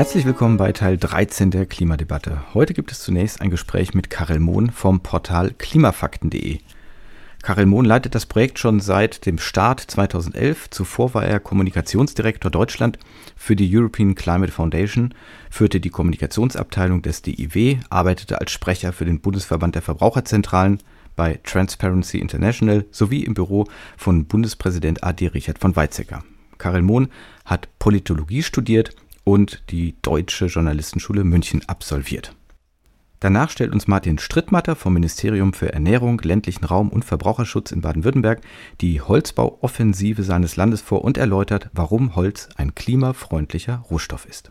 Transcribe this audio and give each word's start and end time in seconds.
Herzlich 0.00 0.24
willkommen 0.24 0.56
bei 0.56 0.72
Teil 0.72 0.96
13 0.96 1.50
der 1.50 1.66
Klimadebatte. 1.66 2.54
Heute 2.54 2.72
gibt 2.72 2.90
es 2.90 3.00
zunächst 3.00 3.42
ein 3.42 3.50
Gespräch 3.50 3.92
mit 3.92 4.08
Karel 4.08 4.40
Mohn 4.40 4.70
vom 4.70 5.00
Portal 5.00 5.50
klimafakten.de. 5.50 6.60
Karel 7.42 7.66
Mohn 7.66 7.84
leitet 7.84 8.14
das 8.14 8.24
Projekt 8.24 8.58
schon 8.58 8.80
seit 8.80 9.26
dem 9.26 9.36
Start 9.36 9.78
2011. 9.80 10.70
Zuvor 10.70 11.12
war 11.12 11.26
er 11.26 11.38
Kommunikationsdirektor 11.38 12.50
Deutschland 12.50 12.98
für 13.36 13.56
die 13.56 13.68
European 13.76 14.14
Climate 14.14 14.50
Foundation, 14.50 15.12
führte 15.50 15.80
die 15.80 15.90
Kommunikationsabteilung 15.90 17.02
des 17.02 17.20
DIW, 17.20 17.80
arbeitete 17.90 18.40
als 18.40 18.52
Sprecher 18.52 18.94
für 18.94 19.04
den 19.04 19.20
Bundesverband 19.20 19.74
der 19.74 19.82
Verbraucherzentralen 19.82 20.78
bei 21.14 21.40
Transparency 21.44 22.20
International 22.20 22.86
sowie 22.90 23.24
im 23.24 23.34
Büro 23.34 23.66
von 23.98 24.24
Bundespräsident 24.24 25.04
AD 25.04 25.26
Richard 25.26 25.58
von 25.58 25.76
Weizsäcker. 25.76 26.24
Karel 26.56 26.80
Mohn 26.80 27.08
hat 27.44 27.68
Politologie 27.78 28.42
studiert 28.42 28.94
und 29.24 29.62
die 29.70 29.94
Deutsche 30.02 30.46
Journalistenschule 30.46 31.24
München 31.24 31.62
absolviert. 31.66 32.34
Danach 33.20 33.50
stellt 33.50 33.74
uns 33.74 33.86
Martin 33.86 34.18
Strittmatter 34.18 34.74
vom 34.74 34.94
Ministerium 34.94 35.52
für 35.52 35.74
Ernährung, 35.74 36.18
ländlichen 36.24 36.64
Raum 36.64 36.88
und 36.88 37.04
Verbraucherschutz 37.04 37.70
in 37.70 37.82
Baden-Württemberg 37.82 38.40
die 38.80 39.02
Holzbauoffensive 39.02 40.22
seines 40.22 40.56
Landes 40.56 40.80
vor 40.80 41.04
und 41.04 41.18
erläutert, 41.18 41.68
warum 41.74 42.16
Holz 42.16 42.48
ein 42.56 42.74
klimafreundlicher 42.74 43.84
Rohstoff 43.90 44.24
ist. 44.24 44.50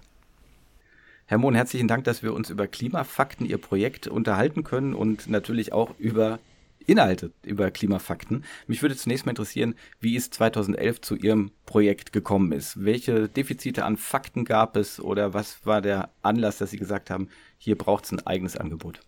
Herr 1.25 1.39
Mohn, 1.39 1.55
herzlichen 1.55 1.87
Dank, 1.87 2.03
dass 2.03 2.21
wir 2.21 2.33
uns 2.33 2.51
über 2.51 2.67
Klimafakten, 2.67 3.47
Ihr 3.47 3.57
Projekt 3.57 4.07
unterhalten 4.07 4.63
können 4.63 4.93
und 4.93 5.27
natürlich 5.27 5.73
auch 5.73 5.91
über 5.97 6.37
Inhalte 6.91 7.31
über 7.43 7.71
Klimafakten. 7.71 8.43
Mich 8.67 8.81
würde 8.81 8.95
zunächst 8.95 9.25
mal 9.25 9.31
interessieren, 9.31 9.75
wie 9.99 10.15
es 10.15 10.29
2011 10.29 11.01
zu 11.01 11.15
Ihrem 11.15 11.51
Projekt 11.65 12.13
gekommen 12.13 12.51
ist. 12.51 12.83
Welche 12.83 13.29
Defizite 13.29 13.85
an 13.85 13.97
Fakten 13.97 14.45
gab 14.45 14.75
es 14.75 14.99
oder 14.99 15.33
was 15.33 15.65
war 15.65 15.81
der 15.81 16.09
Anlass, 16.21 16.57
dass 16.57 16.71
Sie 16.71 16.77
gesagt 16.77 17.09
haben, 17.09 17.29
hier 17.57 17.77
braucht 17.77 18.05
es 18.05 18.11
ein 18.11 18.25
eigenes 18.25 18.57
Angebot? 18.57 19.01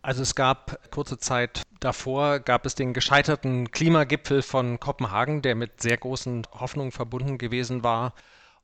Also 0.00 0.22
es 0.22 0.34
gab 0.34 0.90
kurze 0.90 1.18
Zeit 1.18 1.62
davor, 1.80 2.40
gab 2.40 2.64
es 2.66 2.74
den 2.74 2.92
gescheiterten 2.92 3.70
Klimagipfel 3.70 4.42
von 4.42 4.80
Kopenhagen, 4.80 5.42
der 5.42 5.54
mit 5.54 5.82
sehr 5.82 5.96
großen 5.96 6.46
Hoffnungen 6.52 6.92
verbunden 6.92 7.36
gewesen 7.36 7.82
war 7.82 8.14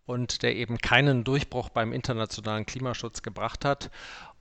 und 0.06 0.42
der 0.42 0.55
eben 0.56 0.78
keinen 0.78 1.25
Durchbruch 1.25 1.70
beim 1.70 1.92
internationalen 1.92 2.67
Klimaschutz 2.67 3.22
gebracht 3.22 3.65
hat. 3.65 3.91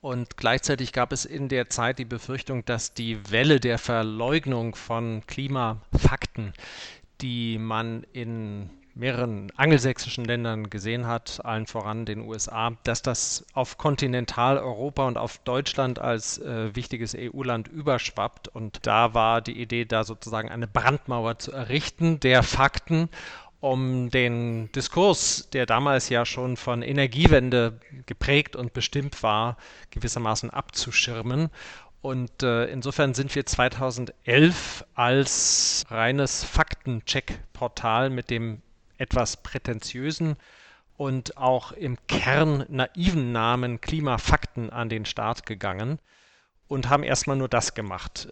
Und 0.04 0.36
gleichzeitig 0.36 0.92
gab 0.92 1.12
es 1.14 1.24
in 1.24 1.48
der 1.48 1.70
Zeit 1.70 1.98
die 1.98 2.04
Befürchtung, 2.04 2.62
dass 2.66 2.92
die 2.92 3.30
Welle 3.30 3.58
der 3.58 3.78
Verleugnung 3.78 4.74
von 4.74 5.22
Klimafakten, 5.26 6.52
die 7.22 7.56
man 7.56 8.04
in 8.12 8.68
mehreren 8.94 9.50
angelsächsischen 9.56 10.26
Ländern 10.26 10.68
gesehen 10.68 11.06
hat, 11.06 11.42
allen 11.42 11.66
voran 11.66 12.04
den 12.04 12.20
USA, 12.20 12.72
dass 12.82 13.00
das 13.00 13.46
auf 13.54 13.78
Kontinentaleuropa 13.78 15.06
und 15.06 15.16
auf 15.16 15.38
Deutschland 15.38 15.98
als 15.98 16.36
äh, 16.36 16.76
wichtiges 16.76 17.16
EU-Land 17.18 17.68
überschwappt. 17.68 18.48
Und 18.48 18.86
da 18.86 19.14
war 19.14 19.40
die 19.40 19.58
Idee, 19.58 19.86
da 19.86 20.04
sozusagen 20.04 20.50
eine 20.50 20.66
Brandmauer 20.68 21.38
zu 21.38 21.50
errichten 21.50 22.20
der 22.20 22.42
Fakten 22.42 23.08
um 23.64 24.10
den 24.10 24.70
Diskurs, 24.72 25.48
der 25.54 25.64
damals 25.64 26.10
ja 26.10 26.26
schon 26.26 26.58
von 26.58 26.82
Energiewende 26.82 27.80
geprägt 28.04 28.56
und 28.56 28.74
bestimmt 28.74 29.22
war, 29.22 29.56
gewissermaßen 29.90 30.50
abzuschirmen. 30.50 31.48
Und 32.02 32.42
äh, 32.42 32.66
insofern 32.66 33.14
sind 33.14 33.34
wir 33.34 33.46
2011 33.46 34.84
als 34.94 35.86
reines 35.88 36.44
Faktencheck-Portal 36.44 38.10
mit 38.10 38.28
dem 38.28 38.60
etwas 38.98 39.38
prätentiösen 39.38 40.36
und 40.98 41.38
auch 41.38 41.72
im 41.72 41.96
Kern 42.06 42.66
naiven 42.68 43.32
Namen 43.32 43.80
Klimafakten 43.80 44.68
an 44.68 44.90
den 44.90 45.06
Start 45.06 45.46
gegangen 45.46 46.00
und 46.68 46.90
haben 46.90 47.02
erstmal 47.02 47.36
nur 47.36 47.48
das 47.48 47.72
gemacht. 47.72 48.30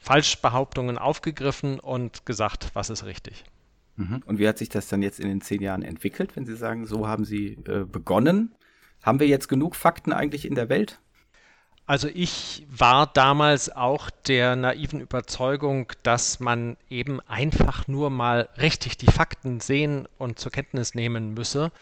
Falschbehauptungen 0.00 0.98
aufgegriffen 0.98 1.78
und 1.78 2.26
gesagt, 2.26 2.70
was 2.72 2.90
ist 2.90 3.04
richtig. 3.04 3.44
Mhm. 3.96 4.22
Und 4.26 4.38
wie 4.38 4.48
hat 4.48 4.58
sich 4.58 4.68
das 4.68 4.88
dann 4.88 5.02
jetzt 5.02 5.20
in 5.20 5.28
den 5.28 5.40
zehn 5.40 5.62
Jahren 5.62 5.82
entwickelt, 5.82 6.36
wenn 6.36 6.46
Sie 6.46 6.56
sagen, 6.56 6.86
so 6.86 7.06
haben 7.06 7.24
Sie 7.24 7.58
äh, 7.66 7.84
begonnen? 7.84 8.54
Haben 9.02 9.20
wir 9.20 9.26
jetzt 9.26 9.48
genug 9.48 9.76
Fakten 9.76 10.12
eigentlich 10.12 10.46
in 10.46 10.54
der 10.54 10.68
Welt? 10.68 11.00
Also 11.86 12.08
ich 12.08 12.64
war 12.70 13.08
damals 13.08 13.74
auch 13.74 14.08
der 14.08 14.54
naiven 14.54 15.00
Überzeugung, 15.00 15.92
dass 16.04 16.38
man 16.38 16.76
eben 16.88 17.20
einfach 17.22 17.88
nur 17.88 18.08
mal 18.08 18.48
richtig 18.56 18.96
die 18.96 19.10
Fakten 19.10 19.58
sehen 19.60 20.06
und 20.16 20.38
zur 20.38 20.52
Kenntnis 20.52 20.94
nehmen 20.94 21.34
müsse 21.34 21.72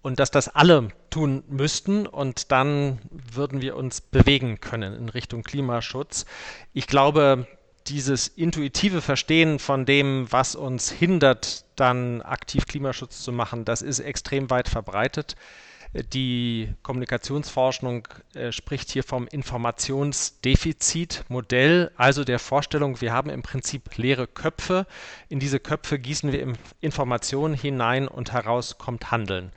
und 0.00 0.18
dass 0.18 0.30
das 0.30 0.48
alle 0.48 0.88
tun 1.10 1.44
müssten 1.48 2.06
und 2.06 2.50
dann 2.50 2.98
würden 3.10 3.60
wir 3.60 3.76
uns 3.76 4.00
bewegen 4.00 4.58
können 4.60 4.94
in 4.94 5.08
Richtung 5.10 5.42
Klimaschutz. 5.42 6.24
Ich 6.72 6.86
glaube, 6.86 7.46
dieses 7.88 8.28
intuitive 8.28 9.00
Verstehen 9.00 9.58
von 9.58 9.84
dem, 9.84 10.30
was 10.30 10.54
uns 10.54 10.90
hindert, 10.90 11.64
dann 11.76 12.22
aktiv 12.22 12.66
Klimaschutz 12.66 13.22
zu 13.22 13.32
machen, 13.32 13.64
das 13.64 13.82
ist 13.82 14.00
extrem 14.00 14.50
weit 14.50 14.68
verbreitet. 14.68 15.36
Die 16.14 16.72
Kommunikationsforschung 16.82 18.08
äh, 18.34 18.50
spricht 18.50 18.90
hier 18.90 19.04
vom 19.04 19.26
Informationsdefizitmodell, 19.26 21.90
also 21.96 22.24
der 22.24 22.38
Vorstellung, 22.38 23.02
wir 23.02 23.12
haben 23.12 23.28
im 23.28 23.42
Prinzip 23.42 23.98
leere 23.98 24.26
Köpfe. 24.26 24.86
In 25.28 25.38
diese 25.38 25.60
Köpfe 25.60 25.98
gießen 25.98 26.32
wir 26.32 26.54
Informationen 26.80 27.52
hinein 27.52 28.08
und 28.08 28.32
heraus 28.32 28.78
kommt 28.78 29.10
Handeln. 29.10 29.52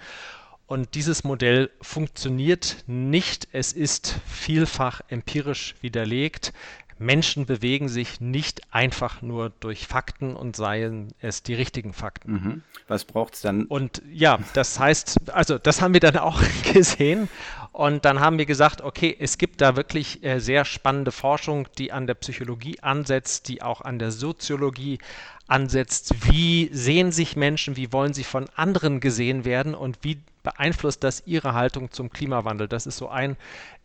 Und 0.68 0.96
dieses 0.96 1.24
Modell 1.24 1.70
funktioniert 1.80 2.78
nicht. 2.88 3.48
Es 3.52 3.72
ist 3.72 4.20
vielfach 4.26 5.02
empirisch 5.08 5.76
widerlegt. 5.82 6.54
Menschen 6.98 7.46
bewegen 7.46 7.90
sich 7.90 8.22
nicht 8.22 8.62
einfach 8.72 9.22
nur 9.22 9.52
durch 9.60 9.88
Fakten 9.88 10.36
und 10.36 10.56
seien 10.56 11.10
es 11.20 11.44
die 11.44 11.54
richtigen 11.54 11.94
Fakten. 11.94 12.32
Mhm. 12.32 12.64
Was 12.88 13.04
braucht 13.04 13.34
es 13.34 13.42
dann? 13.42 13.66
Und 13.66 14.02
ja, 14.12 14.40
das 14.54 14.80
heißt, 14.80 15.32
also 15.32 15.58
das 15.58 15.82
haben 15.82 15.94
wir 15.94 16.00
dann 16.00 16.18
auch 16.18 16.42
gesehen. 16.74 17.28
Und 17.74 18.06
dann 18.06 18.22
haben 18.22 18.38
wir 18.38 18.46
gesagt, 18.46 18.82
okay, 18.82 19.14
es 19.20 19.38
gibt 19.38 19.60
da 19.60 19.76
wirklich 19.76 20.24
äh, 20.24 20.40
sehr 20.40 20.64
spannende 20.64 21.12
Forschung, 21.12 21.68
die 21.78 21.92
an 21.92 22.08
der 22.08 22.14
Psychologie 22.14 22.80
ansetzt, 22.80 23.50
die 23.50 23.62
auch 23.62 23.82
an 23.82 24.00
der 24.00 24.12
Soziologie 24.12 25.00
ansetzt. 25.48 26.16
Wie 26.32 26.70
sehen 26.72 27.12
sich 27.12 27.36
Menschen, 27.36 27.76
wie 27.76 27.92
wollen 27.92 28.14
sie 28.14 28.24
von 28.24 28.48
anderen 28.56 29.02
gesehen 29.02 29.44
werden 29.44 29.76
und 29.76 30.00
wie 30.04 30.22
beeinflusst 30.46 31.04
das 31.04 31.24
ihre 31.26 31.54
Haltung 31.54 31.92
zum 31.92 32.10
Klimawandel. 32.10 32.70
Das 32.70 32.86
ist 32.86 32.96
so 32.96 33.10
ein 33.10 33.36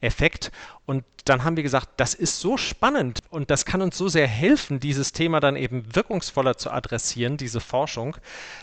Effekt. 0.00 0.52
Und 0.86 1.04
dann 1.24 1.42
haben 1.42 1.56
wir 1.56 1.64
gesagt, 1.64 1.88
das 1.96 2.14
ist 2.14 2.38
so 2.40 2.56
spannend 2.56 3.20
und 3.30 3.50
das 3.50 3.64
kann 3.64 3.82
uns 3.82 3.98
so 3.98 4.08
sehr 4.08 4.28
helfen, 4.28 4.78
dieses 4.78 5.12
Thema 5.12 5.40
dann 5.40 5.56
eben 5.56 5.94
wirkungsvoller 5.94 6.56
zu 6.56 6.70
adressieren, 6.70 7.36
diese 7.36 7.60
Forschung, 7.60 8.16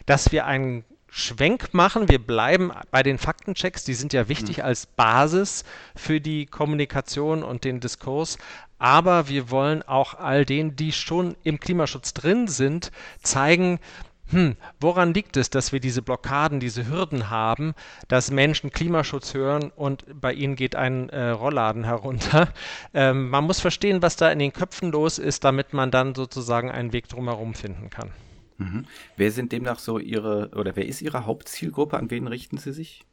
dass 0.05 0.31
wir 0.31 0.45
einen 0.45 0.85
Schwenk 1.09 1.73
machen. 1.73 2.09
Wir 2.09 2.19
bleiben 2.19 2.71
bei 2.91 3.01
den 3.01 3.17
Faktenchecks, 3.17 3.83
die 3.83 3.93
sind 3.93 4.13
ja 4.13 4.29
wichtig 4.29 4.57
mhm. 4.57 4.63
als 4.63 4.85
Basis 4.85 5.63
für 5.95 6.21
die 6.21 6.45
Kommunikation 6.45 7.43
und 7.43 7.63
den 7.63 7.79
Diskurs. 7.79 8.37
Aber 8.79 9.27
wir 9.27 9.49
wollen 9.49 9.81
auch 9.81 10.13
all 10.13 10.45
denen, 10.45 10.75
die 10.75 10.91
schon 10.91 11.35
im 11.43 11.59
Klimaschutz 11.59 12.13
drin 12.13 12.47
sind, 12.47 12.91
zeigen, 13.23 13.79
hm, 14.29 14.55
woran 14.79 15.13
liegt 15.13 15.37
es, 15.37 15.49
dass 15.49 15.71
wir 15.71 15.79
diese 15.79 16.01
Blockaden, 16.01 16.59
diese 16.59 16.87
Hürden 16.87 17.29
haben, 17.29 17.73
dass 18.07 18.31
Menschen 18.31 18.71
Klimaschutz 18.71 19.33
hören 19.33 19.71
und 19.75 20.05
bei 20.19 20.33
ihnen 20.33 20.55
geht 20.55 20.75
ein 20.75 21.09
äh, 21.09 21.29
Rollladen 21.29 21.83
herunter? 21.83 22.49
Ähm, 22.93 23.29
man 23.29 23.43
muss 23.43 23.59
verstehen, 23.59 24.01
was 24.01 24.15
da 24.15 24.31
in 24.31 24.39
den 24.39 24.53
Köpfen 24.53 24.91
los 24.91 25.19
ist, 25.19 25.43
damit 25.43 25.73
man 25.73 25.91
dann 25.91 26.15
sozusagen 26.15 26.71
einen 26.71 26.93
Weg 26.93 27.07
drumherum 27.09 27.53
finden 27.53 27.89
kann. 27.89 28.11
Mhm. 28.57 28.85
Wer 29.15 29.31
sind 29.31 29.51
demnach 29.51 29.79
so 29.79 29.99
Ihre, 29.99 30.49
oder 30.55 30.75
wer 30.75 30.85
ist 30.85 31.01
Ihre 31.01 31.25
Hauptzielgruppe? 31.25 31.97
An 31.97 32.09
wen 32.09 32.27
richten 32.27 32.57
Sie 32.57 32.73
sich? 32.73 33.05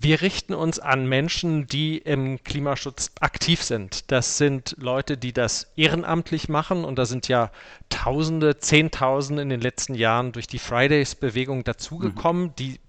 Wir 0.00 0.20
richten 0.20 0.54
uns 0.54 0.78
an 0.78 1.08
Menschen, 1.08 1.66
die 1.66 1.98
im 1.98 2.42
Klimaschutz 2.44 3.10
aktiv 3.18 3.62
sind. 3.62 4.12
Das 4.12 4.38
sind 4.38 4.76
Leute, 4.78 5.16
die 5.16 5.32
das 5.32 5.72
ehrenamtlich 5.74 6.48
machen 6.48 6.84
und 6.84 6.96
da 6.96 7.04
sind 7.04 7.26
ja 7.26 7.50
Tausende, 7.88 8.58
Zehntausende 8.58 9.42
in 9.42 9.48
den 9.48 9.60
letzten 9.60 9.94
Jahren 9.94 10.30
durch 10.30 10.46
die 10.46 10.60
Fridays-Bewegung 10.60 11.64
dazugekommen, 11.64 12.44
mhm. 12.44 12.54
die 12.56 12.80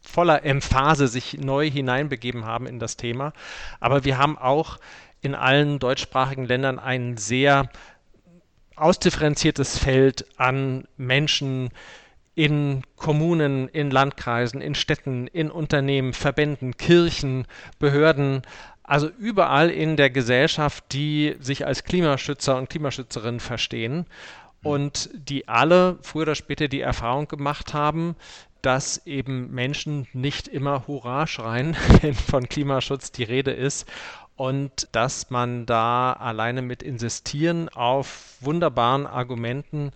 voller 0.00 0.44
Emphase 0.44 1.06
sich 1.06 1.38
neu 1.38 1.70
hineinbegeben 1.70 2.44
haben 2.44 2.66
in 2.66 2.80
das 2.80 2.96
Thema. 2.96 3.32
Aber 3.78 4.04
wir 4.04 4.18
haben 4.18 4.36
auch 4.36 4.78
in 5.20 5.36
allen 5.36 5.78
deutschsprachigen 5.78 6.44
Ländern 6.44 6.80
ein 6.80 7.16
sehr 7.16 7.70
ausdifferenziertes 8.74 9.78
Feld 9.78 10.26
an 10.38 10.88
Menschen, 10.96 11.70
in 12.34 12.82
Kommunen, 12.96 13.68
in 13.68 13.90
Landkreisen, 13.90 14.60
in 14.60 14.74
Städten, 14.74 15.26
in 15.26 15.50
Unternehmen, 15.50 16.12
Verbänden, 16.12 16.76
Kirchen, 16.76 17.46
Behörden, 17.78 18.42
also 18.82 19.08
überall 19.08 19.70
in 19.70 19.96
der 19.96 20.10
Gesellschaft, 20.10 20.84
die 20.92 21.36
sich 21.40 21.66
als 21.66 21.84
Klimaschützer 21.84 22.56
und 22.56 22.70
Klimaschützerinnen 22.70 23.40
verstehen. 23.40 24.06
Und 24.62 25.10
die 25.12 25.48
alle 25.48 25.98
früher 26.02 26.22
oder 26.22 26.34
später 26.36 26.68
die 26.68 26.80
Erfahrung 26.80 27.26
gemacht 27.26 27.74
haben, 27.74 28.14
dass 28.62 29.04
eben 29.06 29.50
Menschen 29.50 30.06
nicht 30.12 30.46
immer 30.46 30.86
Hurra 30.86 31.26
schreien, 31.26 31.76
wenn 32.00 32.14
von 32.14 32.48
Klimaschutz 32.48 33.10
die 33.10 33.24
Rede 33.24 33.50
ist. 33.50 33.90
Und 34.36 34.88
dass 34.92 35.30
man 35.30 35.66
da 35.66 36.12
alleine 36.12 36.62
mit 36.62 36.82
Insistieren 36.82 37.68
auf 37.68 38.36
wunderbaren 38.40 39.06
Argumenten 39.06 39.90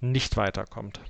nicht 0.00 0.36
weiterkommt. 0.36 1.00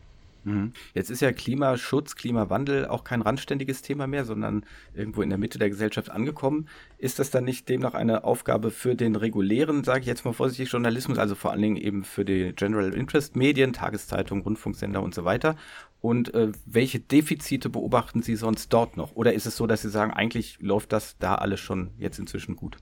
Mhm. 0.45 0.73
Jetzt 0.95 1.11
ist 1.11 1.21
ja 1.21 1.33
Klimaschutz, 1.33 2.17
Klimawandel 2.17 2.87
auch 2.87 3.05
kein 3.05 3.23
randständiges 3.23 3.83
Thema 3.83 4.07
mehr, 4.07 4.25
sondern 4.25 4.65
irgendwo 4.95 5.23
in 5.23 5.29
der 5.29 5.39
Mitte 5.39 5.59
der 5.59 5.71
Gesellschaft 5.71 6.11
angekommen. 6.11 6.69
Ist 6.99 7.19
das 7.19 7.31
dann 7.31 7.45
nicht 7.45 7.69
demnach 7.69 7.95
eine 7.95 8.25
Aufgabe 8.25 8.71
für 8.71 8.95
den 8.95 9.17
regulären, 9.17 9.85
sage 9.85 10.01
ich 10.01 10.07
jetzt 10.07 10.25
mal 10.25 10.33
vorsichtig, 10.33 10.71
Journalismus, 10.71 11.19
also 11.19 11.35
vor 11.35 11.53
allen 11.53 11.63
Dingen 11.63 11.77
eben 11.77 12.05
für 12.05 12.25
die 12.25 12.53
General 12.55 12.93
Interest 12.93 13.37
Medien, 13.37 13.73
Tageszeitungen, 13.73 14.43
Rundfunksender 14.43 15.03
und 15.03 15.15
so 15.15 15.25
weiter? 15.25 15.57
Und 16.01 16.33
äh, 16.35 16.53
welche 16.65 16.99
Defizite 16.99 17.69
beobachten 17.69 18.23
Sie 18.23 18.37
sonst 18.37 18.73
dort 18.73 18.97
noch? 18.97 19.15
Oder 19.17 19.35
ist 19.35 19.47
es 19.47 19.57
so, 19.57 19.67
dass 19.67 19.83
Sie 19.83 19.91
sagen, 19.91 20.13
eigentlich 20.13 20.59
läuft 20.61 20.93
das 20.93 21.19
da 21.19 21.35
alles 21.35 21.61
schon 21.61 21.91
jetzt 21.99 22.19
inzwischen 22.19 22.57
gut? 22.57 22.79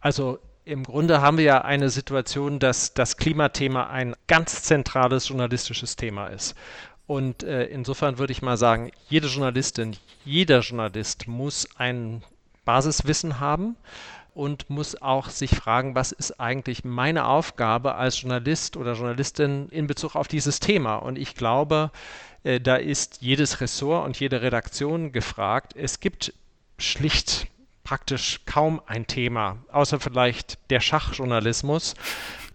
Also 0.00 0.38
im 0.64 0.84
Grunde 0.84 1.20
haben 1.20 1.36
wir 1.36 1.44
ja 1.44 1.60
eine 1.62 1.90
Situation, 1.90 2.58
dass 2.58 2.94
das 2.94 3.16
Klimathema 3.16 3.88
ein 3.88 4.14
ganz 4.26 4.62
zentrales 4.62 5.28
journalistisches 5.28 5.96
Thema 5.96 6.28
ist. 6.28 6.54
Und 7.06 7.42
äh, 7.42 7.64
insofern 7.64 8.18
würde 8.18 8.32
ich 8.32 8.40
mal 8.40 8.56
sagen, 8.56 8.90
jede 9.08 9.28
Journalistin, 9.28 9.96
jeder 10.24 10.60
Journalist 10.60 11.28
muss 11.28 11.68
ein 11.76 12.22
Basiswissen 12.64 13.40
haben 13.40 13.76
und 14.34 14.70
muss 14.70 15.00
auch 15.02 15.28
sich 15.28 15.50
fragen, 15.50 15.94
was 15.94 16.12
ist 16.12 16.40
eigentlich 16.40 16.82
meine 16.82 17.26
Aufgabe 17.26 17.94
als 17.96 18.22
Journalist 18.22 18.78
oder 18.78 18.94
Journalistin 18.94 19.68
in 19.68 19.86
Bezug 19.86 20.16
auf 20.16 20.28
dieses 20.28 20.60
Thema. 20.60 20.96
Und 20.96 21.18
ich 21.18 21.34
glaube, 21.34 21.90
äh, 22.42 22.58
da 22.58 22.76
ist 22.76 23.18
jedes 23.20 23.60
Ressort 23.60 24.06
und 24.06 24.18
jede 24.18 24.40
Redaktion 24.40 25.12
gefragt. 25.12 25.76
Es 25.76 26.00
gibt 26.00 26.32
schlicht 26.78 27.48
praktisch 27.84 28.40
kaum 28.46 28.80
ein 28.86 29.06
Thema, 29.06 29.58
außer 29.70 30.00
vielleicht 30.00 30.58
der 30.70 30.80
Schachjournalismus. 30.80 31.94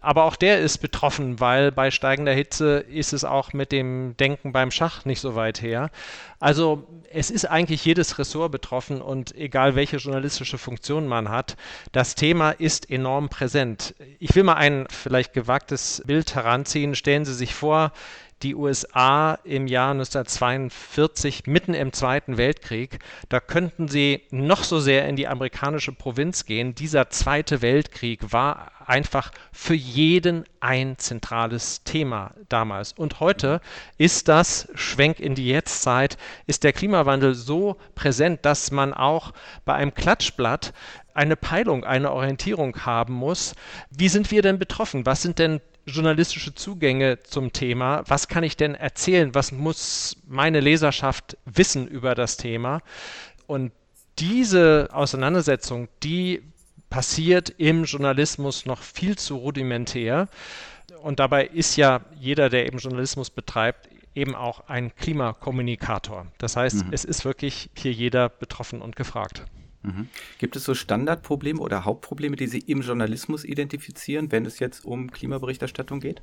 Aber 0.02 0.24
auch 0.24 0.38
der 0.38 0.60
ist 0.60 0.78
betroffen, 0.78 1.42
weil 1.42 1.74
bei 1.74 1.92
steigender 1.92 2.32
Hitze 2.34 2.86
ist 2.90 3.12
es 3.12 3.26
auch 3.26 3.52
mit 3.52 3.74
dem 3.74 4.16
Denken 4.18 4.54
beim 4.54 4.72
Schach 4.72 5.04
nicht 5.04 5.20
so 5.20 5.36
weit 5.36 5.62
her. 5.62 5.92
Also 6.40 6.88
es 7.12 7.30
ist 7.30 7.44
eigentlich 7.44 7.84
jedes 7.84 8.18
Ressort 8.18 8.52
betroffen 8.52 9.02
und 9.02 9.36
egal 9.36 9.76
welche 9.76 9.98
journalistische 9.98 10.58
Funktion 10.58 11.06
man 11.06 11.28
hat, 11.28 11.58
das 11.92 12.16
Thema 12.16 12.52
ist 12.52 12.90
enorm 12.90 13.28
präsent. 13.28 13.94
Ich 14.20 14.34
will 14.36 14.44
mal 14.44 14.54
ein 14.54 14.88
vielleicht 14.90 15.34
gewagtes 15.34 16.02
Bild 16.06 16.34
heranziehen. 16.34 16.96
Stellen 16.96 17.26
Sie 17.26 17.34
sich 17.34 17.54
vor, 17.54 17.92
die 18.42 18.56
USA 18.56 19.38
im 19.44 19.68
Jahr 19.68 19.92
1942 19.92 21.48
mitten 21.48 21.74
im 21.74 21.94
Zweiten 21.94 22.38
Weltkrieg. 22.38 23.00
Da 23.28 23.40
könnten 23.40 23.88
sie 23.88 24.22
noch 24.32 24.64
so 24.64 24.80
sehr 24.80 25.08
in 25.08 25.16
die 25.16 25.28
amerikanische 25.28 25.92
Provinz 25.92 26.46
gehen. 26.46 26.76
Dieser 26.76 27.10
Zweite 27.10 27.62
Weltkrieg 27.62 28.32
war 28.32 28.72
einfach 28.86 29.32
für 29.52 29.76
jeden 29.76 30.46
ein 30.62 30.98
zentrales 30.98 31.84
Thema 31.84 32.34
damals. 32.50 32.94
Und 32.94 33.20
heute 33.20 33.62
ist 33.98 34.28
das, 34.28 34.68
Schwenk 34.74 35.20
in 35.20 35.36
die 35.36 35.48
Jetztzeit, 35.48 36.18
ist 36.48 36.64
der 36.64 36.74
Klimawandel 36.74 37.36
so 37.36 37.78
präsent, 37.94 38.46
dass 38.46 38.72
man 38.72 38.94
auch 38.94 39.34
bei 39.66 39.76
einem 39.76 39.94
Klatschblatt 39.94 40.74
eine 41.14 41.36
Peilung, 41.36 41.84
eine 41.84 42.12
Orientierung 42.12 42.86
haben 42.86 43.14
muss. 43.14 43.54
Wie 43.90 44.10
sind 44.10 44.32
wir 44.32 44.42
denn 44.42 44.58
betroffen? 44.58 45.06
Was 45.06 45.22
sind 45.22 45.38
denn 45.38 45.62
journalistische 45.86 46.54
Zugänge 46.54 47.20
zum 47.24 47.54
Thema. 47.54 48.04
Was 48.08 48.28
kann 48.28 48.44
ich 48.44 48.58
denn 48.58 48.76
erzählen? 48.76 49.34
Was 49.36 49.52
muss 49.52 50.18
meine 50.28 50.60
Leserschaft 50.60 51.38
wissen 51.46 51.88
über 51.88 52.16
das 52.16 52.38
Thema? 52.38 52.82
Und 53.48 53.72
diese 54.20 54.90
Auseinandersetzung, 54.92 55.88
die 56.04 56.44
passiert 56.90 57.50
im 57.58 57.84
Journalismus 57.86 58.66
noch 58.66 58.82
viel 58.82 59.18
zu 59.18 59.38
rudimentär. 59.38 60.28
Und 61.02 61.20
dabei 61.20 61.46
ist 61.46 61.76
ja 61.76 62.02
jeder, 62.20 62.50
der 62.50 62.66
eben 62.66 62.80
Journalismus 62.80 63.30
betreibt, 63.30 63.90
eben 64.16 64.36
auch 64.36 64.68
ein 64.68 64.94
Klimakommunikator. 64.96 66.28
Das 66.40 66.56
heißt, 66.56 66.86
mhm. 66.86 66.94
es 66.94 67.06
ist 67.06 67.26
wirklich 67.26 67.70
hier 67.76 67.94
jeder 67.94 68.30
betroffen 68.30 68.82
und 68.82 68.96
gefragt. 68.96 69.44
Mhm. 69.82 70.08
Gibt 70.38 70.56
es 70.56 70.64
so 70.64 70.74
Standardprobleme 70.74 71.60
oder 71.60 71.86
Hauptprobleme, 71.86 72.36
die 72.36 72.48
Sie 72.48 72.60
im 72.60 72.82
Journalismus 72.82 73.46
identifizieren, 73.46 74.32
wenn 74.32 74.46
es 74.46 74.60
jetzt 74.60 74.86
um 74.86 75.12
Klimaberichterstattung 75.12 76.00
geht? 76.00 76.22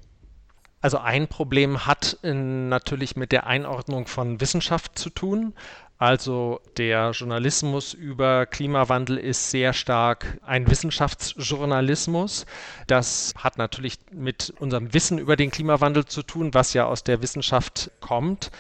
Also 0.83 0.99
ein 0.99 1.27
Problem 1.27 1.87
hat 1.87 2.19
natürlich 2.23 3.17
mit 3.17 3.33
der 3.33 3.47
Einordnung 3.47 4.07
von 4.07 4.41
Wissenschaft 4.41 4.99
zu 4.99 5.11
tun. 5.11 5.55
Also 5.99 6.61
der 6.77 7.13
Journalismus 7.13 7.95
über 7.95 8.45
Klimawandel 8.45 9.17
ist 9.17 9.51
sehr 9.51 9.73
stark 9.73 10.39
ein 10.43 10.71
Wissenschaftsjournalismus. 10.71 12.45
Das 12.87 13.33
hat 13.39 13.57
natürlich 13.57 13.99
mit 14.13 14.53
unserem 14.59 14.93
Wissen 14.93 15.19
über 15.19 15.37
den 15.37 15.51
Klimawandel 15.51 16.05
zu 16.05 16.23
tun, 16.23 16.53
was 16.53 16.75
ja 16.75 16.85
aus 16.85 17.03
der 17.03 17.23
Wissenschaft 17.23 17.91
kommt. 18.01 18.51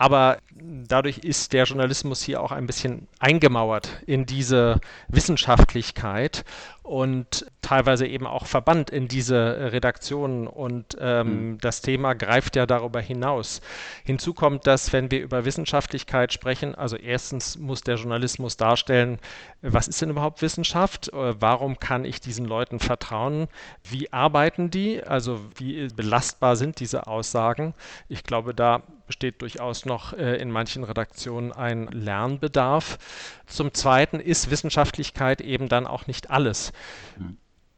Aber 0.00 0.38
dadurch 0.54 1.18
ist 1.18 1.52
der 1.52 1.64
Journalismus 1.64 2.22
hier 2.22 2.40
auch 2.40 2.52
ein 2.52 2.66
bisschen 2.66 3.08
eingemauert 3.18 4.00
in 4.06 4.26
diese 4.26 4.80
Wissenschaftlichkeit 5.08 6.44
und 6.88 7.44
teilweise 7.60 8.06
eben 8.06 8.26
auch 8.26 8.46
verbannt 8.46 8.88
in 8.88 9.08
diese 9.08 9.72
Redaktionen. 9.72 10.46
Und 10.46 10.96
ähm, 10.98 11.50
mhm. 11.50 11.58
das 11.60 11.82
Thema 11.82 12.14
greift 12.14 12.56
ja 12.56 12.64
darüber 12.64 12.98
hinaus. 13.00 13.60
Hinzu 14.04 14.32
kommt, 14.32 14.66
dass 14.66 14.90
wenn 14.94 15.10
wir 15.10 15.20
über 15.20 15.44
Wissenschaftlichkeit 15.44 16.32
sprechen, 16.32 16.74
also 16.74 16.96
erstens 16.96 17.58
muss 17.58 17.82
der 17.82 17.96
Journalismus 17.96 18.56
darstellen, 18.56 19.18
was 19.60 19.86
ist 19.86 20.00
denn 20.00 20.08
überhaupt 20.08 20.40
Wissenschaft? 20.40 21.12
Äh, 21.12 21.40
warum 21.40 21.78
kann 21.78 22.06
ich 22.06 22.22
diesen 22.22 22.46
Leuten 22.46 22.78
vertrauen? 22.78 23.48
Wie 23.84 24.10
arbeiten 24.14 24.70
die? 24.70 25.02
Also 25.02 25.40
wie 25.56 25.88
belastbar 25.88 26.56
sind 26.56 26.80
diese 26.80 27.06
Aussagen? 27.06 27.74
Ich 28.08 28.24
glaube, 28.24 28.54
da 28.54 28.82
besteht 29.08 29.42
durchaus 29.42 29.84
noch 29.84 30.12
äh, 30.12 30.36
in 30.36 30.50
manchen 30.50 30.84
Redaktionen 30.84 31.50
ein 31.50 31.88
Lernbedarf. 31.88 32.98
Zum 33.46 33.74
Zweiten 33.74 34.20
ist 34.20 34.50
Wissenschaftlichkeit 34.50 35.40
eben 35.40 35.68
dann 35.68 35.86
auch 35.86 36.06
nicht 36.06 36.30
alles. 36.30 36.72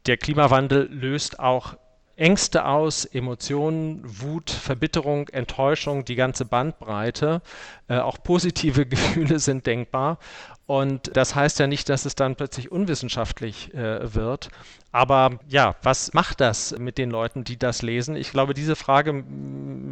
Der 0.07 0.17
Klimawandel 0.17 0.89
löst 0.91 1.39
auch 1.39 1.75
Ängste 2.15 2.65
aus, 2.65 3.05
Emotionen, 3.05 4.01
Wut, 4.03 4.51
Verbitterung, 4.51 5.27
Enttäuschung, 5.29 6.05
die 6.05 6.15
ganze 6.15 6.45
Bandbreite. 6.45 7.41
Äh, 7.87 7.97
auch 7.97 8.21
positive 8.21 8.85
Gefühle 8.87 9.39
sind 9.39 9.65
denkbar. 9.65 10.19
Und 10.67 11.17
das 11.17 11.35
heißt 11.35 11.59
ja 11.59 11.67
nicht, 11.67 11.89
dass 11.89 12.05
es 12.05 12.15
dann 12.15 12.35
plötzlich 12.35 12.71
unwissenschaftlich 12.71 13.73
äh, 13.73 14.13
wird. 14.13 14.49
Aber 14.91 15.39
ja, 15.47 15.75
was 15.81 16.13
macht 16.13 16.41
das 16.41 16.77
mit 16.77 16.97
den 16.97 17.09
Leuten, 17.09 17.43
die 17.43 17.57
das 17.57 17.81
lesen? 17.81 18.15
Ich 18.15 18.31
glaube, 18.31 18.53
diese 18.53 18.75
Frage 18.75 19.23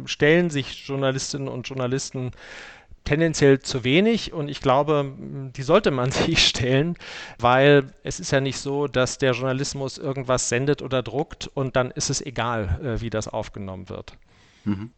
stellen 0.06 0.50
sich 0.50 0.86
Journalistinnen 0.86 1.48
und 1.48 1.68
Journalisten 1.68 2.30
tendenziell 3.04 3.60
zu 3.60 3.84
wenig 3.84 4.32
und 4.32 4.48
ich 4.48 4.60
glaube, 4.60 5.12
die 5.18 5.62
sollte 5.62 5.90
man 5.90 6.10
sich 6.10 6.46
stellen, 6.46 6.96
weil 7.38 7.92
es 8.02 8.20
ist 8.20 8.30
ja 8.30 8.40
nicht 8.40 8.58
so, 8.58 8.86
dass 8.86 9.18
der 9.18 9.32
Journalismus 9.32 9.98
irgendwas 9.98 10.48
sendet 10.48 10.82
oder 10.82 11.02
druckt 11.02 11.48
und 11.48 11.76
dann 11.76 11.90
ist 11.90 12.10
es 12.10 12.20
egal, 12.20 12.80
äh, 12.82 13.00
wie 13.00 13.10
das 13.10 13.28
aufgenommen 13.28 13.88
wird. 13.88 14.14
Mhm. 14.64 14.90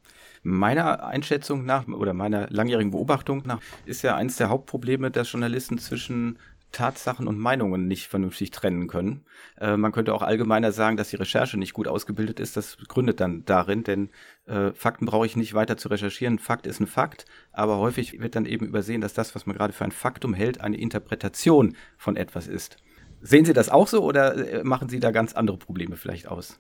Meiner 0.44 1.04
Einschätzung 1.04 1.64
nach 1.64 1.87
oder 1.87 2.14
meiner 2.14 2.49
langjährigen 2.50 2.90
Beobachtung 2.90 3.42
nach 3.47 3.61
ist 3.85 4.02
ja 4.02 4.16
eines 4.16 4.37
der 4.37 4.49
Hauptprobleme, 4.49 5.12
dass 5.12 5.30
Journalisten 5.30 5.78
zwischen 5.78 6.37
Tatsachen 6.73 7.28
und 7.28 7.38
Meinungen 7.38 7.87
nicht 7.87 8.09
vernünftig 8.09 8.50
trennen 8.50 8.88
können. 8.88 9.25
Äh, 9.61 9.76
man 9.76 9.92
könnte 9.92 10.14
auch 10.14 10.23
allgemeiner 10.23 10.73
sagen, 10.73 10.97
dass 10.97 11.11
die 11.11 11.16
Recherche 11.16 11.59
nicht 11.59 11.75
gut 11.75 11.87
ausgebildet 11.87 12.40
ist. 12.40 12.56
Das 12.56 12.78
gründet 12.88 13.21
dann 13.21 13.44
darin, 13.44 13.85
denn 13.85 14.11
äh, 14.47 14.73
Fakten 14.73 15.06
brauche 15.06 15.26
ich 15.26 15.37
nicht 15.37 15.54
weiter 15.54 15.76
zu 15.76 15.88
recherchieren. 15.88 16.38
Fakt 16.38 16.66
ist 16.66 16.80
ein 16.80 16.87
Fakt, 16.87 17.26
aber 17.52 17.78
häufig 17.78 18.21
wird 18.21 18.35
dann 18.35 18.47
eben 18.47 18.66
übersehen, 18.66 19.00
dass 19.00 19.14
das, 19.14 19.35
was 19.35 19.47
man 19.47 19.56
gerade 19.56 19.73
für 19.73 19.85
ein 19.85 19.92
Faktum 19.92 20.35
hält, 20.35 20.61
eine 20.61 20.76
Interpretation 20.76 21.76
von 21.97 22.16
etwas 22.16 22.49
ist. 22.49 22.76
Sehen 23.21 23.44
Sie 23.44 23.52
das 23.52 23.68
auch 23.68 23.87
so 23.87 24.02
oder 24.02 24.61
äh, 24.61 24.64
machen 24.64 24.88
Sie 24.88 25.00
da 25.00 25.11
ganz 25.11 25.35
andere 25.35 25.56
Probleme 25.56 25.97
vielleicht 25.97 26.26
aus? 26.26 26.59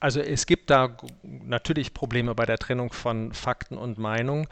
Also 0.00 0.20
es 0.20 0.46
gibt 0.46 0.70
da 0.70 0.96
natürlich 1.22 1.92
Probleme 1.92 2.34
bei 2.34 2.46
der 2.46 2.58
Trennung 2.58 2.92
von 2.92 3.32
Fakten 3.32 3.76
und 3.76 3.98
Meinung. 3.98 4.48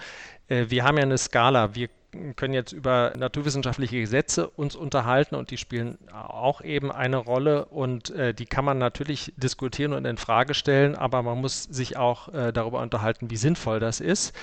Äh, 0.48 0.66
wir 0.68 0.84
haben 0.84 0.96
ja 0.96 1.04
eine 1.04 1.18
Skala. 1.18 1.74
Wir 1.74 1.88
können 2.36 2.54
jetzt 2.54 2.72
über 2.72 3.12
naturwissenschaftliche 3.16 4.00
Gesetze 4.00 4.48
uns 4.48 4.76
unterhalten 4.76 5.34
und 5.34 5.50
die 5.50 5.56
spielen 5.56 5.98
auch 6.12 6.60
eben 6.60 6.90
eine 6.92 7.16
Rolle 7.16 7.66
und 7.66 8.10
äh, 8.10 8.34
die 8.34 8.46
kann 8.46 8.64
man 8.64 8.78
natürlich 8.78 9.32
diskutieren 9.36 9.92
und 9.92 10.04
in 10.04 10.16
Frage 10.16 10.54
stellen, 10.54 10.94
aber 10.94 11.22
man 11.22 11.40
muss 11.40 11.64
sich 11.64 11.96
auch 11.96 12.32
äh, 12.32 12.52
darüber 12.52 12.80
unterhalten, 12.80 13.30
wie 13.30 13.36
sinnvoll 13.36 13.80
das 13.80 14.00
ist. 14.00 14.34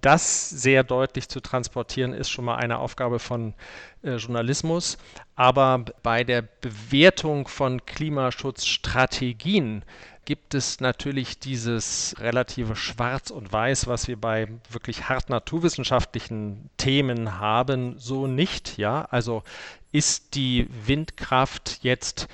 Das 0.00 0.48
sehr 0.48 0.84
deutlich 0.84 1.28
zu 1.28 1.40
transportieren 1.40 2.12
ist 2.12 2.30
schon 2.30 2.44
mal 2.44 2.56
eine 2.56 2.78
Aufgabe 2.78 3.18
von 3.18 3.54
äh, 4.02 4.16
Journalismus, 4.16 4.98
aber 5.34 5.84
bei 6.02 6.24
der 6.24 6.42
Bewertung 6.42 7.48
von 7.48 7.84
Klimaschutzstrategien 7.84 9.84
gibt 10.28 10.54
es 10.54 10.80
natürlich 10.80 11.38
dieses 11.38 12.14
relative 12.18 12.76
Schwarz 12.76 13.30
und 13.30 13.50
Weiß, 13.50 13.86
was 13.86 14.08
wir 14.08 14.20
bei 14.20 14.46
wirklich 14.68 15.08
hart 15.08 15.30
naturwissenschaftlichen 15.30 16.68
Themen 16.76 17.40
haben, 17.40 17.98
so 17.98 18.26
nicht. 18.26 18.76
Ja, 18.76 19.06
also 19.10 19.42
ist 19.90 20.34
die 20.34 20.68
Windkraft 20.84 21.78
jetzt 21.80 22.28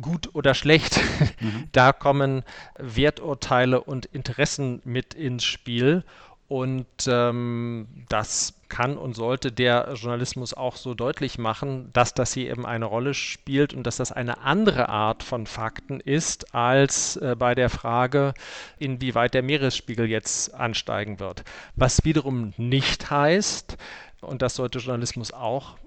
gut 0.00 0.32
oder 0.34 0.54
schlecht. 0.54 1.00
Mhm. 1.40 1.64
Da 1.72 1.92
kommen 1.92 2.44
Werturteile 2.78 3.80
und 3.80 4.06
Interessen 4.06 4.80
mit 4.84 5.14
ins 5.14 5.42
Spiel. 5.42 6.04
Und 6.52 6.86
ähm, 7.06 7.88
das 8.10 8.52
kann 8.68 8.98
und 8.98 9.16
sollte 9.16 9.50
der 9.50 9.94
Journalismus 9.94 10.52
auch 10.52 10.76
so 10.76 10.92
deutlich 10.92 11.38
machen, 11.38 11.88
dass 11.94 12.12
das 12.12 12.34
hier 12.34 12.50
eben 12.50 12.66
eine 12.66 12.84
Rolle 12.84 13.14
spielt 13.14 13.72
und 13.72 13.84
dass 13.84 13.96
das 13.96 14.12
eine 14.12 14.42
andere 14.42 14.90
Art 14.90 15.22
von 15.22 15.46
Fakten 15.46 15.98
ist 15.98 16.54
als 16.54 17.16
äh, 17.16 17.36
bei 17.38 17.54
der 17.54 17.70
Frage, 17.70 18.34
inwieweit 18.78 19.32
der 19.32 19.42
Meeresspiegel 19.42 20.10
jetzt 20.10 20.52
ansteigen 20.52 21.20
wird. 21.20 21.42
Was 21.74 22.04
wiederum 22.04 22.52
nicht 22.58 23.10
heißt, 23.10 23.78
und 24.20 24.42
das 24.42 24.54
sollte 24.54 24.78
Journalismus 24.78 25.32
auch 25.32 25.78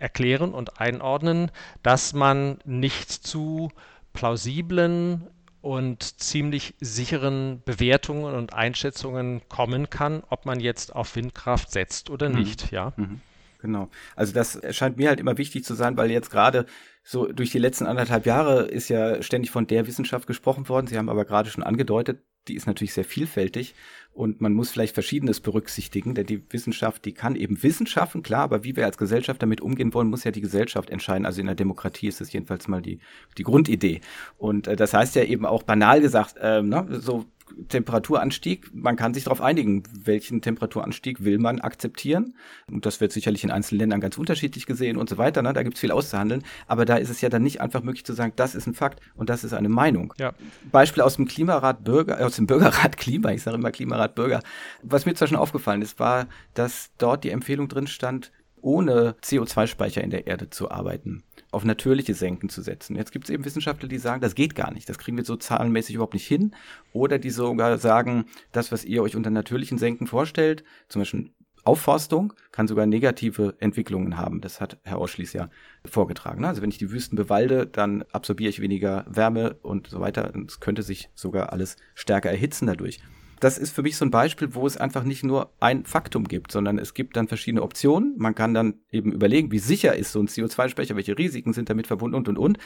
erklären 0.00 0.52
und 0.52 0.80
einordnen, 0.80 1.52
dass 1.84 2.12
man 2.12 2.58
nicht 2.64 3.12
zu 3.12 3.70
plausiblen 4.14 5.28
und 5.60 6.20
ziemlich 6.20 6.74
sicheren 6.80 7.62
Bewertungen 7.64 8.34
und 8.34 8.54
Einschätzungen 8.54 9.42
kommen 9.48 9.90
kann, 9.90 10.22
ob 10.28 10.46
man 10.46 10.60
jetzt 10.60 10.94
auf 10.94 11.16
Windkraft 11.16 11.70
setzt 11.70 12.10
oder 12.10 12.28
mhm. 12.28 12.36
nicht, 12.36 12.70
ja. 12.70 12.92
Mhm. 12.96 13.20
Genau. 13.60 13.88
Also 14.14 14.32
das 14.32 14.54
erscheint 14.54 14.98
mir 14.98 15.08
halt 15.08 15.18
immer 15.18 15.36
wichtig 15.36 15.64
zu 15.64 15.74
sein, 15.74 15.96
weil 15.96 16.10
jetzt 16.10 16.30
gerade 16.30 16.66
so 17.02 17.26
durch 17.26 17.50
die 17.50 17.58
letzten 17.58 17.86
anderthalb 17.86 18.24
Jahre 18.24 18.62
ist 18.62 18.88
ja 18.88 19.20
ständig 19.22 19.50
von 19.50 19.66
der 19.66 19.86
Wissenschaft 19.86 20.26
gesprochen 20.26 20.68
worden. 20.68 20.86
Sie 20.86 20.96
haben 20.96 21.08
aber 21.08 21.24
gerade 21.24 21.50
schon 21.50 21.64
angedeutet, 21.64 22.22
die 22.48 22.54
ist 22.54 22.66
natürlich 22.66 22.94
sehr 22.94 23.04
vielfältig 23.04 23.74
und 24.18 24.40
man 24.40 24.52
muss 24.52 24.70
vielleicht 24.70 24.94
Verschiedenes 24.94 25.38
berücksichtigen, 25.38 26.14
denn 26.14 26.26
die 26.26 26.42
Wissenschaft, 26.50 27.04
die 27.04 27.12
kann 27.12 27.36
eben 27.36 27.62
Wissenschaften, 27.62 28.24
klar, 28.24 28.42
aber 28.42 28.64
wie 28.64 28.74
wir 28.74 28.84
als 28.84 28.98
Gesellschaft 28.98 29.40
damit 29.40 29.60
umgehen 29.60 29.94
wollen, 29.94 30.08
muss 30.08 30.24
ja 30.24 30.32
die 30.32 30.40
Gesellschaft 30.40 30.90
entscheiden. 30.90 31.24
Also 31.24 31.40
in 31.40 31.46
der 31.46 31.54
Demokratie 31.54 32.08
ist 32.08 32.20
das 32.20 32.32
jedenfalls 32.32 32.66
mal 32.66 32.82
die, 32.82 32.98
die 33.36 33.44
Grundidee. 33.44 34.00
Und 34.36 34.66
äh, 34.66 34.74
das 34.74 34.92
heißt 34.92 35.14
ja 35.14 35.22
eben 35.22 35.46
auch 35.46 35.62
banal 35.62 36.00
gesagt, 36.00 36.36
äh, 36.40 36.62
ne, 36.62 36.86
so 37.00 37.26
Temperaturanstieg, 37.68 38.70
man 38.72 38.96
kann 38.96 39.14
sich 39.14 39.24
darauf 39.24 39.40
einigen, 39.40 39.82
welchen 39.92 40.40
Temperaturanstieg 40.42 41.24
will 41.24 41.38
man 41.38 41.60
akzeptieren. 41.60 42.34
Und 42.70 42.86
das 42.86 43.00
wird 43.00 43.12
sicherlich 43.12 43.44
in 43.44 43.50
einzelnen 43.50 43.80
Ländern 43.80 44.00
ganz 44.00 44.18
unterschiedlich 44.18 44.66
gesehen 44.66 44.96
und 44.96 45.08
so 45.08 45.18
weiter. 45.18 45.42
Ne? 45.42 45.52
Da 45.52 45.62
gibt 45.62 45.74
es 45.74 45.80
viel 45.80 45.90
auszuhandeln. 45.90 46.44
Aber 46.66 46.84
da 46.84 46.96
ist 46.96 47.10
es 47.10 47.20
ja 47.20 47.28
dann 47.28 47.42
nicht 47.42 47.60
einfach 47.60 47.82
möglich 47.82 48.04
zu 48.04 48.12
sagen, 48.12 48.32
das 48.36 48.54
ist 48.54 48.66
ein 48.66 48.74
Fakt 48.74 49.00
und 49.14 49.30
das 49.30 49.44
ist 49.44 49.52
eine 49.52 49.68
Meinung. 49.68 50.14
Ja. 50.18 50.32
Beispiel 50.70 51.02
aus 51.02 51.16
dem 51.16 51.26
Klimarat 51.26 51.84
Bürger, 51.84 52.24
aus 52.24 52.36
dem 52.36 52.46
Bürgerrat 52.46 52.96
Klima, 52.96 53.30
ich 53.30 53.42
sage 53.42 53.56
immer 53.56 53.70
Klimarat 53.70 54.14
Bürger. 54.14 54.40
Was 54.82 55.06
mir 55.06 55.14
zwar 55.14 55.28
schon 55.28 55.36
aufgefallen 55.36 55.82
ist, 55.82 55.98
war, 55.98 56.26
dass 56.54 56.90
dort 56.98 57.24
die 57.24 57.30
Empfehlung 57.30 57.68
drin 57.68 57.86
stand, 57.86 58.30
ohne 58.62 59.16
CO2-Speicher 59.22 60.02
in 60.02 60.10
der 60.10 60.26
Erde 60.26 60.50
zu 60.50 60.70
arbeiten 60.70 61.22
auf 61.50 61.64
natürliche 61.64 62.14
Senken 62.14 62.48
zu 62.48 62.62
setzen. 62.62 62.96
Jetzt 62.96 63.12
gibt 63.12 63.24
es 63.24 63.30
eben 63.30 63.44
Wissenschaftler, 63.44 63.88
die 63.88 63.98
sagen, 63.98 64.20
das 64.20 64.34
geht 64.34 64.54
gar 64.54 64.72
nicht, 64.72 64.88
das 64.88 64.98
kriegen 64.98 65.16
wir 65.16 65.24
so 65.24 65.36
zahlenmäßig 65.36 65.94
überhaupt 65.94 66.14
nicht 66.14 66.26
hin. 66.26 66.54
Oder 66.92 67.18
die 67.18 67.30
sogar 67.30 67.78
sagen, 67.78 68.26
das, 68.52 68.70
was 68.70 68.84
ihr 68.84 69.02
euch 69.02 69.16
unter 69.16 69.30
natürlichen 69.30 69.78
Senken 69.78 70.06
vorstellt, 70.06 70.64
zum 70.88 71.00
Beispiel 71.00 71.30
Aufforstung, 71.64 72.32
kann 72.52 72.68
sogar 72.68 72.86
negative 72.86 73.56
Entwicklungen 73.58 74.16
haben. 74.16 74.40
Das 74.40 74.60
hat 74.60 74.78
Herr 74.84 75.00
Oschlies 75.00 75.32
ja 75.32 75.50
vorgetragen. 75.84 76.44
Also 76.44 76.62
wenn 76.62 76.70
ich 76.70 76.78
die 76.78 76.90
Wüsten 76.90 77.16
bewalde, 77.16 77.66
dann 77.66 78.04
absorbiere 78.12 78.50
ich 78.50 78.60
weniger 78.60 79.04
Wärme 79.08 79.54
und 79.62 79.88
so 79.88 80.00
weiter. 80.00 80.32
Es 80.46 80.60
könnte 80.60 80.82
sich 80.82 81.10
sogar 81.14 81.52
alles 81.52 81.76
stärker 81.94 82.30
erhitzen 82.30 82.66
dadurch 82.66 83.00
das 83.40 83.58
ist 83.58 83.74
für 83.74 83.82
mich 83.82 83.96
so 83.96 84.04
ein 84.04 84.10
Beispiel, 84.10 84.54
wo 84.54 84.66
es 84.66 84.76
einfach 84.76 85.04
nicht 85.04 85.24
nur 85.24 85.52
ein 85.60 85.84
Faktum 85.84 86.24
gibt, 86.24 86.52
sondern 86.52 86.78
es 86.78 86.94
gibt 86.94 87.16
dann 87.16 87.28
verschiedene 87.28 87.62
Optionen. 87.62 88.14
Man 88.18 88.34
kann 88.34 88.54
dann 88.54 88.74
eben 88.90 89.12
überlegen, 89.12 89.52
wie 89.52 89.58
sicher 89.58 89.94
ist 89.94 90.12
so 90.12 90.20
ein 90.20 90.28
CO2-Speicher, 90.28 90.96
welche 90.96 91.16
Risiken 91.16 91.52
sind 91.52 91.70
damit 91.70 91.86
verbunden 91.86 92.16
und 92.16 92.28
und 92.28 92.38
und. 92.38 92.58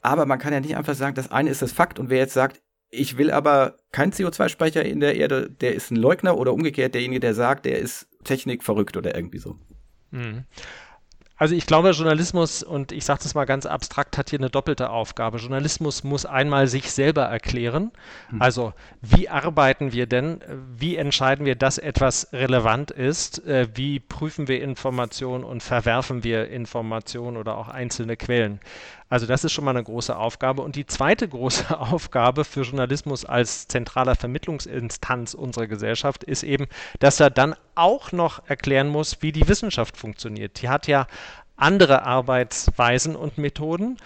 Aber 0.00 0.26
man 0.26 0.38
kann 0.38 0.52
ja 0.52 0.60
nicht 0.60 0.76
einfach 0.76 0.94
sagen, 0.94 1.14
das 1.14 1.30
eine 1.30 1.50
ist 1.50 1.62
das 1.62 1.72
Fakt 1.72 1.98
und 1.98 2.10
wer 2.10 2.18
jetzt 2.18 2.34
sagt, 2.34 2.60
ich 2.90 3.16
will 3.16 3.30
aber 3.30 3.76
keinen 3.90 4.12
CO2-Speicher 4.12 4.84
in 4.84 5.00
der 5.00 5.16
Erde, 5.16 5.50
der 5.50 5.74
ist 5.74 5.90
ein 5.90 5.96
Leugner 5.96 6.36
oder 6.36 6.52
umgekehrt 6.52 6.94
derjenige, 6.94 7.20
der 7.20 7.34
sagt, 7.34 7.64
der 7.64 7.78
ist 7.78 8.06
Technik 8.22 8.62
verrückt 8.62 8.96
oder 8.96 9.14
irgendwie 9.14 9.38
so. 9.38 9.56
Mhm. 10.10 10.44
Also 11.42 11.56
ich 11.56 11.66
glaube, 11.66 11.90
Journalismus, 11.90 12.62
und 12.62 12.92
ich 12.92 13.04
sage 13.04 13.18
das 13.24 13.34
mal 13.34 13.46
ganz 13.46 13.66
abstrakt, 13.66 14.16
hat 14.16 14.30
hier 14.30 14.38
eine 14.38 14.48
doppelte 14.48 14.90
Aufgabe. 14.90 15.38
Journalismus 15.38 16.04
muss 16.04 16.24
einmal 16.24 16.68
sich 16.68 16.92
selber 16.92 17.22
erklären. 17.22 17.90
Hm. 18.28 18.40
Also 18.40 18.74
wie 19.00 19.28
arbeiten 19.28 19.92
wir 19.92 20.06
denn? 20.06 20.40
Wie 20.78 20.94
entscheiden 20.94 21.44
wir, 21.44 21.56
dass 21.56 21.78
etwas 21.78 22.28
relevant 22.32 22.92
ist? 22.92 23.44
Äh, 23.44 23.66
wie 23.74 23.98
prüfen 23.98 24.46
wir 24.46 24.62
Informationen 24.62 25.42
und 25.42 25.64
verwerfen 25.64 26.22
wir 26.22 26.48
Informationen 26.48 27.36
oder 27.36 27.58
auch 27.58 27.66
einzelne 27.66 28.16
Quellen? 28.16 28.60
Also 29.12 29.26
das 29.26 29.44
ist 29.44 29.52
schon 29.52 29.66
mal 29.66 29.72
eine 29.72 29.84
große 29.84 30.16
Aufgabe. 30.16 30.62
Und 30.62 30.74
die 30.74 30.86
zweite 30.86 31.28
große 31.28 31.78
Aufgabe 31.78 32.46
für 32.46 32.62
Journalismus 32.62 33.26
als 33.26 33.68
zentraler 33.68 34.14
Vermittlungsinstanz 34.14 35.34
unserer 35.34 35.66
Gesellschaft 35.66 36.24
ist 36.24 36.42
eben, 36.42 36.66
dass 36.98 37.20
er 37.20 37.28
dann 37.28 37.54
auch 37.74 38.12
noch 38.12 38.40
erklären 38.48 38.88
muss, 38.88 39.20
wie 39.20 39.30
die 39.30 39.46
Wissenschaft 39.46 39.98
funktioniert. 39.98 40.62
Die 40.62 40.70
hat 40.70 40.86
ja 40.86 41.06
andere 41.58 42.04
Arbeitsweisen 42.04 43.14
und 43.14 43.36
Methoden 43.36 43.98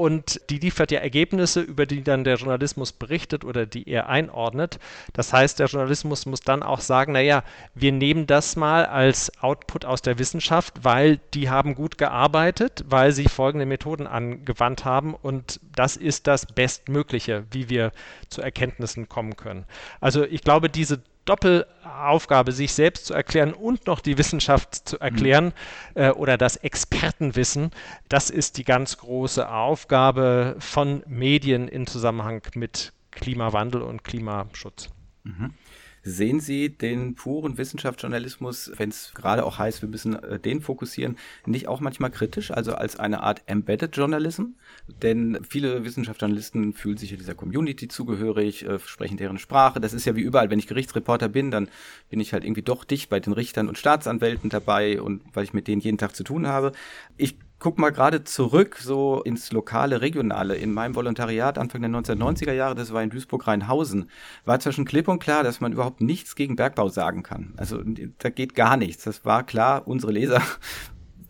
und 0.00 0.40
die 0.48 0.56
liefert 0.56 0.92
ja 0.92 1.00
Ergebnisse, 1.00 1.60
über 1.60 1.84
die 1.84 2.02
dann 2.02 2.24
der 2.24 2.36
Journalismus 2.36 2.90
berichtet 2.90 3.44
oder 3.44 3.66
die 3.66 3.86
er 3.86 4.08
einordnet. 4.08 4.78
Das 5.12 5.34
heißt, 5.34 5.58
der 5.58 5.66
Journalismus 5.66 6.24
muss 6.24 6.40
dann 6.40 6.62
auch 6.62 6.80
sagen, 6.80 7.12
naja, 7.12 7.44
wir 7.74 7.92
nehmen 7.92 8.26
das 8.26 8.56
mal 8.56 8.86
als 8.86 9.30
Output 9.42 9.84
aus 9.84 10.00
der 10.00 10.18
Wissenschaft, 10.18 10.84
weil 10.84 11.20
die 11.34 11.50
haben 11.50 11.74
gut 11.74 11.98
gearbeitet, 11.98 12.82
weil 12.88 13.12
sie 13.12 13.26
folgende 13.26 13.66
Methoden 13.66 14.06
angewandt 14.06 14.86
haben 14.86 15.14
und 15.14 15.60
das 15.76 15.98
ist 15.98 16.26
das 16.26 16.46
Bestmögliche, 16.46 17.44
wie 17.50 17.68
wir 17.68 17.92
zu 18.30 18.40
Erkenntnissen 18.40 19.06
kommen 19.06 19.36
können. 19.36 19.66
Also 20.00 20.24
ich 20.24 20.40
glaube, 20.40 20.70
diese 20.70 21.02
Doppelaufgabe, 21.24 22.52
sich 22.52 22.72
selbst 22.72 23.06
zu 23.06 23.14
erklären 23.14 23.52
und 23.52 23.86
noch 23.86 24.00
die 24.00 24.18
Wissenschaft 24.18 24.74
zu 24.88 24.98
erklären 24.98 25.52
mhm. 25.94 26.02
äh, 26.02 26.10
oder 26.10 26.36
das 26.36 26.56
Expertenwissen, 26.56 27.70
das 28.08 28.30
ist 28.30 28.58
die 28.58 28.64
ganz 28.64 28.96
große 28.98 29.48
Aufgabe 29.48 30.56
von 30.58 31.02
Medien 31.06 31.68
in 31.68 31.86
Zusammenhang 31.86 32.42
mit 32.54 32.92
Klimawandel 33.10 33.82
und 33.82 34.04
Klimaschutz. 34.04 34.88
Mhm. 35.24 35.54
Sehen 36.02 36.40
Sie 36.40 36.70
den 36.70 37.14
puren 37.14 37.58
Wissenschaftsjournalismus, 37.58 38.72
wenn 38.76 38.88
es 38.88 39.12
gerade 39.14 39.44
auch 39.44 39.58
heißt, 39.58 39.82
wir 39.82 39.88
müssen 39.88 40.14
äh, 40.14 40.38
den 40.38 40.62
fokussieren, 40.62 41.16
nicht 41.44 41.68
auch 41.68 41.80
manchmal 41.80 42.10
kritisch, 42.10 42.50
also 42.50 42.74
als 42.74 42.98
eine 42.98 43.22
Art 43.22 43.42
Embedded 43.46 43.94
Journalism? 43.96 44.54
Denn 45.02 45.38
viele 45.48 45.84
Wissenschaftsjournalisten 45.84 46.72
fühlen 46.72 46.96
sich 46.96 47.10
ja 47.10 47.18
dieser 47.18 47.34
Community 47.34 47.88
zugehörig, 47.88 48.66
äh, 48.66 48.78
sprechen 48.78 49.18
deren 49.18 49.38
Sprache. 49.38 49.78
Das 49.80 49.92
ist 49.92 50.06
ja 50.06 50.16
wie 50.16 50.22
überall, 50.22 50.48
wenn 50.48 50.58
ich 50.58 50.66
Gerichtsreporter 50.66 51.28
bin, 51.28 51.50
dann 51.50 51.68
bin 52.08 52.20
ich 52.20 52.32
halt 52.32 52.44
irgendwie 52.44 52.62
doch 52.62 52.84
dicht 52.84 53.10
bei 53.10 53.20
den 53.20 53.34
Richtern 53.34 53.68
und 53.68 53.76
Staatsanwälten 53.76 54.48
dabei 54.48 55.02
und 55.02 55.22
weil 55.34 55.44
ich 55.44 55.52
mit 55.52 55.68
denen 55.68 55.82
jeden 55.82 55.98
Tag 55.98 56.16
zu 56.16 56.24
tun 56.24 56.46
habe. 56.46 56.72
Ich 57.18 57.36
guck 57.60 57.78
mal 57.78 57.90
gerade 57.90 58.24
zurück, 58.24 58.78
so 58.80 59.22
ins 59.22 59.52
lokale, 59.52 60.00
regionale. 60.00 60.56
In 60.56 60.72
meinem 60.72 60.96
Volontariat 60.96 61.58
Anfang 61.58 61.82
der 61.82 61.90
1990er 61.90 62.52
Jahre, 62.52 62.74
das 62.74 62.92
war 62.92 63.02
in 63.02 63.10
Duisburg-Rheinhausen, 63.10 64.10
war 64.44 64.58
zwischen 64.58 64.86
klipp 64.86 65.06
und 65.06 65.20
klar, 65.20 65.44
dass 65.44 65.60
man 65.60 65.72
überhaupt 65.72 66.00
nichts 66.00 66.34
gegen 66.34 66.56
Bergbau 66.56 66.88
sagen 66.88 67.22
kann. 67.22 67.52
Also 67.56 67.82
da 68.18 68.30
geht 68.30 68.54
gar 68.54 68.76
nichts. 68.76 69.04
Das 69.04 69.24
war 69.24 69.44
klar, 69.44 69.86
unsere 69.86 70.10
Leser 70.10 70.42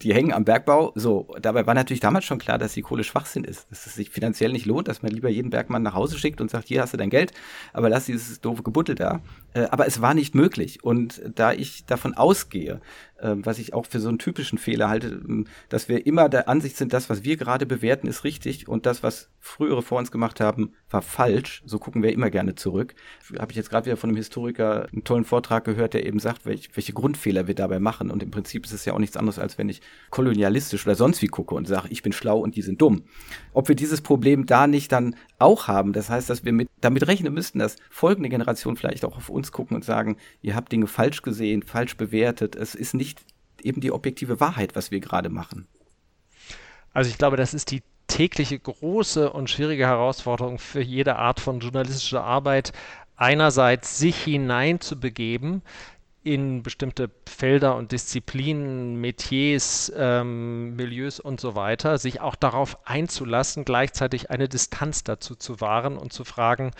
die 0.02 0.14
hängen 0.14 0.32
am 0.32 0.44
Bergbau. 0.44 0.92
So, 0.94 1.34
dabei 1.40 1.66
war 1.66 1.74
natürlich 1.74 2.00
damals 2.00 2.24
schon 2.24 2.38
klar, 2.38 2.58
dass 2.58 2.72
die 2.72 2.82
Kohle 2.82 3.04
Schwachsinn 3.04 3.44
ist, 3.44 3.70
dass 3.70 3.86
es 3.86 3.94
sich 3.94 4.10
finanziell 4.10 4.52
nicht 4.52 4.66
lohnt, 4.66 4.88
dass 4.88 5.02
man 5.02 5.12
lieber 5.12 5.28
jeden 5.28 5.50
Bergmann 5.50 5.82
nach 5.82 5.94
Hause 5.94 6.18
schickt 6.18 6.40
und 6.40 6.50
sagt, 6.50 6.68
hier 6.68 6.80
hast 6.80 6.94
du 6.94 6.96
dein 6.96 7.10
Geld, 7.10 7.32
aber 7.72 7.88
lass 7.88 8.06
dieses 8.06 8.40
doofe 8.40 8.62
Gebuttel 8.62 8.94
da. 8.94 9.20
Äh, 9.54 9.66
aber 9.70 9.86
es 9.86 10.00
war 10.00 10.14
nicht 10.14 10.34
möglich. 10.34 10.84
Und 10.84 11.20
da 11.34 11.52
ich 11.52 11.84
davon 11.86 12.14
ausgehe, 12.14 12.80
äh, 13.20 13.34
was 13.36 13.58
ich 13.58 13.74
auch 13.74 13.86
für 13.86 14.00
so 14.00 14.08
einen 14.08 14.18
typischen 14.18 14.58
Fehler 14.58 14.88
halte, 14.88 15.08
ähm, 15.08 15.46
dass 15.68 15.88
wir 15.88 16.06
immer 16.06 16.28
der 16.28 16.48
Ansicht 16.48 16.76
sind, 16.76 16.92
das, 16.92 17.10
was 17.10 17.24
wir 17.24 17.36
gerade 17.36 17.66
bewerten, 17.66 18.06
ist 18.06 18.24
richtig 18.24 18.68
und 18.68 18.86
das, 18.86 19.02
was 19.02 19.28
frühere 19.38 19.82
vor 19.82 19.98
uns 19.98 20.10
gemacht 20.10 20.40
haben, 20.40 20.72
war 20.90 21.02
falsch. 21.02 21.62
So 21.64 21.78
gucken 21.78 22.02
wir 22.02 22.12
immer 22.12 22.30
gerne 22.30 22.54
zurück. 22.54 22.94
Habe 23.38 23.52
ich 23.52 23.56
jetzt 23.56 23.70
gerade 23.70 23.86
wieder 23.86 23.96
von 23.96 24.10
einem 24.10 24.16
Historiker 24.16 24.86
einen 24.92 25.04
tollen 25.04 25.24
Vortrag 25.24 25.64
gehört, 25.64 25.94
der 25.94 26.06
eben 26.06 26.18
sagt, 26.18 26.46
welch, 26.46 26.70
welche 26.74 26.92
Grundfehler 26.92 27.46
wir 27.46 27.54
dabei 27.54 27.80
machen. 27.80 28.10
Und 28.10 28.22
im 28.22 28.30
Prinzip 28.30 28.66
ist 28.66 28.72
es 28.72 28.84
ja 28.84 28.92
auch 28.92 28.98
nichts 28.98 29.16
anderes, 29.16 29.38
als 29.38 29.58
wenn 29.58 29.68
ich 29.68 29.80
kolonialistisch 30.10 30.86
oder 30.86 30.94
sonst 30.94 31.22
wie 31.22 31.28
gucke 31.28 31.54
und 31.54 31.66
sage, 31.66 31.88
ich 31.90 32.02
bin 32.02 32.12
schlau 32.12 32.38
und 32.38 32.56
die 32.56 32.62
sind 32.62 32.80
dumm. 32.82 33.04
Ob 33.52 33.68
wir 33.68 33.74
dieses 33.74 34.02
Problem 34.02 34.46
da 34.46 34.66
nicht 34.66 34.92
dann 34.92 35.16
auch 35.38 35.68
haben, 35.68 35.92
das 35.92 36.10
heißt, 36.10 36.28
dass 36.28 36.44
wir 36.44 36.52
mit, 36.52 36.68
damit 36.80 37.06
rechnen 37.06 37.32
müssten, 37.32 37.58
dass 37.58 37.76
folgende 37.88 38.28
Generationen 38.28 38.76
vielleicht 38.76 39.04
auch 39.04 39.16
auf 39.16 39.30
uns 39.30 39.39
gucken 39.52 39.74
und 39.74 39.84
sagen, 39.84 40.16
ihr 40.42 40.54
habt 40.54 40.72
Dinge 40.72 40.86
falsch 40.86 41.22
gesehen, 41.22 41.62
falsch 41.62 41.96
bewertet. 41.96 42.56
Es 42.56 42.74
ist 42.74 42.94
nicht 42.94 43.20
eben 43.62 43.80
die 43.80 43.92
objektive 43.92 44.40
Wahrheit, 44.40 44.76
was 44.76 44.90
wir 44.90 45.00
gerade 45.00 45.28
machen. 45.28 45.66
Also 46.92 47.10
ich 47.10 47.18
glaube, 47.18 47.36
das 47.36 47.54
ist 47.54 47.70
die 47.70 47.82
tägliche 48.06 48.58
große 48.58 49.32
und 49.32 49.48
schwierige 49.48 49.86
Herausforderung 49.86 50.58
für 50.58 50.80
jede 50.80 51.16
Art 51.16 51.40
von 51.40 51.60
journalistischer 51.60 52.24
Arbeit, 52.24 52.72
einerseits 53.16 53.98
sich 53.98 54.24
hineinzubegeben 54.24 55.62
in 56.22 56.62
bestimmte 56.62 57.10
Felder 57.26 57.76
und 57.76 57.92
Disziplinen, 57.92 59.00
Metiers, 59.00 59.90
ähm, 59.96 60.76
Milieus 60.76 61.18
und 61.18 61.40
so 61.40 61.54
weiter, 61.54 61.96
sich 61.96 62.20
auch 62.20 62.36
darauf 62.36 62.86
einzulassen, 62.86 63.64
gleichzeitig 63.64 64.30
eine 64.30 64.48
Distanz 64.48 65.02
dazu 65.02 65.34
zu 65.34 65.60
wahren 65.60 65.96
und 65.96 66.12
zu 66.12 66.24
fragen, 66.24 66.72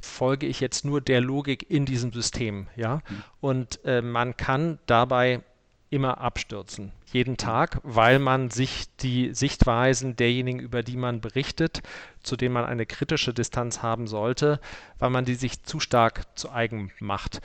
folge 0.00 0.46
ich 0.46 0.58
jetzt 0.60 0.84
nur 0.84 1.00
der 1.00 1.20
Logik 1.20 1.70
in 1.70 1.86
diesem 1.86 2.12
System, 2.12 2.66
ja? 2.74 2.96
Mhm. 2.96 3.22
Und 3.40 3.84
äh, 3.84 4.02
man 4.02 4.36
kann 4.36 4.78
dabei 4.86 5.42
immer 5.90 6.18
abstürzen, 6.18 6.92
jeden 7.12 7.36
Tag, 7.36 7.80
weil 7.82 8.18
man 8.18 8.50
sich 8.50 8.94
die 8.98 9.32
Sichtweisen 9.32 10.16
derjenigen, 10.16 10.60
über 10.60 10.82
die 10.82 10.96
man 10.96 11.20
berichtet, 11.20 11.82
zu 12.22 12.36
denen 12.36 12.52
man 12.52 12.64
eine 12.64 12.84
kritische 12.84 13.32
Distanz 13.32 13.82
haben 13.82 14.06
sollte, 14.06 14.60
weil 14.98 15.10
man 15.10 15.24
die 15.24 15.34
sich 15.34 15.62
zu 15.62 15.80
stark 15.80 16.24
zu 16.36 16.50
eigen 16.50 16.92
macht. 17.00 17.40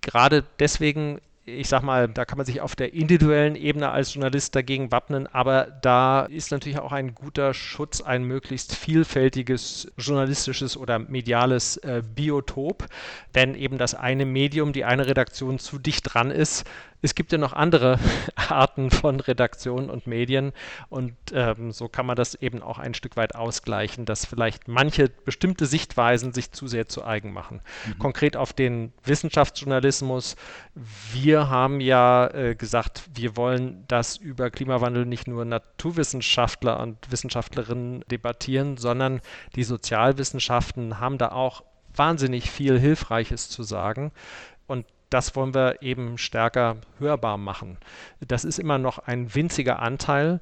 Gerade 0.00 0.44
deswegen 0.58 1.20
ich 1.48 1.68
sag 1.68 1.82
mal, 1.82 2.08
da 2.08 2.24
kann 2.24 2.36
man 2.36 2.46
sich 2.46 2.60
auf 2.60 2.76
der 2.76 2.92
individuellen 2.92 3.56
Ebene 3.56 3.90
als 3.90 4.14
Journalist 4.14 4.54
dagegen 4.54 4.92
wappnen, 4.92 5.26
aber 5.26 5.64
da 5.82 6.22
ist 6.26 6.50
natürlich 6.50 6.78
auch 6.78 6.92
ein 6.92 7.14
guter 7.14 7.54
Schutz, 7.54 8.00
ein 8.00 8.24
möglichst 8.24 8.74
vielfältiges 8.74 9.90
journalistisches 9.96 10.76
oder 10.76 10.98
mediales 10.98 11.78
äh, 11.78 12.02
Biotop. 12.14 12.86
Wenn 13.32 13.54
eben 13.54 13.78
das 13.78 13.94
eine 13.94 14.26
Medium, 14.26 14.72
die 14.72 14.84
eine 14.84 15.06
Redaktion 15.06 15.58
zu 15.58 15.78
dicht 15.78 16.14
dran 16.14 16.30
ist, 16.30 16.64
es 17.00 17.14
gibt 17.14 17.32
ja 17.32 17.38
noch 17.38 17.52
andere 17.52 17.98
Arten 18.34 18.90
von 18.90 19.20
Redaktionen 19.20 19.90
und 19.90 20.06
Medien 20.06 20.52
und 20.88 21.14
ähm, 21.32 21.70
so 21.72 21.88
kann 21.88 22.06
man 22.06 22.16
das 22.16 22.34
eben 22.34 22.62
auch 22.62 22.78
ein 22.78 22.94
Stück 22.94 23.16
weit 23.16 23.34
ausgleichen, 23.34 24.04
dass 24.04 24.24
vielleicht 24.24 24.68
manche 24.68 25.08
bestimmte 25.08 25.66
Sichtweisen 25.66 26.32
sich 26.32 26.52
zu 26.52 26.66
sehr 26.66 26.88
zu 26.88 27.04
eigen 27.04 27.32
machen. 27.32 27.60
Mhm. 27.86 27.98
Konkret 27.98 28.36
auf 28.36 28.52
den 28.52 28.92
Wissenschaftsjournalismus. 29.04 30.36
Wir 31.12 31.48
haben 31.48 31.80
ja 31.80 32.28
äh, 32.28 32.54
gesagt, 32.54 33.02
wir 33.14 33.36
wollen 33.36 33.84
das 33.88 34.16
über 34.16 34.50
Klimawandel 34.50 35.06
nicht 35.06 35.28
nur 35.28 35.44
Naturwissenschaftler 35.44 36.80
und 36.80 37.10
Wissenschaftlerinnen 37.10 38.04
debattieren, 38.10 38.76
sondern 38.76 39.20
die 39.54 39.64
Sozialwissenschaften 39.64 40.98
haben 41.00 41.18
da 41.18 41.32
auch 41.32 41.62
wahnsinnig 41.94 42.50
viel 42.50 42.78
Hilfreiches 42.78 43.48
zu 43.48 43.62
sagen. 43.62 44.12
Und 44.66 44.86
das 45.10 45.34
wollen 45.36 45.54
wir 45.54 45.82
eben 45.82 46.18
stärker 46.18 46.76
hörbar 46.98 47.38
machen. 47.38 47.78
Das 48.26 48.44
ist 48.44 48.58
immer 48.58 48.78
noch 48.78 48.98
ein 48.98 49.34
winziger 49.34 49.80
Anteil, 49.80 50.40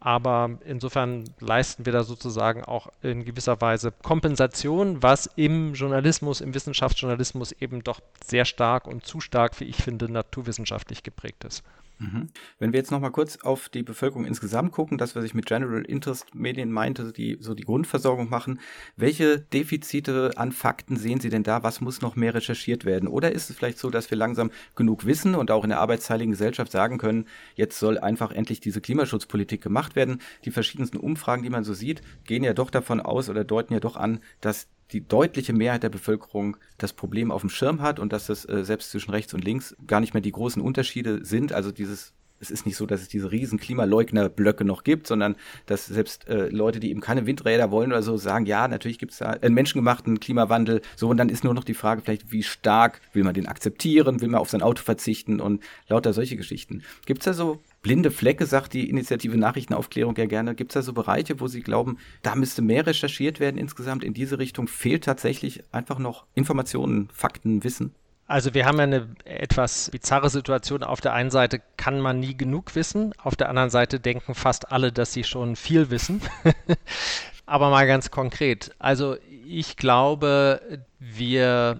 aber 0.00 0.58
insofern 0.64 1.24
leisten 1.40 1.84
wir 1.84 1.92
da 1.92 2.04
sozusagen 2.04 2.64
auch 2.64 2.88
in 3.02 3.24
gewisser 3.24 3.60
Weise 3.60 3.92
Kompensation, 4.02 5.02
was 5.02 5.28
im 5.36 5.74
Journalismus, 5.74 6.40
im 6.40 6.54
Wissenschaftsjournalismus 6.54 7.52
eben 7.52 7.82
doch 7.82 8.00
sehr 8.24 8.44
stark 8.44 8.86
und 8.86 9.04
zu 9.04 9.20
stark, 9.20 9.58
wie 9.60 9.64
ich 9.64 9.76
finde, 9.76 10.10
naturwissenschaftlich 10.10 11.02
geprägt 11.02 11.44
ist. 11.44 11.64
Mhm. 11.98 12.28
Wenn 12.58 12.72
wir 12.72 12.78
jetzt 12.78 12.90
nochmal 12.90 13.10
kurz 13.10 13.38
auf 13.38 13.68
die 13.70 13.82
Bevölkerung 13.82 14.26
insgesamt 14.26 14.72
gucken, 14.72 14.98
das, 14.98 15.16
was 15.16 15.24
ich 15.24 15.34
mit 15.34 15.46
General 15.46 15.82
Interest 15.82 16.34
Medien 16.34 16.70
meinte, 16.70 17.12
die 17.12 17.38
so 17.40 17.54
die 17.54 17.64
Grundversorgung 17.64 18.28
machen, 18.28 18.60
welche 18.96 19.38
Defizite 19.38 20.32
an 20.36 20.52
Fakten 20.52 20.96
sehen 20.96 21.20
Sie 21.20 21.30
denn 21.30 21.42
da? 21.42 21.62
Was 21.62 21.80
muss 21.80 22.02
noch 22.02 22.14
mehr 22.14 22.34
recherchiert 22.34 22.84
werden? 22.84 23.08
Oder 23.08 23.32
ist 23.32 23.48
es 23.48 23.56
vielleicht 23.56 23.78
so, 23.78 23.88
dass 23.88 24.10
wir 24.10 24.18
langsam 24.18 24.50
genug 24.74 25.06
wissen 25.06 25.34
und 25.34 25.50
auch 25.50 25.64
in 25.64 25.70
der 25.70 25.80
arbeitsteiligen 25.80 26.32
Gesellschaft 26.32 26.70
sagen 26.70 26.98
können, 26.98 27.26
jetzt 27.54 27.78
soll 27.78 27.98
einfach 27.98 28.30
endlich 28.30 28.60
diese 28.60 28.80
Klimaschutzpolitik 28.80 29.62
gemacht 29.62 29.96
werden? 29.96 30.20
Die 30.44 30.50
verschiedensten 30.50 30.98
Umfragen, 30.98 31.42
die 31.42 31.50
man 31.50 31.64
so 31.64 31.72
sieht, 31.72 32.02
gehen 32.24 32.44
ja 32.44 32.52
doch 32.52 32.70
davon 32.70 33.00
aus 33.00 33.30
oder 33.30 33.44
deuten 33.44 33.72
ja 33.72 33.80
doch 33.80 33.96
an, 33.96 34.20
dass 34.40 34.68
die 34.92 35.06
deutliche 35.06 35.52
Mehrheit 35.52 35.82
der 35.82 35.88
Bevölkerung 35.88 36.56
das 36.78 36.92
Problem 36.92 37.30
auf 37.30 37.40
dem 37.40 37.50
Schirm 37.50 37.82
hat 37.82 37.98
und 37.98 38.12
dass 38.12 38.28
es 38.28 38.44
äh, 38.44 38.64
selbst 38.64 38.90
zwischen 38.90 39.10
rechts 39.10 39.34
und 39.34 39.44
links 39.44 39.76
gar 39.86 40.00
nicht 40.00 40.14
mehr 40.14 40.20
die 40.20 40.32
großen 40.32 40.62
Unterschiede 40.62 41.24
sind. 41.24 41.52
Also 41.52 41.72
dieses 41.72 42.12
es 42.40 42.50
ist 42.50 42.66
nicht 42.66 42.76
so, 42.76 42.86
dass 42.86 43.00
es 43.00 43.08
diese 43.08 43.30
riesen 43.32 43.58
Klimaleugner-Blöcke 43.58 44.64
noch 44.64 44.84
gibt, 44.84 45.06
sondern 45.06 45.36
dass 45.66 45.86
selbst 45.86 46.28
äh, 46.28 46.48
Leute, 46.48 46.80
die 46.80 46.90
eben 46.90 47.00
keine 47.00 47.26
Windräder 47.26 47.70
wollen 47.70 47.92
oder 47.92 48.02
so, 48.02 48.16
sagen, 48.16 48.46
ja, 48.46 48.68
natürlich 48.68 48.98
gibt 48.98 49.12
es 49.12 49.18
da 49.18 49.30
einen 49.30 49.54
menschengemachten 49.54 50.20
Klimawandel. 50.20 50.82
So, 50.96 51.08
und 51.08 51.16
dann 51.16 51.28
ist 51.28 51.44
nur 51.44 51.54
noch 51.54 51.64
die 51.64 51.74
Frage 51.74 52.02
vielleicht, 52.02 52.32
wie 52.32 52.42
stark 52.42 53.00
will 53.12 53.24
man 53.24 53.34
den 53.34 53.46
akzeptieren, 53.46 54.20
will 54.20 54.28
man 54.28 54.40
auf 54.40 54.50
sein 54.50 54.62
Auto 54.62 54.82
verzichten 54.82 55.40
und 55.40 55.62
lauter 55.88 56.12
solche 56.12 56.36
Geschichten. 56.36 56.82
Gibt 57.06 57.20
es 57.20 57.24
da 57.24 57.32
so 57.32 57.60
blinde 57.86 58.10
Flecke, 58.10 58.46
sagt 58.46 58.72
die 58.72 58.90
Initiative 58.90 59.38
Nachrichtenaufklärung 59.38 60.16
ja 60.16 60.26
gerne. 60.26 60.56
Gibt 60.56 60.72
es 60.72 60.74
da 60.74 60.82
so 60.82 60.92
Bereiche, 60.92 61.38
wo 61.38 61.46
Sie 61.46 61.60
glauben, 61.60 61.98
da 62.22 62.34
müsste 62.34 62.60
mehr 62.60 62.84
recherchiert 62.84 63.38
werden 63.38 63.58
insgesamt 63.58 64.02
in 64.02 64.12
diese 64.12 64.40
Richtung? 64.40 64.66
Fehlt 64.66 65.04
tatsächlich 65.04 65.62
einfach 65.70 66.00
noch 66.00 66.26
Informationen, 66.34 67.08
Fakten, 67.12 67.62
Wissen? 67.62 67.94
Also 68.26 68.54
wir 68.54 68.66
haben 68.66 68.78
ja 68.78 68.82
eine 68.82 69.08
etwas 69.24 69.90
bizarre 69.90 70.30
Situation. 70.30 70.82
Auf 70.82 71.00
der 71.00 71.12
einen 71.12 71.30
Seite 71.30 71.62
kann 71.76 72.00
man 72.00 72.18
nie 72.18 72.36
genug 72.36 72.74
wissen, 72.74 73.12
auf 73.22 73.36
der 73.36 73.48
anderen 73.48 73.70
Seite 73.70 74.00
denken 74.00 74.34
fast 74.34 74.72
alle, 74.72 74.90
dass 74.90 75.12
sie 75.12 75.22
schon 75.22 75.54
viel 75.54 75.88
wissen. 75.88 76.20
Aber 77.46 77.70
mal 77.70 77.86
ganz 77.86 78.10
konkret. 78.10 78.74
Also 78.80 79.16
ich 79.46 79.76
glaube, 79.76 80.80
wir 80.98 81.78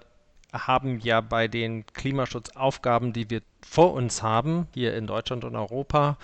haben 0.53 1.01
ja 1.01 1.19
bei 1.19 1.49
den 1.49 1.85
Klimaschutzaufgaben, 1.87 3.11
die 3.11 3.29
wir 3.29 3.41
vor 3.69 3.93
uns 3.93 4.23
haben, 4.23 4.67
hier 4.73 4.95
in 4.95 5.05
Deutschland 5.07 5.43
und 5.43 5.53
Europa, 5.55 6.17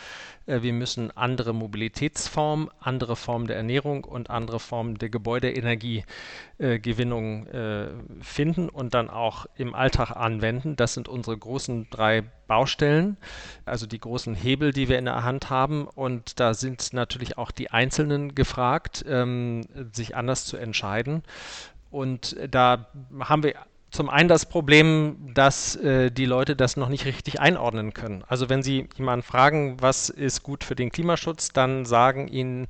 äh, 0.46 0.62
wir 0.62 0.72
müssen 0.72 1.12
andere 1.16 1.52
Mobilitätsformen, 1.54 2.70
andere 2.80 3.18
Formen 3.18 3.48
der 3.48 3.58
Ernährung 3.58 4.06
und 4.06 4.30
andere 4.30 4.60
Formen 4.60 4.98
der 4.98 5.10
Gebäudeenergiegewinnung 5.10 7.48
äh, 7.48 7.88
finden 8.22 8.70
und 8.70 8.94
dann 8.94 9.10
auch 9.10 9.46
im 9.56 9.76
Alltag 9.76 10.12
anwenden. 10.12 10.78
Das 10.78 10.94
sind 10.94 11.10
unsere 11.10 11.38
großen 11.38 11.88
drei 11.90 12.24
Baustellen, 12.48 13.18
also 13.66 13.88
die 13.88 14.00
großen 14.00 14.36
Hebel, 14.36 14.72
die 14.72 14.88
wir 14.88 14.98
in 14.98 15.04
der 15.06 15.24
Hand 15.24 15.50
haben. 15.50 15.88
Und 15.88 16.40
da 16.40 16.54
sind 16.54 16.94
natürlich 16.94 17.38
auch 17.38 17.52
die 17.52 17.72
Einzelnen 17.72 18.36
gefragt, 18.36 19.04
ähm, 19.08 19.68
sich 19.92 20.16
anders 20.16 20.46
zu 20.46 20.56
entscheiden. 20.58 21.24
Und 21.92 22.38
da 22.50 22.88
haben 23.20 23.44
wir 23.44 23.56
zum 23.94 24.10
einen 24.10 24.28
das 24.28 24.48
Problem, 24.48 25.16
dass 25.36 25.76
äh, 25.76 26.10
die 26.10 26.26
Leute 26.26 26.56
das 26.56 26.78
noch 26.78 26.90
nicht 26.90 27.06
richtig 27.06 27.40
einordnen 27.40 27.94
können. 27.94 28.24
Also 28.28 28.50
wenn 28.50 28.64
Sie 28.64 28.90
jemanden 28.98 29.24
fragen, 29.24 29.78
was 29.82 30.10
ist 30.10 30.42
gut 30.42 30.64
für 30.64 30.76
den 30.76 30.92
Klimaschutz, 30.92 31.50
dann 31.50 31.86
sagen 31.86 32.28
Ihnen 32.28 32.68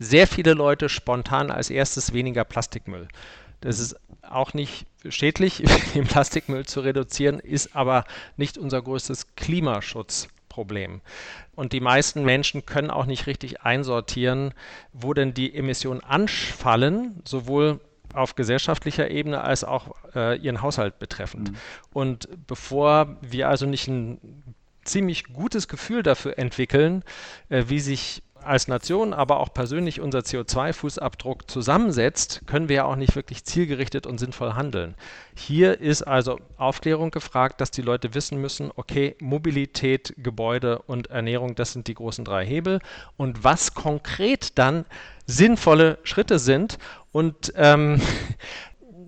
sehr 0.00 0.26
viele 0.26 0.52
Leute 0.52 0.88
spontan 0.88 1.52
als 1.52 1.70
erstes 1.70 2.12
weniger 2.12 2.42
Plastikmüll. 2.42 3.06
Das 3.60 3.78
ist 3.78 3.94
auch 4.22 4.52
nicht 4.52 4.86
schädlich, 5.08 5.62
den 5.94 6.08
Plastikmüll 6.08 6.66
zu 6.66 6.80
reduzieren, 6.80 7.38
ist 7.38 7.76
aber 7.76 8.04
nicht 8.36 8.58
unser 8.58 8.82
größtes 8.82 9.36
Klimaschutzproblem. 9.36 11.02
Und 11.54 11.72
die 11.72 11.80
meisten 11.80 12.24
Menschen 12.24 12.66
können 12.66 12.90
auch 12.90 13.06
nicht 13.06 13.28
richtig 13.28 13.62
einsortieren, 13.62 14.52
wo 14.92 15.14
denn 15.14 15.34
die 15.34 15.54
Emissionen 15.54 16.00
anfallen, 16.00 17.22
sowohl 17.24 17.78
auf 18.14 18.34
gesellschaftlicher 18.34 19.10
Ebene 19.10 19.42
als 19.42 19.64
auch 19.64 19.94
äh, 20.14 20.36
ihren 20.38 20.62
Haushalt 20.62 20.98
betreffend. 20.98 21.52
Mhm. 21.52 21.56
Und 21.92 22.28
bevor 22.46 23.16
wir 23.20 23.48
also 23.48 23.66
nicht 23.66 23.88
ein 23.88 24.18
ziemlich 24.84 25.24
gutes 25.32 25.68
Gefühl 25.68 26.02
dafür 26.02 26.38
entwickeln, 26.38 27.04
äh, 27.48 27.64
wie 27.68 27.80
sich 27.80 28.22
als 28.46 28.68
Nation, 28.68 29.12
aber 29.12 29.40
auch 29.40 29.52
persönlich 29.52 30.00
unser 30.00 30.20
CO2-Fußabdruck 30.20 31.48
zusammensetzt, 31.48 32.42
können 32.46 32.68
wir 32.68 32.76
ja 32.76 32.84
auch 32.84 32.96
nicht 32.96 33.16
wirklich 33.16 33.44
zielgerichtet 33.44 34.06
und 34.06 34.18
sinnvoll 34.18 34.54
handeln. 34.54 34.94
Hier 35.34 35.80
ist 35.80 36.02
also 36.02 36.38
Aufklärung 36.56 37.10
gefragt, 37.10 37.60
dass 37.60 37.70
die 37.70 37.82
Leute 37.82 38.14
wissen 38.14 38.40
müssen, 38.40 38.70
okay, 38.76 39.16
Mobilität, 39.20 40.14
Gebäude 40.16 40.80
und 40.80 41.08
Ernährung, 41.10 41.54
das 41.54 41.72
sind 41.72 41.88
die 41.88 41.94
großen 41.94 42.24
drei 42.24 42.46
Hebel 42.46 42.80
und 43.16 43.44
was 43.44 43.74
konkret 43.74 44.58
dann 44.58 44.84
sinnvolle 45.26 45.98
Schritte 46.02 46.38
sind 46.38 46.78
und 47.12 47.52
ähm, 47.56 48.00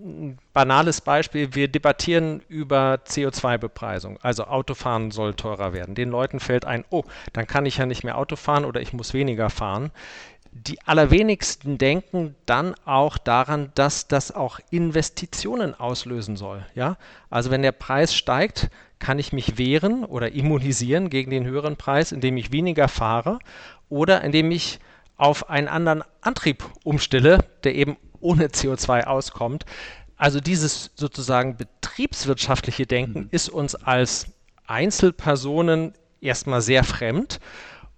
ein 0.07 0.37
banales 0.53 1.01
Beispiel, 1.01 1.53
wir 1.53 1.67
debattieren 1.67 2.41
über 2.47 2.99
CO2-Bepreisung. 3.05 4.17
Also 4.21 4.45
Autofahren 4.45 5.11
soll 5.11 5.33
teurer 5.33 5.73
werden. 5.73 5.95
Den 5.95 6.09
Leuten 6.09 6.39
fällt 6.39 6.65
ein, 6.65 6.85
oh, 6.89 7.03
dann 7.33 7.47
kann 7.47 7.65
ich 7.65 7.77
ja 7.77 7.85
nicht 7.85 8.03
mehr 8.03 8.17
Auto 8.17 8.35
fahren 8.35 8.65
oder 8.65 8.81
ich 8.81 8.93
muss 8.93 9.13
weniger 9.13 9.49
fahren. 9.49 9.91
Die 10.51 10.81
allerwenigsten 10.81 11.77
denken 11.77 12.35
dann 12.45 12.73
auch 12.85 13.17
daran, 13.17 13.71
dass 13.75 14.07
das 14.07 14.31
auch 14.31 14.59
Investitionen 14.71 15.75
auslösen 15.75 16.35
soll. 16.35 16.65
Ja? 16.73 16.97
Also 17.29 17.51
wenn 17.51 17.61
der 17.61 17.73
Preis 17.73 18.15
steigt, 18.15 18.69
kann 18.99 19.19
ich 19.19 19.33
mich 19.33 19.57
wehren 19.59 20.03
oder 20.03 20.31
immunisieren 20.31 21.09
gegen 21.09 21.29
den 21.29 21.45
höheren 21.45 21.75
Preis, 21.75 22.11
indem 22.11 22.37
ich 22.37 22.51
weniger 22.51 22.87
fahre 22.87 23.39
oder 23.89 24.23
indem 24.23 24.49
ich 24.49 24.79
auf 25.17 25.49
einen 25.49 25.67
anderen 25.67 26.03
Antrieb 26.21 26.63
umstelle, 26.83 27.39
der 27.63 27.75
eben 27.75 27.97
ohne 28.19 28.47
CO2 28.47 29.03
auskommt. 29.05 29.65
Also 30.15 30.39
dieses 30.39 30.91
sozusagen 30.95 31.57
betriebswirtschaftliche 31.57 32.85
Denken 32.85 33.19
mhm. 33.19 33.27
ist 33.31 33.49
uns 33.49 33.75
als 33.75 34.27
Einzelpersonen 34.65 35.93
erstmal 36.21 36.61
sehr 36.61 36.83
fremd 36.83 37.39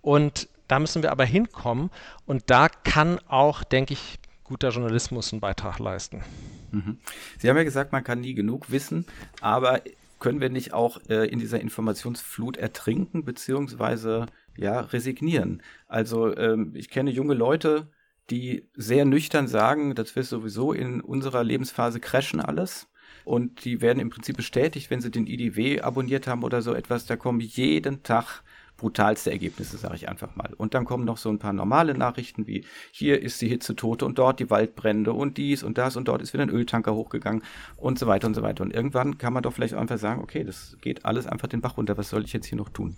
und 0.01 0.47
Da 0.69 0.79
müssen 0.79 1.01
wir 1.01 1.11
aber 1.11 1.25
hinkommen 1.25 1.89
und 2.27 2.43
da 2.45 2.69
kann 2.69 3.19
auch, 3.27 3.63
denke 3.63 3.93
ich, 3.93 4.19
guter 4.43 4.69
Journalismus 4.69 5.33
einen 5.33 5.41
Beitrag 5.41 5.79
leisten. 5.79 6.23
Mhm. 6.71 6.99
Sie 7.39 7.49
haben 7.49 7.57
ja 7.57 7.63
gesagt, 7.63 7.91
man 7.91 8.03
kann 8.03 8.21
nie 8.21 8.35
genug 8.35 8.69
wissen, 8.69 9.05
aber 9.41 9.81
können 10.19 10.41
wir 10.41 10.49
nicht 10.49 10.73
auch 10.73 10.99
äh, 11.09 11.27
in 11.27 11.39
dieser 11.39 11.59
Informationsflut 11.59 12.57
ertrinken 12.57 13.25
beziehungsweise 13.25 14.27
ja 14.57 14.81
resignieren? 14.81 15.63
Also 15.87 16.35
ähm, 16.37 16.73
ich 16.75 16.89
kenne 16.89 17.09
junge 17.09 17.33
Leute, 17.33 17.87
die 18.29 18.69
sehr 18.75 19.05
nüchtern 19.05 19.47
sagen, 19.47 19.95
dass 19.95 20.15
wir 20.15 20.23
sowieso 20.23 20.73
in 20.73 21.01
unserer 21.01 21.43
Lebensphase 21.43 21.99
crashen 21.99 22.39
alles. 22.39 22.87
Und 23.25 23.65
die 23.65 23.81
werden 23.81 23.99
im 23.99 24.09
Prinzip 24.09 24.37
bestätigt, 24.37 24.89
wenn 24.89 25.01
sie 25.01 25.11
den 25.11 25.27
IDW 25.27 25.81
abonniert 25.81 26.27
haben 26.27 26.43
oder 26.43 26.61
so 26.61 26.73
etwas. 26.73 27.05
Da 27.05 27.15
kommen 27.15 27.39
jeden 27.39 28.01
Tag 28.03 28.43
brutalste 28.77 29.29
Ergebnisse, 29.29 29.77
sage 29.77 29.95
ich 29.95 30.09
einfach 30.09 30.35
mal. 30.35 30.53
Und 30.57 30.73
dann 30.73 30.85
kommen 30.85 31.05
noch 31.05 31.17
so 31.17 31.29
ein 31.29 31.37
paar 31.37 31.53
normale 31.53 31.93
Nachrichten 31.95 32.47
wie 32.47 32.65
hier 32.91 33.21
ist 33.21 33.41
die 33.41 33.49
Hitze 33.49 33.75
tote 33.75 34.05
und 34.05 34.17
dort 34.17 34.39
die 34.39 34.49
Waldbrände 34.49 35.11
und 35.11 35.37
dies 35.37 35.63
und 35.63 35.77
das 35.77 35.97
und 35.97 36.07
dort 36.07 36.21
ist 36.21 36.33
wieder 36.33 36.43
ein 36.43 36.49
Öltanker 36.49 36.95
hochgegangen 36.95 37.43
und 37.75 37.99
so 37.99 38.07
weiter 38.07 38.27
und 38.27 38.35
so 38.35 38.41
weiter. 38.41 38.63
Und 38.63 38.73
irgendwann 38.73 39.17
kann 39.17 39.33
man 39.33 39.43
doch 39.43 39.53
vielleicht 39.53 39.73
einfach 39.73 39.97
sagen, 39.97 40.21
okay, 40.21 40.43
das 40.43 40.77
geht 40.81 41.05
alles 41.05 41.27
einfach 41.27 41.47
den 41.47 41.61
Bach 41.61 41.77
runter. 41.77 41.97
Was 41.97 42.09
soll 42.09 42.23
ich 42.23 42.33
jetzt 42.33 42.47
hier 42.47 42.57
noch 42.57 42.69
tun? 42.69 42.95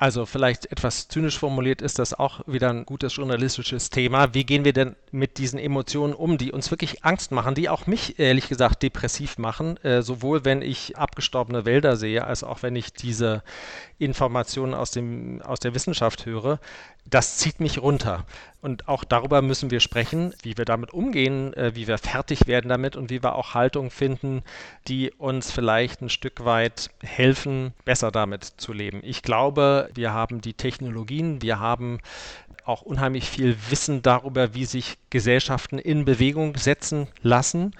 Also 0.00 0.24
vielleicht 0.24 0.72
etwas 0.72 1.08
zynisch 1.08 1.38
formuliert 1.38 1.82
ist 1.82 1.98
das 1.98 2.18
auch 2.18 2.40
wieder 2.46 2.70
ein 2.70 2.86
gutes 2.86 3.16
journalistisches 3.16 3.90
Thema. 3.90 4.32
Wie 4.32 4.44
gehen 4.44 4.64
wir 4.64 4.72
denn 4.72 4.96
mit 5.10 5.36
diesen 5.36 5.58
Emotionen 5.58 6.14
um, 6.14 6.38
die 6.38 6.52
uns 6.52 6.70
wirklich 6.70 7.04
Angst 7.04 7.32
machen, 7.32 7.54
die 7.54 7.68
auch 7.68 7.86
mich 7.86 8.18
ehrlich 8.18 8.48
gesagt 8.48 8.82
depressiv 8.82 9.36
machen, 9.36 9.76
äh, 9.84 10.00
sowohl 10.00 10.46
wenn 10.46 10.62
ich 10.62 10.96
abgestorbene 10.96 11.66
Wälder 11.66 11.96
sehe, 11.96 12.24
als 12.24 12.42
auch 12.42 12.62
wenn 12.62 12.76
ich 12.76 12.94
diese 12.94 13.42
Informationen 13.98 14.72
aus, 14.72 14.90
dem, 14.90 15.42
aus 15.42 15.60
der 15.60 15.74
Wissenschaft 15.74 16.24
höre. 16.24 16.60
Das 17.06 17.38
zieht 17.38 17.60
mich 17.60 17.80
runter. 17.80 18.24
Und 18.60 18.88
auch 18.88 19.04
darüber 19.04 19.42
müssen 19.42 19.70
wir 19.70 19.80
sprechen, 19.80 20.34
wie 20.42 20.58
wir 20.58 20.64
damit 20.64 20.92
umgehen, 20.92 21.54
äh, 21.54 21.74
wie 21.74 21.88
wir 21.88 21.98
fertig 21.98 22.46
werden 22.46 22.68
damit 22.68 22.94
und 22.94 23.10
wie 23.10 23.22
wir 23.22 23.34
auch 23.34 23.54
Haltung 23.54 23.90
finden, 23.90 24.42
die 24.86 25.10
uns 25.12 25.50
vielleicht 25.50 26.02
ein 26.02 26.10
Stück 26.10 26.44
weit 26.44 26.90
helfen, 27.02 27.72
besser 27.84 28.10
damit 28.10 28.44
zu 28.44 28.72
leben. 28.72 29.00
Ich 29.02 29.22
glaube, 29.22 29.88
wir 29.94 30.12
haben 30.12 30.40
die 30.40 30.54
Technologien, 30.54 31.42
wir 31.42 31.58
haben 31.58 32.00
auch 32.64 32.82
unheimlich 32.82 33.28
viel 33.28 33.56
Wissen 33.70 34.02
darüber, 34.02 34.54
wie 34.54 34.66
sich 34.66 34.98
Gesellschaften 35.08 35.78
in 35.78 36.04
Bewegung 36.04 36.56
setzen 36.56 37.08
lassen. 37.22 37.74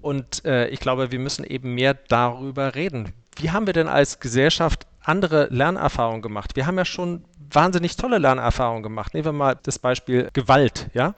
Und 0.00 0.44
äh, 0.44 0.68
ich 0.68 0.80
glaube, 0.80 1.10
wir 1.10 1.18
müssen 1.18 1.44
eben 1.44 1.74
mehr 1.74 1.94
darüber 1.94 2.74
reden. 2.74 3.12
Wie 3.36 3.50
haben 3.50 3.66
wir 3.66 3.72
denn 3.72 3.88
als 3.88 4.20
Gesellschaft 4.20 4.86
andere 5.02 5.48
Lernerfahrungen 5.50 6.22
gemacht? 6.22 6.56
Wir 6.56 6.66
haben 6.66 6.78
ja 6.78 6.84
schon 6.84 7.24
wahnsinnig 7.50 7.96
tolle 7.96 8.18
Lernerfahrungen 8.18 8.82
gemacht. 8.82 9.14
Nehmen 9.14 9.26
wir 9.26 9.32
mal 9.32 9.58
das 9.62 9.78
Beispiel 9.78 10.28
Gewalt, 10.32 10.90
ja, 10.94 11.14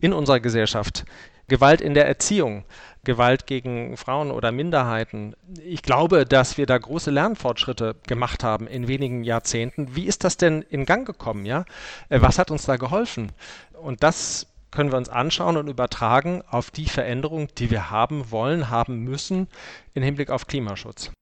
in 0.00 0.12
unserer 0.12 0.40
Gesellschaft. 0.40 1.04
Gewalt 1.48 1.80
in 1.80 1.94
der 1.94 2.08
Erziehung, 2.08 2.64
Gewalt 3.04 3.46
gegen 3.46 3.96
Frauen 3.96 4.32
oder 4.32 4.50
Minderheiten. 4.50 5.36
Ich 5.64 5.82
glaube, 5.82 6.26
dass 6.26 6.58
wir 6.58 6.66
da 6.66 6.76
große 6.76 7.12
Lernfortschritte 7.12 7.94
gemacht 8.08 8.42
haben 8.42 8.66
in 8.66 8.88
wenigen 8.88 9.22
Jahrzehnten. 9.22 9.94
Wie 9.94 10.06
ist 10.06 10.24
das 10.24 10.36
denn 10.36 10.62
in 10.62 10.86
Gang 10.86 11.06
gekommen, 11.06 11.46
ja? 11.46 11.64
Äh, 12.08 12.20
was 12.20 12.38
hat 12.38 12.50
uns 12.50 12.66
da 12.66 12.76
geholfen? 12.76 13.30
Und 13.80 14.02
das 14.02 14.48
können 14.72 14.90
wir 14.90 14.98
uns 14.98 15.08
anschauen 15.08 15.56
und 15.56 15.68
übertragen 15.68 16.42
auf 16.50 16.72
die 16.72 16.86
Veränderung, 16.86 17.48
die 17.56 17.70
wir 17.70 17.90
haben 17.90 18.30
wollen, 18.32 18.68
haben 18.68 19.04
müssen 19.04 19.46
im 19.94 20.02
Hinblick 20.02 20.30
auf 20.30 20.48
Klimaschutz. 20.48 21.12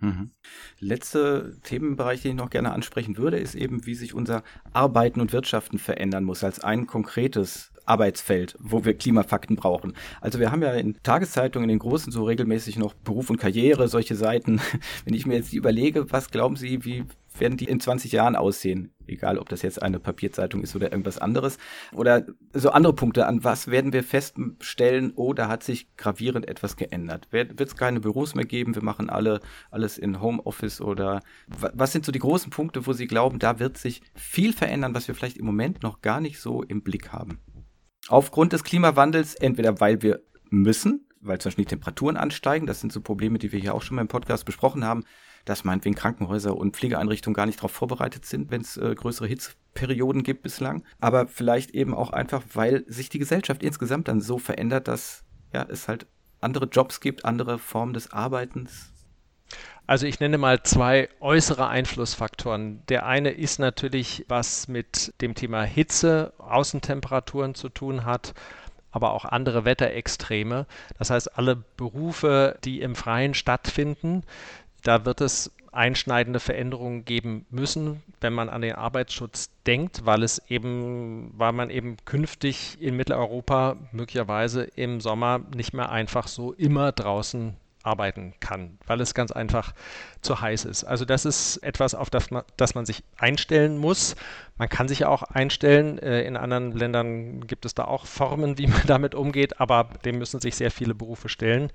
Mhm. 0.00 0.30
Letzte 0.78 1.56
Themenbereich, 1.62 2.22
den 2.22 2.32
ich 2.32 2.36
noch 2.36 2.50
gerne 2.50 2.72
ansprechen 2.72 3.16
würde, 3.16 3.38
ist 3.38 3.54
eben, 3.54 3.86
wie 3.86 3.94
sich 3.94 4.14
unser 4.14 4.42
Arbeiten 4.72 5.20
und 5.20 5.32
Wirtschaften 5.32 5.78
verändern 5.78 6.24
muss, 6.24 6.42
als 6.42 6.60
ein 6.60 6.86
konkretes 6.86 7.72
Arbeitsfeld, 7.84 8.56
wo 8.60 8.84
wir 8.84 8.94
Klimafakten 8.94 9.56
brauchen. 9.56 9.94
Also 10.20 10.38
wir 10.38 10.52
haben 10.52 10.62
ja 10.62 10.72
in 10.72 10.96
Tageszeitungen, 11.02 11.68
in 11.68 11.74
den 11.74 11.78
großen 11.80 12.12
so 12.12 12.24
regelmäßig 12.24 12.78
noch 12.78 12.94
Beruf 12.94 13.30
und 13.30 13.38
Karriere, 13.38 13.88
solche 13.88 14.14
Seiten. 14.14 14.60
Wenn 15.04 15.14
ich 15.14 15.26
mir 15.26 15.34
jetzt 15.34 15.52
überlege, 15.52 16.10
was 16.12 16.30
glauben 16.30 16.56
Sie, 16.56 16.84
wie 16.84 17.04
werden 17.38 17.58
die 17.58 17.64
in 17.66 17.80
20 17.80 18.12
Jahren 18.12 18.36
aussehen? 18.36 18.92
Egal, 19.10 19.38
ob 19.38 19.48
das 19.48 19.62
jetzt 19.62 19.82
eine 19.82 19.98
Papierzeitung 19.98 20.62
ist 20.62 20.74
oder 20.76 20.90
irgendwas 20.92 21.18
anderes. 21.18 21.58
Oder 21.92 22.26
so 22.52 22.70
andere 22.70 22.94
Punkte. 22.94 23.26
An 23.26 23.44
was 23.44 23.68
werden 23.68 23.92
wir 23.92 24.04
feststellen, 24.04 25.12
oh, 25.16 25.32
da 25.32 25.48
hat 25.48 25.62
sich 25.62 25.96
gravierend 25.96 26.48
etwas 26.48 26.76
geändert? 26.76 27.28
Wird 27.30 27.60
es 27.60 27.76
keine 27.76 28.00
Büros 28.00 28.34
mehr 28.34 28.44
geben? 28.44 28.74
Wir 28.74 28.84
machen 28.84 29.10
alle 29.10 29.40
alles 29.70 29.98
in 29.98 30.20
Homeoffice 30.20 30.80
oder 30.80 31.20
was 31.46 31.92
sind 31.92 32.04
so 32.04 32.12
die 32.12 32.18
großen 32.18 32.50
Punkte, 32.50 32.86
wo 32.86 32.92
Sie 32.92 33.06
glauben, 33.06 33.38
da 33.38 33.58
wird 33.58 33.78
sich 33.78 34.02
viel 34.14 34.52
verändern, 34.52 34.94
was 34.94 35.08
wir 35.08 35.14
vielleicht 35.14 35.38
im 35.38 35.46
Moment 35.46 35.82
noch 35.82 36.00
gar 36.00 36.20
nicht 36.20 36.40
so 36.40 36.62
im 36.62 36.82
Blick 36.82 37.12
haben? 37.12 37.40
Aufgrund 38.08 38.52
des 38.52 38.64
Klimawandels, 38.64 39.34
entweder 39.34 39.80
weil 39.80 40.02
wir 40.02 40.22
müssen, 40.50 41.06
weil 41.20 41.38
zum 41.38 41.50
Beispiel 41.50 41.64
die 41.64 41.70
Temperaturen 41.70 42.16
ansteigen, 42.16 42.66
das 42.66 42.80
sind 42.80 42.92
so 42.92 43.00
Probleme, 43.00 43.38
die 43.38 43.52
wir 43.52 43.60
hier 43.60 43.74
auch 43.74 43.82
schon 43.82 43.96
mal 43.96 44.02
im 44.02 44.08
Podcast 44.08 44.44
besprochen 44.44 44.84
haben, 44.84 45.04
dass 45.44 45.64
meinetwegen 45.64 45.94
Krankenhäuser 45.94 46.56
und 46.56 46.76
Pflegeeinrichtungen 46.76 47.34
gar 47.34 47.46
nicht 47.46 47.58
darauf 47.58 47.72
vorbereitet 47.72 48.24
sind, 48.26 48.50
wenn 48.50 48.60
es 48.60 48.76
äh, 48.76 48.94
größere 48.94 49.26
Hitzeperioden 49.26 50.22
gibt 50.22 50.42
bislang. 50.42 50.84
Aber 51.00 51.26
vielleicht 51.26 51.72
eben 51.72 51.94
auch 51.94 52.10
einfach, 52.10 52.42
weil 52.54 52.84
sich 52.86 53.08
die 53.08 53.18
Gesellschaft 53.18 53.62
insgesamt 53.62 54.08
dann 54.08 54.20
so 54.20 54.38
verändert, 54.38 54.88
dass 54.88 55.24
ja, 55.52 55.66
es 55.68 55.88
halt 55.88 56.06
andere 56.40 56.66
Jobs 56.66 57.00
gibt, 57.00 57.24
andere 57.24 57.58
Formen 57.58 57.92
des 57.92 58.12
Arbeitens. 58.12 58.92
Also 59.86 60.06
ich 60.06 60.20
nenne 60.20 60.38
mal 60.38 60.62
zwei 60.62 61.08
äußere 61.18 61.66
Einflussfaktoren. 61.66 62.82
Der 62.88 63.06
eine 63.06 63.30
ist 63.30 63.58
natürlich, 63.58 64.24
was 64.28 64.68
mit 64.68 65.12
dem 65.20 65.34
Thema 65.34 65.64
Hitze, 65.64 66.32
Außentemperaturen 66.38 67.54
zu 67.56 67.68
tun 67.68 68.04
hat 68.04 68.34
aber 68.92 69.12
auch 69.12 69.24
andere 69.24 69.64
Wetterextreme. 69.64 70.66
Das 70.98 71.10
heißt, 71.10 71.38
alle 71.38 71.56
Berufe, 71.56 72.58
die 72.64 72.80
im 72.80 72.94
Freien 72.94 73.34
stattfinden, 73.34 74.24
da 74.82 75.04
wird 75.04 75.20
es 75.20 75.50
einschneidende 75.72 76.40
Veränderungen 76.40 77.04
geben 77.04 77.46
müssen, 77.50 78.02
wenn 78.20 78.32
man 78.32 78.48
an 78.48 78.62
den 78.62 78.74
Arbeitsschutz 78.74 79.50
denkt, 79.66 80.04
weil 80.04 80.22
es 80.22 80.42
eben, 80.48 81.32
weil 81.36 81.52
man 81.52 81.70
eben 81.70 81.96
künftig 82.04 82.76
in 82.80 82.96
Mitteleuropa 82.96 83.76
möglicherweise 83.92 84.64
im 84.64 85.00
Sommer 85.00 85.40
nicht 85.54 85.72
mehr 85.72 85.90
einfach 85.90 86.26
so 86.26 86.52
immer 86.52 86.92
draußen 86.92 87.56
arbeiten 87.82 88.34
kann, 88.40 88.78
weil 88.86 89.00
es 89.00 89.14
ganz 89.14 89.32
einfach 89.32 89.72
zu 90.20 90.40
heiß 90.40 90.66
ist. 90.66 90.84
Also 90.84 91.06
das 91.06 91.24
ist 91.24 91.58
etwas, 91.58 91.94
auf 91.94 92.10
das 92.10 92.30
man, 92.30 92.42
das 92.58 92.74
man 92.74 92.84
sich 92.84 93.02
einstellen 93.16 93.78
muss. 93.78 94.16
Man 94.58 94.68
kann 94.68 94.86
sich 94.86 95.06
auch 95.06 95.22
einstellen. 95.22 95.98
Äh, 95.98 96.22
in 96.24 96.36
anderen 96.36 96.72
Ländern 96.72 97.46
gibt 97.46 97.64
es 97.64 97.74
da 97.74 97.84
auch 97.84 98.04
Formen, 98.04 98.58
wie 98.58 98.66
man 98.66 98.82
damit 98.86 99.14
umgeht, 99.14 99.60
aber 99.60 99.88
dem 100.04 100.18
müssen 100.18 100.40
sich 100.40 100.56
sehr 100.56 100.70
viele 100.70 100.94
Berufe 100.94 101.30
stellen. 101.30 101.72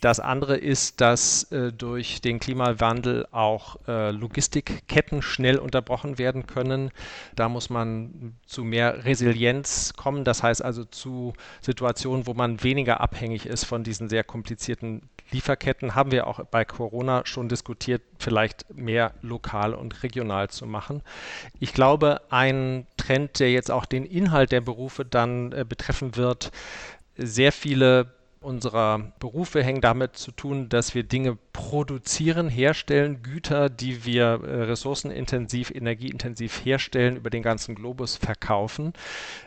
Das 0.00 0.18
andere 0.18 0.56
ist, 0.56 1.00
dass 1.00 1.44
äh, 1.52 1.72
durch 1.72 2.20
den 2.20 2.40
Klimawandel 2.40 3.28
auch 3.30 3.76
äh, 3.86 4.10
Logistikketten 4.10 5.22
schnell 5.22 5.58
unterbrochen 5.58 6.18
werden 6.18 6.46
können. 6.46 6.90
Da 7.36 7.48
muss 7.48 7.70
man 7.70 8.34
zu 8.44 8.64
mehr 8.64 9.04
Resilienz 9.04 9.92
kommen. 9.94 10.24
Das 10.24 10.42
heißt 10.42 10.64
also 10.64 10.84
zu 10.84 11.32
Situationen, 11.60 12.26
wo 12.26 12.34
man 12.34 12.64
weniger 12.64 13.00
abhängig 13.00 13.46
ist 13.46 13.64
von 13.64 13.84
diesen 13.84 14.08
sehr 14.08 14.24
komplizierten 14.24 15.02
Lieferketten 15.30 15.43
haben 15.48 16.10
wir 16.10 16.26
auch 16.26 16.44
bei 16.44 16.64
Corona 16.64 17.22
schon 17.24 17.48
diskutiert, 17.48 18.02
vielleicht 18.18 18.72
mehr 18.74 19.12
lokal 19.22 19.74
und 19.74 20.02
regional 20.02 20.48
zu 20.50 20.66
machen. 20.66 21.02
Ich 21.60 21.72
glaube, 21.72 22.22
ein 22.30 22.86
Trend, 22.96 23.40
der 23.40 23.52
jetzt 23.52 23.70
auch 23.70 23.84
den 23.86 24.04
Inhalt 24.04 24.52
der 24.52 24.60
Berufe 24.60 25.04
dann 25.04 25.52
äh, 25.52 25.64
betreffen 25.68 26.16
wird, 26.16 26.50
sehr 27.16 27.52
viele 27.52 28.12
unserer 28.44 29.12
Berufe 29.18 29.62
hängen 29.62 29.80
damit 29.80 30.16
zu 30.16 30.30
tun, 30.30 30.68
dass 30.68 30.94
wir 30.94 31.02
Dinge 31.02 31.38
produzieren, 31.52 32.48
herstellen, 32.48 33.22
Güter, 33.22 33.70
die 33.70 34.04
wir 34.04 34.40
äh, 34.44 34.62
ressourcenintensiv, 34.64 35.70
energieintensiv 35.70 36.64
herstellen, 36.64 37.16
über 37.16 37.30
den 37.30 37.42
ganzen 37.42 37.74
Globus 37.74 38.16
verkaufen, 38.16 38.92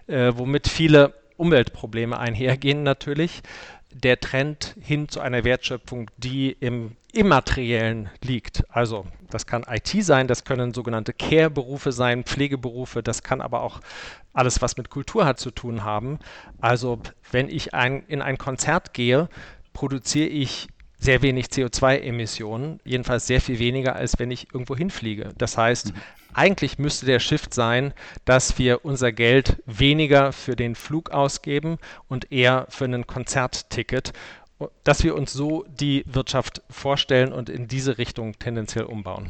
äh, 0.07 0.33
womit 0.35 0.67
viele 0.67 1.13
Umweltprobleme 1.37 2.17
einhergehen 2.17 2.81
natürlich 2.81 3.43
der 3.93 4.19
Trend 4.19 4.75
hin 4.79 5.09
zu 5.09 5.19
einer 5.19 5.43
Wertschöpfung, 5.43 6.11
die 6.17 6.51
im 6.51 6.95
Immateriellen 7.13 8.09
liegt. 8.23 8.63
Also 8.69 9.07
das 9.29 9.45
kann 9.45 9.65
IT 9.67 9.89
sein, 10.03 10.27
das 10.27 10.43
können 10.43 10.73
sogenannte 10.73 11.13
Care-Berufe 11.13 11.91
sein, 11.91 12.23
Pflegeberufe, 12.23 13.01
das 13.01 13.23
kann 13.23 13.41
aber 13.41 13.61
auch 13.61 13.79
alles, 14.33 14.61
was 14.61 14.77
mit 14.77 14.89
Kultur 14.89 15.25
hat, 15.25 15.39
zu 15.39 15.51
tun 15.51 15.83
haben. 15.83 16.19
Also 16.61 16.99
wenn 17.31 17.49
ich 17.49 17.73
ein, 17.73 18.03
in 18.07 18.21
ein 18.21 18.37
Konzert 18.37 18.93
gehe, 18.93 19.29
produziere 19.73 20.27
ich 20.27 20.67
sehr 20.99 21.21
wenig 21.21 21.47
CO2-Emissionen, 21.47 22.79
jedenfalls 22.83 23.27
sehr 23.27 23.41
viel 23.41 23.59
weniger, 23.59 23.95
als 23.95 24.19
wenn 24.19 24.31
ich 24.31 24.53
irgendwo 24.53 24.75
hinfliege. 24.75 25.29
Das 25.37 25.57
heißt, 25.57 25.93
mhm. 25.93 25.99
Eigentlich 26.37 26.77
müsste 26.77 27.05
der 27.05 27.19
Shift 27.19 27.53
sein, 27.53 27.93
dass 28.25 28.57
wir 28.57 28.85
unser 28.85 29.11
Geld 29.11 29.61
weniger 29.65 30.31
für 30.31 30.55
den 30.55 30.75
Flug 30.75 31.09
ausgeben 31.09 31.77
und 32.07 32.31
eher 32.31 32.67
für 32.69 32.85
ein 32.85 33.07
Konzertticket, 33.07 34.13
dass 34.83 35.03
wir 35.03 35.15
uns 35.15 35.33
so 35.33 35.65
die 35.67 36.03
Wirtschaft 36.05 36.61
vorstellen 36.69 37.33
und 37.33 37.49
in 37.49 37.67
diese 37.67 37.97
Richtung 37.97 38.37
tendenziell 38.39 38.85
umbauen. 38.85 39.29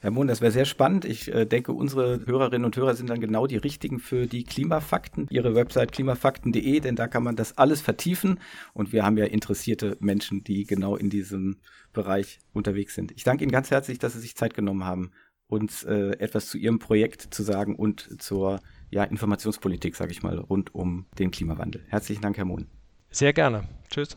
Herr 0.00 0.12
Mohn, 0.12 0.28
das 0.28 0.40
wäre 0.40 0.52
sehr 0.52 0.64
spannend. 0.64 1.04
Ich 1.04 1.32
äh, 1.32 1.44
denke, 1.44 1.72
unsere 1.72 2.24
Hörerinnen 2.24 2.64
und 2.64 2.76
Hörer 2.76 2.94
sind 2.94 3.10
dann 3.10 3.20
genau 3.20 3.48
die 3.48 3.56
richtigen 3.56 3.98
für 3.98 4.26
die 4.26 4.44
Klimafakten. 4.44 5.26
Ihre 5.28 5.56
Website 5.56 5.90
klimafakten.de, 5.90 6.80
denn 6.80 6.94
da 6.94 7.08
kann 7.08 7.24
man 7.24 7.34
das 7.34 7.58
alles 7.58 7.80
vertiefen. 7.80 8.38
Und 8.74 8.92
wir 8.92 9.04
haben 9.04 9.18
ja 9.18 9.24
interessierte 9.24 9.96
Menschen, 9.98 10.44
die 10.44 10.64
genau 10.64 10.94
in 10.94 11.10
diesem 11.10 11.56
Bereich 11.92 12.38
unterwegs 12.52 12.94
sind. 12.94 13.10
Ich 13.12 13.24
danke 13.24 13.42
Ihnen 13.42 13.50
ganz 13.50 13.72
herzlich, 13.72 13.98
dass 13.98 14.12
Sie 14.12 14.20
sich 14.20 14.36
Zeit 14.36 14.54
genommen 14.54 14.84
haben, 14.84 15.10
uns 15.48 15.82
äh, 15.84 16.10
etwas 16.18 16.46
zu 16.48 16.58
Ihrem 16.58 16.78
Projekt 16.78 17.34
zu 17.34 17.42
sagen 17.42 17.74
und 17.74 18.22
zur 18.22 18.60
ja, 18.90 19.04
Informationspolitik, 19.04 19.96
sage 19.96 20.12
ich 20.12 20.22
mal, 20.22 20.38
rund 20.38 20.74
um 20.74 21.06
den 21.18 21.30
Klimawandel. 21.30 21.84
Herzlichen 21.88 22.22
Dank, 22.22 22.36
Herr 22.36 22.44
Mohn. 22.44 22.66
Sehr 23.10 23.32
gerne. 23.32 23.68
Tschüss. 23.90 24.16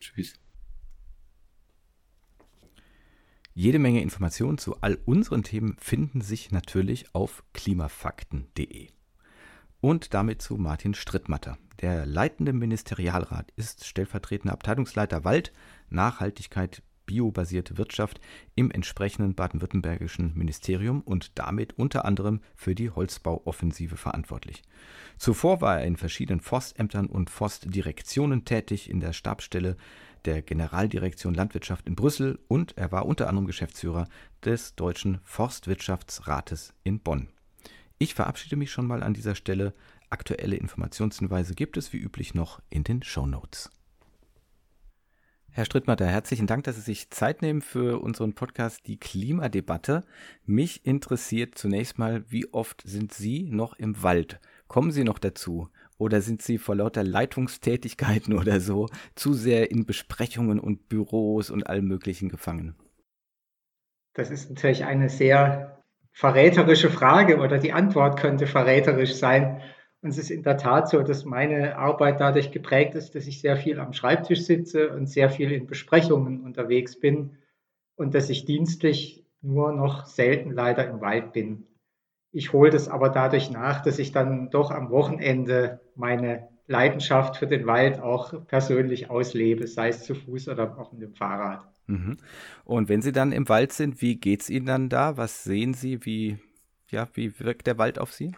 Tschüss. 0.00 0.34
Jede 3.56 3.78
Menge 3.78 4.02
Informationen 4.02 4.58
zu 4.58 4.80
all 4.80 4.98
unseren 5.04 5.44
Themen 5.44 5.76
finden 5.78 6.20
sich 6.20 6.50
natürlich 6.50 7.14
auf 7.14 7.44
klimafakten.de. 7.52 8.88
Und 9.80 10.12
damit 10.12 10.42
zu 10.42 10.56
Martin 10.56 10.94
Strittmatter. 10.94 11.56
Der 11.80 12.04
leitende 12.04 12.52
Ministerialrat 12.52 13.52
ist 13.54 13.84
stellvertretender 13.84 14.54
Abteilungsleiter 14.54 15.24
Wald, 15.24 15.52
Nachhaltigkeit, 15.88 16.82
biobasierte 17.06 17.78
Wirtschaft 17.78 18.20
im 18.54 18.70
entsprechenden 18.70 19.34
baden-württembergischen 19.34 20.36
Ministerium 20.36 21.00
und 21.02 21.38
damit 21.38 21.78
unter 21.78 22.04
anderem 22.04 22.40
für 22.54 22.74
die 22.74 22.90
Holzbauoffensive 22.90 23.96
verantwortlich. 23.96 24.62
Zuvor 25.18 25.60
war 25.60 25.80
er 25.80 25.86
in 25.86 25.96
verschiedenen 25.96 26.40
Forstämtern 26.40 27.06
und 27.06 27.30
Forstdirektionen 27.30 28.44
tätig 28.44 28.90
in 28.90 29.00
der 29.00 29.12
Stabsstelle 29.12 29.76
der 30.24 30.42
Generaldirektion 30.42 31.34
Landwirtschaft 31.34 31.86
in 31.86 31.96
Brüssel 31.96 32.38
und 32.48 32.76
er 32.76 32.92
war 32.92 33.06
unter 33.06 33.28
anderem 33.28 33.46
Geschäftsführer 33.46 34.08
des 34.44 34.74
Deutschen 34.74 35.20
Forstwirtschaftsrates 35.24 36.74
in 36.82 37.00
Bonn. 37.00 37.28
Ich 37.98 38.14
verabschiede 38.14 38.56
mich 38.56 38.70
schon 38.70 38.86
mal 38.86 39.02
an 39.02 39.14
dieser 39.14 39.34
Stelle. 39.34 39.74
Aktuelle 40.10 40.56
Informationshinweise 40.56 41.54
gibt 41.54 41.76
es 41.76 41.92
wie 41.92 41.98
üblich 41.98 42.34
noch 42.34 42.60
in 42.70 42.84
den 42.84 43.02
Show 43.02 43.26
Notes. 43.26 43.70
Herr 45.56 45.66
Strittmatter, 45.66 46.06
herzlichen 46.06 46.48
Dank, 46.48 46.64
dass 46.64 46.74
Sie 46.74 46.80
sich 46.80 47.10
Zeit 47.10 47.40
nehmen 47.40 47.62
für 47.62 48.02
unseren 48.02 48.34
Podcast 48.34 48.88
Die 48.88 48.96
Klimadebatte. 48.96 50.02
Mich 50.44 50.84
interessiert 50.84 51.56
zunächst 51.56 51.96
mal, 51.96 52.24
wie 52.28 52.52
oft 52.52 52.82
sind 52.84 53.14
Sie 53.14 53.44
noch 53.44 53.78
im 53.78 54.02
Wald? 54.02 54.40
Kommen 54.66 54.90
Sie 54.90 55.04
noch 55.04 55.20
dazu? 55.20 55.68
Oder 55.96 56.22
sind 56.22 56.42
Sie 56.42 56.58
vor 56.58 56.74
lauter 56.74 57.04
Leitungstätigkeiten 57.04 58.34
oder 58.36 58.58
so 58.58 58.88
zu 59.14 59.32
sehr 59.32 59.70
in 59.70 59.86
Besprechungen 59.86 60.58
und 60.58 60.88
Büros 60.88 61.50
und 61.50 61.68
allem 61.68 61.86
Möglichen 61.86 62.30
gefangen? 62.30 62.74
Das 64.14 64.30
ist 64.30 64.50
natürlich 64.50 64.84
eine 64.84 65.08
sehr 65.08 65.84
verräterische 66.10 66.90
Frage 66.90 67.38
oder 67.38 67.58
die 67.58 67.72
Antwort 67.72 68.18
könnte 68.18 68.48
verräterisch 68.48 69.14
sein. 69.14 69.62
Und 70.04 70.10
es 70.10 70.18
ist 70.18 70.30
in 70.30 70.42
der 70.42 70.58
Tat 70.58 70.90
so, 70.90 71.02
dass 71.02 71.24
meine 71.24 71.78
Arbeit 71.78 72.20
dadurch 72.20 72.50
geprägt 72.50 72.94
ist, 72.94 73.14
dass 73.14 73.26
ich 73.26 73.40
sehr 73.40 73.56
viel 73.56 73.80
am 73.80 73.94
Schreibtisch 73.94 74.42
sitze 74.42 74.90
und 74.90 75.06
sehr 75.06 75.30
viel 75.30 75.50
in 75.50 75.66
Besprechungen 75.66 76.42
unterwegs 76.42 77.00
bin 77.00 77.38
und 77.96 78.14
dass 78.14 78.28
ich 78.28 78.44
dienstlich 78.44 79.24
nur 79.40 79.72
noch 79.72 80.04
selten 80.04 80.50
leider 80.50 80.86
im 80.86 81.00
Wald 81.00 81.32
bin. 81.32 81.66
Ich 82.32 82.52
hole 82.52 82.70
das 82.70 82.86
aber 82.86 83.08
dadurch 83.08 83.50
nach, 83.50 83.80
dass 83.80 83.98
ich 83.98 84.12
dann 84.12 84.50
doch 84.50 84.70
am 84.70 84.90
Wochenende 84.90 85.80
meine 85.94 86.48
Leidenschaft 86.66 87.38
für 87.38 87.46
den 87.46 87.66
Wald 87.66 87.98
auch 87.98 88.46
persönlich 88.46 89.08
auslebe, 89.08 89.66
sei 89.66 89.88
es 89.88 90.04
zu 90.04 90.14
Fuß 90.14 90.50
oder 90.50 90.78
auch 90.78 90.92
mit 90.92 91.00
dem 91.00 91.14
Fahrrad. 91.14 91.66
Mhm. 91.86 92.18
Und 92.66 92.90
wenn 92.90 93.00
Sie 93.00 93.12
dann 93.12 93.32
im 93.32 93.48
Wald 93.48 93.72
sind, 93.72 94.02
wie 94.02 94.16
geht 94.16 94.42
es 94.42 94.50
Ihnen 94.50 94.66
dann 94.66 94.90
da? 94.90 95.16
Was 95.16 95.44
sehen 95.44 95.72
Sie? 95.72 96.04
Wie, 96.04 96.36
ja, 96.90 97.08
wie 97.14 97.40
wirkt 97.40 97.66
der 97.66 97.78
Wald 97.78 97.98
auf 97.98 98.12
Sie? 98.12 98.34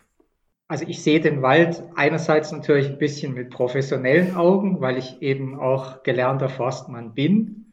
Also 0.68 0.84
ich 0.88 1.02
sehe 1.02 1.20
den 1.20 1.42
Wald 1.42 1.82
einerseits 1.94 2.50
natürlich 2.50 2.88
ein 2.88 2.98
bisschen 2.98 3.34
mit 3.34 3.50
professionellen 3.50 4.34
Augen, 4.34 4.80
weil 4.80 4.98
ich 4.98 5.22
eben 5.22 5.58
auch 5.60 6.02
gelernter 6.02 6.48
Forstmann 6.48 7.14
bin 7.14 7.72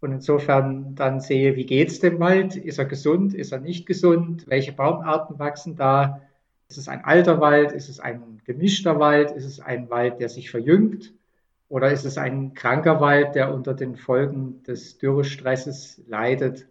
und 0.00 0.10
insofern 0.10 0.96
dann 0.96 1.20
sehe, 1.20 1.54
wie 1.54 1.66
geht 1.66 1.88
es 1.88 2.00
dem 2.00 2.18
Wald? 2.18 2.56
Ist 2.56 2.78
er 2.78 2.86
gesund? 2.86 3.34
Ist 3.34 3.52
er 3.52 3.60
nicht 3.60 3.86
gesund? 3.86 4.46
Welche 4.48 4.72
Baumarten 4.72 5.38
wachsen 5.38 5.76
da? 5.76 6.20
Ist 6.68 6.78
es 6.78 6.88
ein 6.88 7.04
alter 7.04 7.40
Wald? 7.40 7.70
Ist 7.70 7.88
es 7.88 8.00
ein 8.00 8.40
gemischter 8.44 8.98
Wald? 8.98 9.30
Ist 9.30 9.44
es 9.44 9.60
ein 9.60 9.88
Wald, 9.90 10.18
der 10.18 10.28
sich 10.28 10.50
verjüngt? 10.50 11.14
Oder 11.68 11.92
ist 11.92 12.04
es 12.04 12.18
ein 12.18 12.54
kranker 12.54 13.00
Wald, 13.00 13.36
der 13.36 13.54
unter 13.54 13.74
den 13.74 13.94
Folgen 13.94 14.64
des 14.64 14.98
Dürrestresses 14.98 16.02
leidet? 16.08 16.66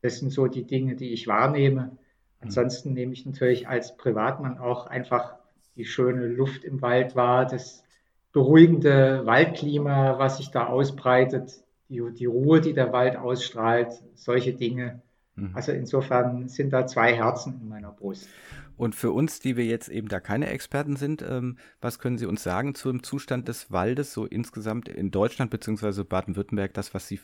Das 0.00 0.18
sind 0.18 0.30
so 0.30 0.46
die 0.46 0.64
Dinge, 0.64 0.96
die 0.96 1.12
ich 1.12 1.26
wahrnehme. 1.26 1.98
Ansonsten 2.40 2.94
nehme 2.94 3.12
ich 3.12 3.26
natürlich 3.26 3.68
als 3.68 3.96
Privatmann 3.96 4.58
auch 4.58 4.86
einfach 4.86 5.34
die 5.76 5.84
schöne 5.84 6.26
Luft 6.26 6.64
im 6.64 6.80
Wald 6.82 7.14
wahr, 7.14 7.46
das 7.46 7.84
beruhigende 8.32 9.26
Waldklima, 9.26 10.18
was 10.18 10.38
sich 10.38 10.50
da 10.50 10.66
ausbreitet, 10.66 11.62
die, 11.88 12.02
die 12.12 12.26
Ruhe, 12.26 12.60
die 12.60 12.72
der 12.72 12.92
Wald 12.92 13.16
ausstrahlt, 13.16 13.92
solche 14.14 14.54
Dinge. 14.54 15.02
Mhm. 15.34 15.50
Also 15.54 15.72
insofern 15.72 16.48
sind 16.48 16.72
da 16.72 16.86
zwei 16.86 17.14
Herzen 17.14 17.60
in 17.60 17.68
meiner 17.68 17.90
Brust. 17.90 18.28
Und 18.76 18.94
für 18.94 19.10
uns, 19.10 19.40
die 19.40 19.58
wir 19.58 19.66
jetzt 19.66 19.90
eben 19.90 20.08
da 20.08 20.20
keine 20.20 20.48
Experten 20.48 20.96
sind, 20.96 21.22
ähm, 21.22 21.58
was 21.82 21.98
können 21.98 22.16
Sie 22.16 22.24
uns 22.24 22.42
sagen 22.42 22.74
zum 22.74 23.02
Zustand 23.02 23.46
des 23.46 23.70
Waldes 23.70 24.14
so 24.14 24.24
insgesamt 24.24 24.88
in 24.88 25.10
Deutschland 25.10 25.50
beziehungsweise 25.50 26.04
Baden-Württemberg, 26.04 26.72
das, 26.72 26.94
was 26.94 27.06
Sie, 27.06 27.20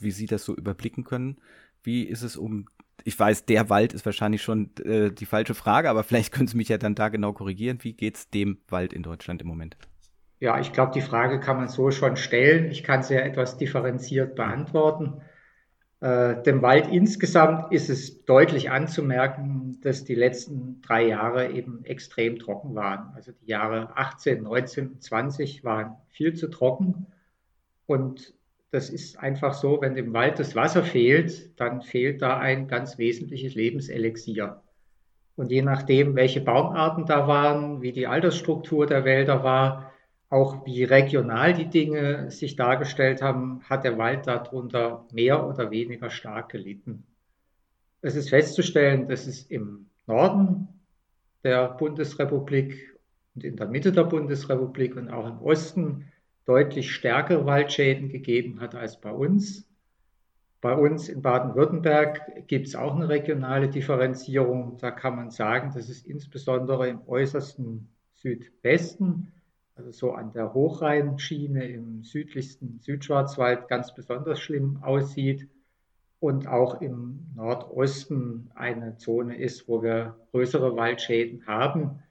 wie 0.00 0.12
Sie 0.12 0.26
das 0.26 0.44
so 0.44 0.54
überblicken 0.54 1.02
können? 1.02 1.38
Wie 1.82 2.04
ist 2.04 2.22
es 2.22 2.36
um, 2.36 2.66
ich 3.04 3.18
weiß, 3.18 3.46
der 3.46 3.68
Wald 3.70 3.92
ist 3.92 4.04
wahrscheinlich 4.06 4.42
schon 4.42 4.70
äh, 4.84 5.10
die 5.10 5.26
falsche 5.26 5.54
Frage, 5.54 5.90
aber 5.90 6.04
vielleicht 6.04 6.32
können 6.32 6.48
Sie 6.48 6.56
mich 6.56 6.68
ja 6.68 6.78
dann 6.78 6.94
da 6.94 7.08
genau 7.08 7.32
korrigieren. 7.32 7.78
Wie 7.82 7.94
geht 7.94 8.16
es 8.16 8.30
dem 8.30 8.58
Wald 8.68 8.92
in 8.92 9.02
Deutschland 9.02 9.42
im 9.42 9.48
Moment? 9.48 9.76
Ja, 10.40 10.58
ich 10.58 10.72
glaube, 10.72 10.92
die 10.92 11.00
Frage 11.00 11.38
kann 11.38 11.56
man 11.56 11.68
so 11.68 11.90
schon 11.90 12.16
stellen. 12.16 12.70
Ich 12.70 12.82
kann 12.82 13.02
sie 13.02 13.14
ja 13.14 13.20
etwas 13.20 13.58
differenziert 13.58 14.34
beantworten. 14.34 15.22
Äh, 16.00 16.42
dem 16.42 16.62
Wald 16.62 16.88
insgesamt 16.88 17.72
ist 17.72 17.88
es 17.88 18.24
deutlich 18.24 18.68
anzumerken, 18.68 19.78
dass 19.82 20.02
die 20.02 20.16
letzten 20.16 20.80
drei 20.80 21.06
Jahre 21.06 21.52
eben 21.52 21.84
extrem 21.84 22.40
trocken 22.40 22.74
waren. 22.74 23.12
Also 23.14 23.30
die 23.30 23.46
Jahre 23.46 23.96
18, 23.96 24.42
19 24.42 24.88
und 24.88 25.02
20 25.02 25.62
waren 25.62 25.94
viel 26.08 26.34
zu 26.34 26.48
trocken. 26.48 27.06
Und 27.86 28.34
das 28.72 28.88
ist 28.88 29.18
einfach 29.18 29.52
so, 29.52 29.82
wenn 29.82 29.94
dem 29.94 30.14
Wald 30.14 30.38
das 30.38 30.56
Wasser 30.56 30.82
fehlt, 30.82 31.60
dann 31.60 31.82
fehlt 31.82 32.22
da 32.22 32.38
ein 32.38 32.68
ganz 32.68 32.96
wesentliches 32.96 33.54
Lebenselixier. 33.54 34.62
Und 35.36 35.50
je 35.50 35.60
nachdem, 35.60 36.16
welche 36.16 36.40
Baumarten 36.40 37.04
da 37.04 37.28
waren, 37.28 37.82
wie 37.82 37.92
die 37.92 38.06
Altersstruktur 38.06 38.86
der 38.86 39.04
Wälder 39.04 39.44
war, 39.44 39.92
auch 40.30 40.64
wie 40.64 40.84
regional 40.84 41.52
die 41.52 41.68
Dinge 41.68 42.30
sich 42.30 42.56
dargestellt 42.56 43.20
haben, 43.20 43.62
hat 43.68 43.84
der 43.84 43.98
Wald 43.98 44.26
darunter 44.26 45.06
mehr 45.12 45.46
oder 45.46 45.70
weniger 45.70 46.08
stark 46.08 46.48
gelitten. 46.48 47.04
Es 48.00 48.16
ist 48.16 48.30
festzustellen, 48.30 49.06
dass 49.06 49.26
es 49.26 49.42
im 49.42 49.90
Norden 50.06 50.68
der 51.44 51.68
Bundesrepublik 51.68 52.96
und 53.34 53.44
in 53.44 53.56
der 53.56 53.66
Mitte 53.68 53.92
der 53.92 54.04
Bundesrepublik 54.04 54.96
und 54.96 55.10
auch 55.10 55.26
im 55.26 55.42
Osten 55.42 56.06
deutlich 56.44 56.92
stärkere 56.92 57.46
Waldschäden 57.46 58.08
gegeben 58.08 58.60
hat 58.60 58.74
als 58.74 59.00
bei 59.00 59.12
uns. 59.12 59.66
Bei 60.60 60.74
uns 60.74 61.08
in 61.08 61.22
Baden-Württemberg 61.22 62.46
gibt 62.46 62.68
es 62.68 62.76
auch 62.76 62.94
eine 62.94 63.08
regionale 63.08 63.68
Differenzierung. 63.68 64.78
Da 64.78 64.90
kann 64.90 65.16
man 65.16 65.30
sagen, 65.30 65.72
dass 65.74 65.88
es 65.88 66.02
insbesondere 66.02 66.88
im 66.88 67.00
äußersten 67.06 67.88
Südwesten 68.14 69.32
also 69.74 69.90
so 69.90 70.12
an 70.12 70.32
der 70.32 70.52
Hochrheinschiene 70.52 71.64
im 71.64 72.02
südlichsten 72.02 72.78
Südschwarzwald 72.80 73.68
ganz 73.68 73.94
besonders 73.94 74.38
schlimm 74.38 74.82
aussieht 74.82 75.48
und 76.20 76.46
auch 76.46 76.80
im 76.80 77.26
Nordosten 77.34 78.50
eine 78.54 78.96
Zone 78.98 79.36
ist, 79.38 79.66
wo 79.68 79.82
wir 79.82 80.16
größere 80.30 80.76
Waldschäden 80.76 81.46
haben. 81.46 82.02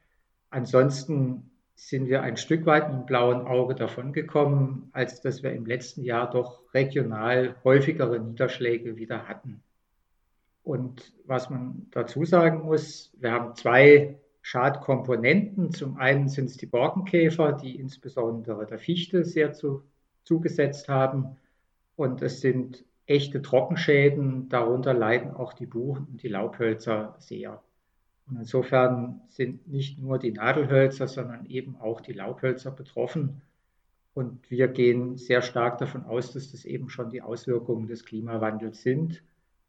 Ansonsten 0.49 1.50
sind 1.87 2.07
wir 2.07 2.21
ein 2.21 2.37
Stück 2.37 2.67
weit 2.67 2.89
mit 2.89 2.99
dem 2.99 3.05
blauen 3.07 3.47
Auge 3.47 3.73
davongekommen, 3.73 4.89
als 4.93 5.19
dass 5.21 5.41
wir 5.41 5.51
im 5.51 5.65
letzten 5.65 6.03
Jahr 6.03 6.29
doch 6.29 6.61
regional 6.75 7.55
häufigere 7.63 8.19
Niederschläge 8.19 8.97
wieder 8.97 9.27
hatten. 9.27 9.63
Und 10.63 11.11
was 11.25 11.49
man 11.49 11.87
dazu 11.89 12.23
sagen 12.23 12.65
muss, 12.65 13.11
wir 13.19 13.31
haben 13.31 13.55
zwei 13.55 14.19
Schadkomponenten. 14.43 15.73
Zum 15.73 15.97
einen 15.97 16.29
sind 16.29 16.51
es 16.51 16.57
die 16.57 16.67
Borkenkäfer, 16.67 17.53
die 17.53 17.79
insbesondere 17.79 18.67
der 18.67 18.77
Fichte 18.77 19.25
sehr 19.25 19.51
zu, 19.51 19.83
zugesetzt 20.23 20.87
haben. 20.87 21.37
Und 21.95 22.21
es 22.21 22.41
sind 22.41 22.85
echte 23.07 23.41
Trockenschäden. 23.41 24.49
Darunter 24.49 24.93
leiden 24.93 25.31
auch 25.31 25.53
die 25.53 25.65
Buchen 25.65 26.05
und 26.11 26.21
die 26.21 26.27
Laubhölzer 26.27 27.15
sehr. 27.17 27.61
Und 28.27 28.37
insofern 28.37 29.21
sind 29.27 29.67
nicht 29.67 29.99
nur 29.99 30.19
die 30.19 30.31
Nadelhölzer, 30.31 31.07
sondern 31.07 31.45
eben 31.45 31.75
auch 31.77 32.01
die 32.01 32.13
Laubhölzer 32.13 32.71
betroffen. 32.71 33.41
Und 34.13 34.49
wir 34.49 34.67
gehen 34.67 35.17
sehr 35.17 35.41
stark 35.41 35.77
davon 35.77 36.05
aus, 36.05 36.33
dass 36.33 36.51
das 36.51 36.65
eben 36.65 36.89
schon 36.89 37.09
die 37.09 37.21
Auswirkungen 37.21 37.87
des 37.87 38.05
Klimawandels 38.05 38.81
sind. 38.81 39.21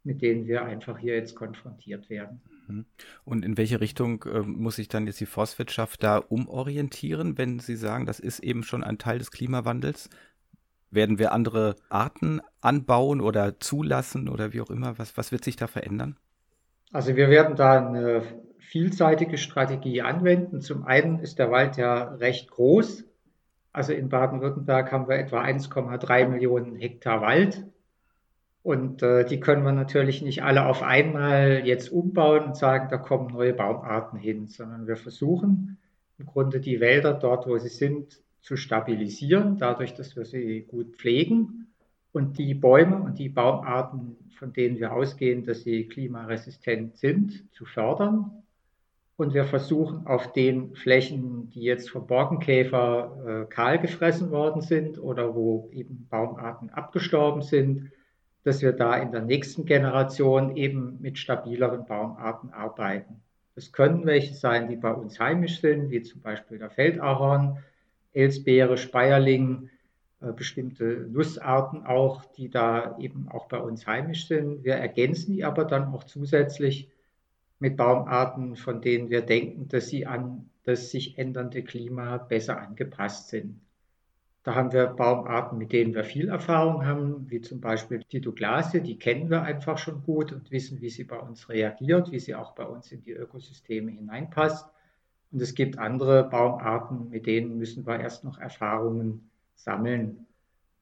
mit 0.04 0.22
denen 0.22 0.46
wir 0.46 0.64
einfach 0.64 0.98
hier 0.98 1.14
jetzt 1.14 1.36
konfrontiert 1.36 2.10
werden. 2.10 2.40
Mhm. 2.66 2.86
Und 3.24 3.44
in 3.44 3.56
welche 3.56 3.80
Richtung 3.80 4.24
äh, 4.24 4.40
muss 4.40 4.76
sich 4.76 4.88
dann 4.88 5.06
jetzt 5.06 5.20
die 5.20 5.26
Forstwirtschaft 5.26 6.02
da 6.02 6.18
umorientieren, 6.18 7.38
wenn 7.38 7.58
Sie 7.58 7.76
sagen, 7.76 8.06
das 8.06 8.20
ist 8.20 8.40
eben 8.40 8.62
schon 8.62 8.82
ein 8.84 8.98
Teil 8.98 9.18
des 9.18 9.30
Klimawandels? 9.30 10.10
Werden 10.90 11.18
wir 11.18 11.32
andere 11.32 11.76
Arten 11.88 12.40
anbauen 12.60 13.20
oder 13.20 13.58
zulassen 13.60 14.28
oder 14.28 14.52
wie 14.52 14.60
auch 14.60 14.70
immer? 14.70 14.98
Was, 14.98 15.16
was 15.16 15.32
wird 15.32 15.44
sich 15.44 15.56
da 15.56 15.66
verändern? 15.66 16.16
Also 16.92 17.16
wir 17.16 17.30
werden 17.30 17.56
da 17.56 17.78
eine 17.78 18.22
vielseitige 18.58 19.38
Strategie 19.38 20.02
anwenden. 20.02 20.60
Zum 20.60 20.84
einen 20.84 21.20
ist 21.20 21.38
der 21.38 21.50
Wald 21.50 21.78
ja 21.78 22.14
recht 22.14 22.50
groß. 22.50 23.04
Also 23.72 23.94
in 23.94 24.10
Baden-Württemberg 24.10 24.92
haben 24.92 25.08
wir 25.08 25.16
etwa 25.16 25.42
1,3 25.42 26.28
Millionen 26.28 26.76
Hektar 26.76 27.22
Wald. 27.22 27.64
Und 28.62 29.02
äh, 29.02 29.24
die 29.24 29.40
können 29.40 29.64
wir 29.64 29.72
natürlich 29.72 30.22
nicht 30.22 30.44
alle 30.44 30.66
auf 30.66 30.82
einmal 30.82 31.62
jetzt 31.64 31.90
umbauen 31.90 32.44
und 32.44 32.56
sagen, 32.56 32.88
da 32.90 32.98
kommen 32.98 33.32
neue 33.32 33.54
Baumarten 33.54 34.18
hin, 34.18 34.46
sondern 34.46 34.86
wir 34.86 34.96
versuchen 34.96 35.78
im 36.18 36.26
Grunde 36.26 36.60
die 36.60 36.78
Wälder 36.78 37.14
dort, 37.14 37.48
wo 37.48 37.58
sie 37.58 37.68
sind, 37.68 38.20
zu 38.42 38.56
stabilisieren, 38.56 39.56
dadurch, 39.56 39.94
dass 39.94 40.14
wir 40.16 40.24
sie 40.24 40.62
gut 40.62 40.96
pflegen 40.96 41.61
und 42.12 42.38
die 42.38 42.54
Bäume 42.54 42.96
und 42.96 43.18
die 43.18 43.28
Baumarten, 43.28 44.16
von 44.38 44.52
denen 44.52 44.78
wir 44.78 44.92
ausgehen, 44.92 45.44
dass 45.44 45.62
sie 45.62 45.88
klimaresistent 45.88 46.96
sind, 46.96 47.52
zu 47.54 47.64
fördern. 47.64 48.42
Und 49.16 49.34
wir 49.34 49.44
versuchen 49.44 50.06
auf 50.06 50.32
den 50.32 50.74
Flächen, 50.74 51.50
die 51.50 51.62
jetzt 51.62 51.90
vom 51.90 52.06
Borkenkäfer 52.06 53.44
äh, 53.44 53.52
kahl 53.52 53.78
gefressen 53.78 54.30
worden 54.30 54.62
sind 54.62 54.98
oder 54.98 55.34
wo 55.34 55.70
eben 55.72 56.06
Baumarten 56.10 56.70
abgestorben 56.70 57.42
sind, 57.42 57.92
dass 58.44 58.62
wir 58.62 58.72
da 58.72 58.96
in 58.96 59.12
der 59.12 59.22
nächsten 59.22 59.64
Generation 59.64 60.56
eben 60.56 60.98
mit 61.00 61.18
stabileren 61.18 61.86
Baumarten 61.86 62.52
arbeiten. 62.52 63.22
Es 63.54 63.72
können 63.72 64.06
welche 64.06 64.34
sein, 64.34 64.68
die 64.68 64.76
bei 64.76 64.92
uns 64.92 65.20
heimisch 65.20 65.60
sind, 65.60 65.90
wie 65.90 66.02
zum 66.02 66.20
Beispiel 66.22 66.58
der 66.58 66.70
Feldahorn, 66.70 67.58
Elsbeere, 68.12 68.76
Speierling, 68.76 69.70
bestimmte 70.30 71.08
Nussarten 71.10 71.84
auch, 71.84 72.24
die 72.24 72.48
da 72.48 72.96
eben 72.98 73.28
auch 73.28 73.48
bei 73.48 73.58
uns 73.58 73.86
heimisch 73.86 74.28
sind. 74.28 74.62
Wir 74.62 74.74
ergänzen 74.74 75.34
die 75.34 75.44
aber 75.44 75.64
dann 75.64 75.92
auch 75.92 76.04
zusätzlich 76.04 76.88
mit 77.58 77.76
Baumarten, 77.76 78.56
von 78.56 78.80
denen 78.80 79.10
wir 79.10 79.22
denken, 79.22 79.68
dass 79.68 79.88
sie 79.88 80.06
an 80.06 80.48
das 80.64 80.90
sich 80.90 81.18
ändernde 81.18 81.62
Klima 81.62 82.18
besser 82.18 82.60
angepasst 82.60 83.28
sind. 83.28 83.60
Da 84.44 84.56
haben 84.56 84.72
wir 84.72 84.86
Baumarten, 84.86 85.58
mit 85.58 85.72
denen 85.72 85.94
wir 85.94 86.02
viel 86.02 86.28
Erfahrung 86.28 86.84
haben, 86.84 87.30
wie 87.30 87.40
zum 87.40 87.60
Beispiel 87.60 88.02
die 88.10 88.20
Douglasie, 88.20 88.80
die 88.80 88.98
kennen 88.98 89.30
wir 89.30 89.42
einfach 89.42 89.78
schon 89.78 90.02
gut 90.02 90.32
und 90.32 90.50
wissen, 90.50 90.80
wie 90.80 90.90
sie 90.90 91.04
bei 91.04 91.18
uns 91.18 91.48
reagiert, 91.48 92.10
wie 92.10 92.18
sie 92.18 92.34
auch 92.34 92.52
bei 92.54 92.64
uns 92.64 92.90
in 92.90 93.02
die 93.02 93.12
Ökosysteme 93.12 93.92
hineinpasst. 93.92 94.66
Und 95.30 95.40
es 95.40 95.54
gibt 95.54 95.78
andere 95.78 96.24
Baumarten, 96.28 97.08
mit 97.10 97.26
denen 97.26 97.56
müssen 97.56 97.86
wir 97.86 98.00
erst 98.00 98.24
noch 98.24 98.38
Erfahrungen 98.38 99.30
sammeln. 99.54 100.26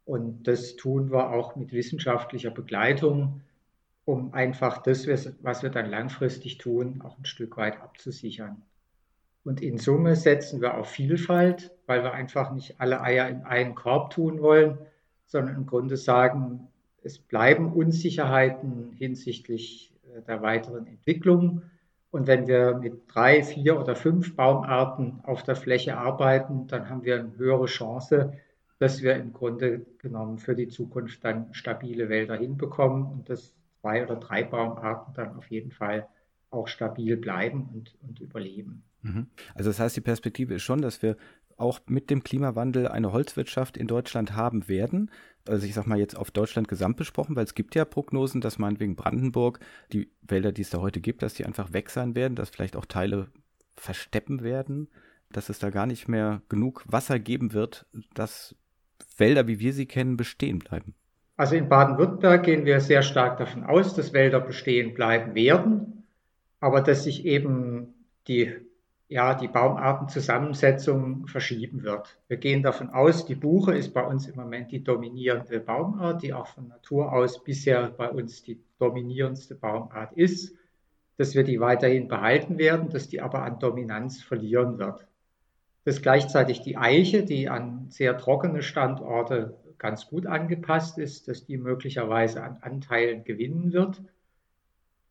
Und 0.05 0.49
das 0.49 0.77
tun 0.77 1.11
wir 1.11 1.31
auch 1.31 1.57
mit 1.57 1.73
wissenschaftlicher 1.73 2.51
Begleitung, 2.51 3.43
um 4.05 4.35
einfach 4.35 4.83
das, 4.83 5.07
was 5.07 5.63
wir 5.63 5.71
dann 5.71 5.91
langfristig 5.91 6.59
tun, 6.59 7.01
auch 7.05 7.19
ein 7.19 7.27
Stück 7.27 7.57
weit 7.57 7.81
abzusichern. 7.81 8.63
Und 9.45 9.63
in 9.63 9.79
Summe 9.79 10.17
setzen 10.17 10.61
wir 10.61 10.75
auf 10.77 10.89
Vielfalt, 10.89 11.71
weil 11.87 12.03
wir 12.03 12.13
einfach 12.13 12.53
nicht 12.53 12.81
alle 12.81 13.01
Eier 13.01 13.29
in 13.29 13.43
einen 13.43 13.75
Korb 13.75 14.11
tun 14.11 14.43
wollen, 14.43 14.79
sondern 15.27 15.57
im 15.57 15.67
Grunde 15.67 15.97
sagen, 15.97 16.69
es 17.03 17.19
bleiben 17.19 17.73
Unsicherheiten 17.73 18.93
hinsichtlich 18.93 19.93
äh, 20.15 20.23
der 20.23 20.43
weiteren 20.43 20.87
Entwicklung. 20.87 21.63
Und 22.11 22.27
wenn 22.27 22.49
wir 22.49 22.75
mit 22.75 23.03
drei, 23.07 23.43
vier 23.43 23.79
oder 23.81 23.95
fünf 23.95 24.35
Baumarten 24.35 25.21
auf 25.23 25.43
der 25.45 25.57
Fläche 25.57 25.97
arbeiten, 25.97 26.67
dann 26.67 26.91
haben 26.91 27.05
wir 27.05 27.21
eine 27.21 27.37
höhere 27.39 27.67
Chance, 27.67 28.33
dass 28.81 29.03
wir 29.03 29.15
im 29.15 29.35
Grunde 29.35 29.87
genommen 29.99 30.39
für 30.39 30.55
die 30.55 30.69
Zukunft 30.69 31.23
dann 31.23 31.53
stabile 31.53 32.09
Wälder 32.09 32.37
hinbekommen 32.37 33.05
und 33.07 33.29
dass 33.29 33.55
zwei 33.81 34.03
oder 34.03 34.17
drei 34.17 34.43
Baumarten 34.43 35.13
dann 35.15 35.37
auf 35.37 35.51
jeden 35.51 35.71
Fall 35.71 36.09
auch 36.51 36.67
stabil 36.67 37.19
bleiben 37.19 37.69
und, 37.75 37.95
und 38.01 38.21
überleben. 38.21 38.83
Mhm. 39.03 39.27
Also 39.55 39.69
das 39.69 39.79
heißt, 39.79 39.97
die 39.97 40.01
Perspektive 40.01 40.55
ist 40.55 40.63
schon, 40.63 40.81
dass 40.81 41.03
wir 41.03 41.19
auch 41.59 41.81
mit 41.87 42.09
dem 42.09 42.25
Klimawandel 42.25 42.89
eine 42.89 43.13
Holzwirtschaft 43.13 43.77
in 43.77 43.87
Deutschland 43.87 44.35
haben 44.35 44.67
werden. 44.67 45.11
Also 45.47 45.67
ich 45.67 45.75
sage 45.75 45.89
mal 45.89 45.99
jetzt 45.99 46.17
auf 46.17 46.31
Deutschland 46.31 46.67
gesamt 46.67 46.97
besprochen, 46.97 47.37
weil 47.37 47.45
es 47.45 47.55
gibt 47.55 47.75
ja 47.75 47.85
Prognosen, 47.85 48.41
dass 48.41 48.59
meinetwegen 48.59 48.97
Brandenburg, 48.97 49.61
die 49.93 50.11
Wälder, 50.23 50.53
die 50.53 50.63
es 50.63 50.71
da 50.71 50.81
heute 50.81 51.03
gibt, 51.03 51.23
dass 51.23 51.35
die 51.35 51.45
einfach 51.45 51.75
weg 51.75 51.91
sein 51.91 52.15
werden, 52.15 52.35
dass 52.35 52.49
vielleicht 52.49 52.77
auch 52.77 52.87
Teile 52.87 53.29
versteppen 53.77 54.43
werden, 54.43 54.89
dass 55.31 55.51
es 55.51 55.59
da 55.59 55.69
gar 55.69 55.87
nicht 55.87 56.09
mehr 56.09 56.41
genug 56.49 56.83
Wasser 56.87 57.19
geben 57.19 57.53
wird, 57.53 57.87
dass 58.15 58.57
Wälder, 59.17 59.47
wie 59.47 59.59
wir 59.61 59.73
sie 59.73 59.87
kennen, 59.87 60.17
bestehen 60.17 60.59
bleiben. 60.59 60.95
Also 61.37 61.57
in 61.57 61.69
Baden-Württemberg 61.69 62.43
gehen 62.43 62.65
wir 62.65 62.81
sehr 62.81 63.03
stark 63.03 63.39
davon 63.39 63.65
aus, 63.65 63.95
dass 63.95 64.13
Wälder 64.13 64.41
bestehen 64.41 64.95
bleiben 64.95 65.35
werden, 65.35 66.05
aber 66.61 66.83
dass 66.83 67.05
sich 67.05 67.25
eben 67.25 67.95
die 68.29 68.53
ja, 69.11 69.35
die 69.35 69.49
Baumartenzusammensetzung 69.49 71.27
verschieben 71.27 71.83
wird. 71.83 72.17
Wir 72.29 72.37
gehen 72.37 72.63
davon 72.63 72.91
aus, 72.91 73.27
die 73.27 73.35
Buche 73.35 73.77
ist 73.77 73.93
bei 73.93 74.05
uns 74.05 74.29
im 74.29 74.37
Moment 74.37 74.71
die 74.71 74.85
dominierende 74.85 75.59
Baumart, 75.59 76.23
die 76.23 76.33
auch 76.33 76.47
von 76.47 76.69
Natur 76.69 77.13
aus 77.13 77.43
bisher 77.43 77.89
bei 77.89 78.09
uns 78.09 78.45
die 78.45 78.61
dominierendste 78.79 79.57
Baumart 79.57 80.13
ist, 80.13 80.55
dass 81.17 81.35
wir 81.35 81.43
die 81.43 81.59
weiterhin 81.59 82.07
behalten 82.07 82.57
werden, 82.57 82.89
dass 82.89 83.09
die 83.09 83.21
aber 83.21 83.43
an 83.43 83.59
Dominanz 83.59 84.23
verlieren 84.23 84.79
wird. 84.79 85.05
Dass 85.91 86.03
gleichzeitig 86.03 86.61
die 86.61 86.77
Eiche, 86.77 87.25
die 87.25 87.49
an 87.49 87.87
sehr 87.89 88.17
trockene 88.17 88.63
Standorte 88.63 89.57
ganz 89.77 90.07
gut 90.07 90.25
angepasst 90.25 90.99
ist, 90.99 91.27
dass 91.27 91.45
die 91.47 91.57
möglicherweise 91.57 92.45
an 92.45 92.59
Anteilen 92.61 93.25
gewinnen 93.25 93.73
wird. 93.73 94.01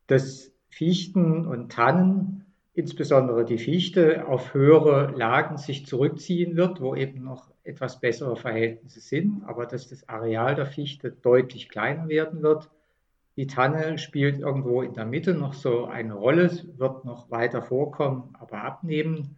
Dass 0.06 0.50
Fichten 0.70 1.44
und 1.44 1.70
Tannen 1.70 2.46
insbesondere 2.72 3.44
die 3.44 3.58
Fichte 3.58 4.26
auf 4.26 4.54
höhere 4.54 5.10
Lagen 5.14 5.58
sich 5.58 5.84
zurückziehen 5.84 6.56
wird, 6.56 6.80
wo 6.80 6.94
eben 6.94 7.22
noch 7.24 7.50
etwas 7.62 8.00
bessere 8.00 8.36
Verhältnisse 8.36 9.00
sind, 9.00 9.42
aber 9.44 9.66
dass 9.66 9.86
das 9.90 10.08
Areal 10.08 10.54
der 10.54 10.64
Fichte 10.64 11.10
deutlich 11.12 11.68
kleiner 11.68 12.08
werden 12.08 12.42
wird. 12.42 12.70
Die 13.36 13.46
Tanne 13.46 13.98
spielt 13.98 14.38
irgendwo 14.38 14.80
in 14.80 14.94
der 14.94 15.04
Mitte 15.04 15.34
noch 15.34 15.52
so 15.52 15.84
eine 15.84 16.14
Rolle, 16.14 16.50
wird 16.78 17.04
noch 17.04 17.30
weiter 17.30 17.60
vorkommen, 17.60 18.34
aber 18.40 18.62
abnehmen. 18.62 19.36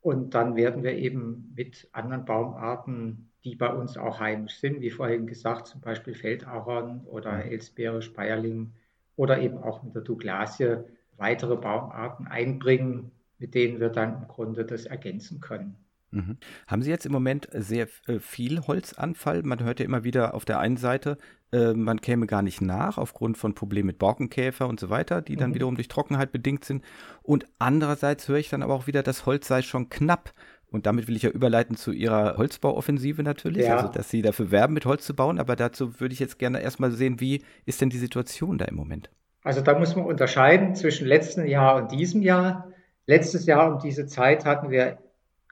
Und 0.00 0.34
dann 0.34 0.56
werden 0.56 0.82
wir 0.82 0.92
eben 0.92 1.52
mit 1.56 1.88
anderen 1.92 2.24
Baumarten, 2.24 3.30
die 3.44 3.54
bei 3.54 3.72
uns 3.72 3.96
auch 3.96 4.20
heimisch 4.20 4.58
sind, 4.58 4.80
wie 4.80 4.90
vorhin 4.90 5.26
gesagt, 5.26 5.66
zum 5.66 5.80
Beispiel 5.80 6.14
Feldahorn 6.14 7.02
oder 7.06 7.44
Elsbeere, 7.44 8.02
Speierling 8.02 8.72
oder 9.16 9.40
eben 9.40 9.58
auch 9.58 9.82
mit 9.82 9.94
der 9.94 10.02
Douglasie, 10.02 10.78
weitere 11.16 11.56
Baumarten 11.56 12.26
einbringen, 12.26 13.10
mit 13.38 13.54
denen 13.54 13.80
wir 13.80 13.90
dann 13.90 14.22
im 14.22 14.28
Grunde 14.28 14.64
das 14.64 14.86
ergänzen 14.86 15.40
können. 15.40 15.76
Mhm. 16.10 16.38
Haben 16.66 16.82
Sie 16.82 16.90
jetzt 16.90 17.06
im 17.06 17.12
Moment 17.12 17.48
sehr 17.52 17.88
äh, 18.06 18.18
viel 18.18 18.60
Holzanfall? 18.66 19.42
Man 19.42 19.62
hört 19.62 19.80
ja 19.80 19.84
immer 19.84 20.02
wieder 20.02 20.34
auf 20.34 20.44
der 20.44 20.58
einen 20.58 20.76
Seite, 20.76 21.18
äh, 21.52 21.72
man 21.72 22.00
käme 22.00 22.26
gar 22.26 22.42
nicht 22.42 22.60
nach 22.60 22.98
aufgrund 22.98 23.38
von 23.38 23.54
Problemen 23.54 23.88
mit 23.88 23.98
Borkenkäfer 23.98 24.68
und 24.68 24.78
so 24.78 24.90
weiter, 24.90 25.22
die 25.22 25.36
dann 25.36 25.50
mhm. 25.50 25.54
wiederum 25.54 25.74
durch 25.74 25.88
Trockenheit 25.88 26.32
bedingt 26.32 26.64
sind. 26.64 26.84
Und 27.22 27.46
andererseits 27.58 28.28
höre 28.28 28.38
ich 28.38 28.50
dann 28.50 28.62
aber 28.62 28.74
auch 28.74 28.86
wieder, 28.86 29.02
das 29.02 29.26
Holz 29.26 29.48
sei 29.48 29.62
schon 29.62 29.88
knapp. 29.88 30.32
Und 30.70 30.86
damit 30.86 31.08
will 31.08 31.16
ich 31.16 31.22
ja 31.22 31.30
überleiten 31.30 31.76
zu 31.76 31.90
Ihrer 31.90 32.36
Holzbauoffensive 32.36 33.24
natürlich, 33.24 33.66
ja. 33.66 33.76
also 33.76 33.88
dass 33.88 34.08
Sie 34.08 34.22
dafür 34.22 34.52
werben, 34.52 34.74
mit 34.74 34.86
Holz 34.86 35.04
zu 35.04 35.16
bauen. 35.16 35.40
Aber 35.40 35.56
dazu 35.56 35.98
würde 35.98 36.12
ich 36.12 36.20
jetzt 36.20 36.38
gerne 36.38 36.60
erstmal 36.62 36.92
sehen, 36.92 37.18
wie 37.18 37.42
ist 37.66 37.80
denn 37.80 37.90
die 37.90 37.98
Situation 37.98 38.56
da 38.56 38.66
im 38.66 38.76
Moment? 38.76 39.10
Also 39.42 39.62
da 39.62 39.76
muss 39.76 39.96
man 39.96 40.04
unterscheiden 40.04 40.76
zwischen 40.76 41.08
letztem 41.08 41.46
Jahr 41.46 41.76
und 41.76 41.90
diesem 41.90 42.22
Jahr. 42.22 42.68
Letztes 43.06 43.46
Jahr 43.46 43.72
um 43.72 43.80
diese 43.80 44.06
Zeit 44.06 44.44
hatten 44.44 44.70
wir 44.70 44.98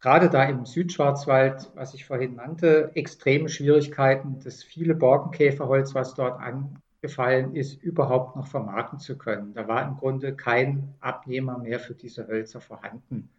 gerade 0.01 0.30
da 0.30 0.44
im 0.44 0.64
Südschwarzwald, 0.64 1.70
was 1.74 1.94
ich 1.94 2.05
vorhin 2.05 2.36
nannte, 2.36 2.90
extreme 2.94 3.49
Schwierigkeiten, 3.49 4.40
das 4.44 4.62
viele 4.62 4.94
Borkenkäferholz, 4.94 5.94
was 5.94 6.14
dort 6.14 6.40
angefallen 6.40 7.55
ist, 7.55 7.82
überhaupt 7.82 8.36
noch 8.36 8.46
vermarkten 8.46 8.99
zu 8.99 9.18
können. 9.18 9.55
Da 9.55 9.68
war 9.68 9.86
im 9.86 9.96
Grunde 9.96 10.34
kein 10.34 10.94
Abnehmer 11.01 11.59
mehr 11.59 11.80
für 11.80 11.94
diese 11.94 12.26
Hölzer 12.28 12.61
vorhanden. 12.61 13.30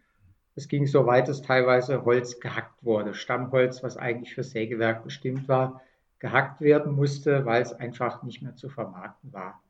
Es 0.56 0.68
ging 0.68 0.86
so 0.86 1.06
weit, 1.06 1.28
dass 1.28 1.42
teilweise 1.42 2.04
Holz 2.04 2.40
gehackt 2.40 2.84
wurde. 2.84 3.14
Stammholz, 3.14 3.82
was 3.82 3.96
eigentlich 3.96 4.34
für 4.34 4.42
Sägewerk 4.42 5.04
bestimmt 5.04 5.48
war, 5.48 5.80
gehackt 6.18 6.60
werden 6.60 6.92
musste, 6.92 7.46
weil 7.46 7.62
es 7.62 7.72
einfach 7.72 8.22
nicht 8.22 8.42
mehr 8.42 8.56
zu 8.56 8.68
vermarkten 8.68 9.32
war. 9.32 9.62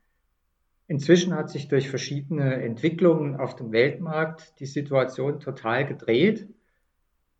Inzwischen 0.88 1.34
hat 1.36 1.51
sich 1.51 1.68
durch 1.68 1.88
verschiedene 1.88 2.61
Entwicklungen 2.64 3.36
auf 3.36 3.55
dem 3.55 3.70
Weltmarkt 3.70 4.59
die 4.59 4.66
Situation 4.66 5.38
total 5.38 5.86
gedreht. 5.86 6.49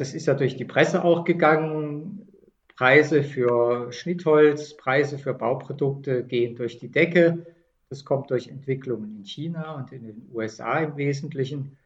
Das 0.01 0.15
ist 0.15 0.25
ja 0.25 0.33
durch 0.33 0.57
die 0.57 0.65
Presse 0.65 1.05
auch 1.05 1.27
gegangen. 1.27 2.27
Preise 2.75 3.23
für 3.23 3.93
Schnittholz, 3.93 4.75
Preise 4.75 5.19
für 5.19 5.35
Bauprodukte 5.35 6.25
gehen 6.25 6.57
durch 6.57 6.79
die 6.79 6.91
Decke. 6.91 7.45
Das 7.91 8.07
kommt 8.07 8.31
durch 8.31 8.49
Entwicklungen 8.49 9.15
in 9.19 9.27
China 9.27 9.75
und 9.75 9.93
in 9.93 10.05
den 10.05 10.27
USA 10.33 10.79
im 10.79 10.97
Wesentlichen. 10.97 11.77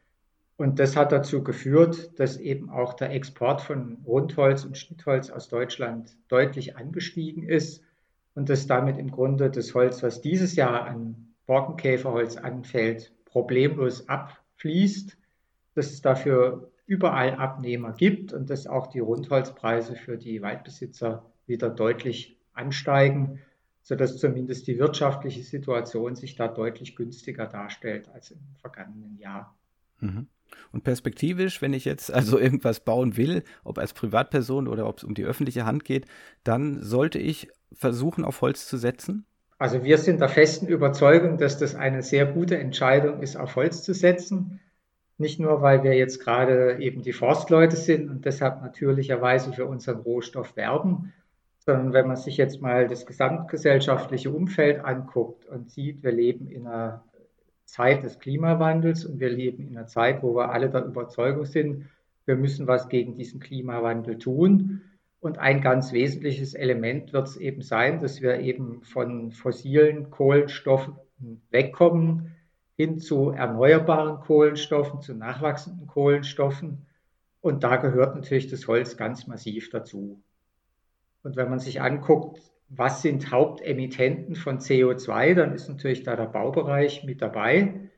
Und 0.55 0.79
das 0.79 0.95
hat 0.95 1.11
dazu 1.11 1.43
geführt, 1.43 2.17
dass 2.17 2.37
eben 2.37 2.69
auch 2.69 2.93
der 2.93 3.11
Export 3.11 3.59
von 3.59 3.97
Rundholz 4.07 4.63
und 4.63 4.77
Schnittholz 4.77 5.29
aus 5.29 5.49
Deutschland 5.49 6.15
deutlich 6.29 6.77
angestiegen 6.77 7.43
ist 7.43 7.83
und 8.33 8.47
dass 8.47 8.65
damit 8.65 8.97
im 8.97 9.11
Grunde 9.11 9.49
das 9.49 9.75
Holz, 9.75 10.01
was 10.03 10.21
dieses 10.21 10.55
Jahr 10.55 10.85
an 10.85 11.33
Borkenkäferholz 11.47 12.37
anfällt, 12.37 13.11
problemlos 13.25 14.07
abfließt, 14.07 15.17
dass 15.73 15.91
es 15.91 16.01
dafür 16.01 16.71
überall 16.85 17.35
Abnehmer 17.35 17.93
gibt 17.93 18.33
und 18.33 18.49
dass 18.49 18.67
auch 18.67 18.87
die 18.87 18.99
Rundholzpreise 18.99 19.95
für 19.95 20.17
die 20.17 20.41
Waldbesitzer 20.41 21.25
wieder 21.47 21.69
deutlich 21.69 22.37
ansteigen, 22.53 23.39
sodass 23.81 24.17
zumindest 24.17 24.67
die 24.67 24.79
wirtschaftliche 24.79 25.43
Situation 25.43 26.15
sich 26.15 26.35
da 26.35 26.47
deutlich 26.47 26.95
günstiger 26.95 27.47
darstellt 27.47 28.09
als 28.09 28.31
im 28.31 28.39
vergangenen 28.59 29.17
Jahr. 29.17 29.55
Mhm. 29.99 30.27
Und 30.71 30.83
perspektivisch, 30.83 31.61
wenn 31.61 31.73
ich 31.73 31.85
jetzt 31.85 32.11
also 32.11 32.39
irgendwas 32.39 32.79
bauen 32.79 33.17
will, 33.17 33.43
ob 33.63 33.77
als 33.77 33.93
Privatperson 33.93 34.67
oder 34.67 34.87
ob 34.87 34.99
es 34.99 35.03
um 35.03 35.13
die 35.13 35.25
öffentliche 35.25 35.65
Hand 35.65 35.85
geht, 35.85 36.05
dann 36.43 36.81
sollte 36.81 37.19
ich 37.19 37.49
versuchen, 37.73 38.23
auf 38.23 38.41
Holz 38.41 38.67
zu 38.67 38.77
setzen? 38.77 39.25
Also 39.57 39.83
wir 39.83 39.97
sind 39.97 40.19
der 40.19 40.29
festen 40.29 40.67
Überzeugung, 40.67 41.37
dass 41.37 41.57
das 41.57 41.75
eine 41.75 42.03
sehr 42.03 42.25
gute 42.25 42.57
Entscheidung 42.57 43.21
ist, 43.21 43.37
auf 43.37 43.55
Holz 43.55 43.83
zu 43.83 43.93
setzen. 43.93 44.59
Nicht 45.17 45.39
nur, 45.39 45.61
weil 45.61 45.83
wir 45.83 45.93
jetzt 45.93 46.19
gerade 46.19 46.77
eben 46.79 47.01
die 47.01 47.13
Forstleute 47.13 47.77
sind 47.77 48.09
und 48.09 48.25
deshalb 48.25 48.61
natürlicherweise 48.61 49.53
für 49.53 49.65
unseren 49.65 49.99
Rohstoff 49.99 50.57
werben, 50.57 51.13
sondern 51.59 51.93
wenn 51.93 52.07
man 52.07 52.17
sich 52.17 52.37
jetzt 52.37 52.61
mal 52.61 52.87
das 52.87 53.05
gesamtgesellschaftliche 53.05 54.29
Umfeld 54.29 54.83
anguckt 54.83 55.45
und 55.45 55.69
sieht, 55.71 56.03
wir 56.03 56.11
leben 56.11 56.47
in 56.47 56.67
einer 56.67 57.03
Zeit 57.63 58.03
des 58.03 58.19
Klimawandels 58.19 59.05
und 59.05 59.19
wir 59.19 59.29
leben 59.29 59.67
in 59.67 59.77
einer 59.77 59.87
Zeit, 59.87 60.21
wo 60.21 60.35
wir 60.35 60.51
alle 60.51 60.69
der 60.69 60.85
Überzeugung 60.85 61.45
sind, 61.45 61.85
wir 62.25 62.35
müssen 62.35 62.67
was 62.67 62.89
gegen 62.89 63.15
diesen 63.15 63.39
Klimawandel 63.39 64.17
tun. 64.17 64.81
Und 65.19 65.39
ein 65.39 65.61
ganz 65.61 65.91
wesentliches 65.91 66.53
Element 66.53 67.13
wird 67.13 67.27
es 67.27 67.37
eben 67.37 67.61
sein, 67.61 67.99
dass 67.99 68.21
wir 68.21 68.39
eben 68.39 68.83
von 68.83 69.31
fossilen 69.31 70.11
Kohlenstoffen 70.11 70.95
wegkommen 71.49 72.34
hin 72.75 72.99
zu 72.99 73.29
erneuerbaren 73.29 74.19
Kohlenstoffen, 74.19 75.01
zu 75.01 75.13
nachwachsenden 75.13 75.87
Kohlenstoffen. 75.87 76.85
Und 77.41 77.63
da 77.63 77.77
gehört 77.77 78.15
natürlich 78.15 78.47
das 78.47 78.67
Holz 78.67 78.97
ganz 78.97 79.27
massiv 79.27 79.69
dazu. 79.69 80.21
Und 81.23 81.35
wenn 81.35 81.49
man 81.49 81.59
sich 81.59 81.81
anguckt, 81.81 82.41
was 82.69 83.01
sind 83.01 83.31
Hauptemittenten 83.31 84.35
von 84.35 84.59
CO2, 84.59 85.35
dann 85.35 85.53
ist 85.53 85.69
natürlich 85.69 86.03
da 86.03 86.15
der 86.15 86.25
Baubereich 86.25 87.03
mit 87.03 87.21
dabei, 87.21 87.89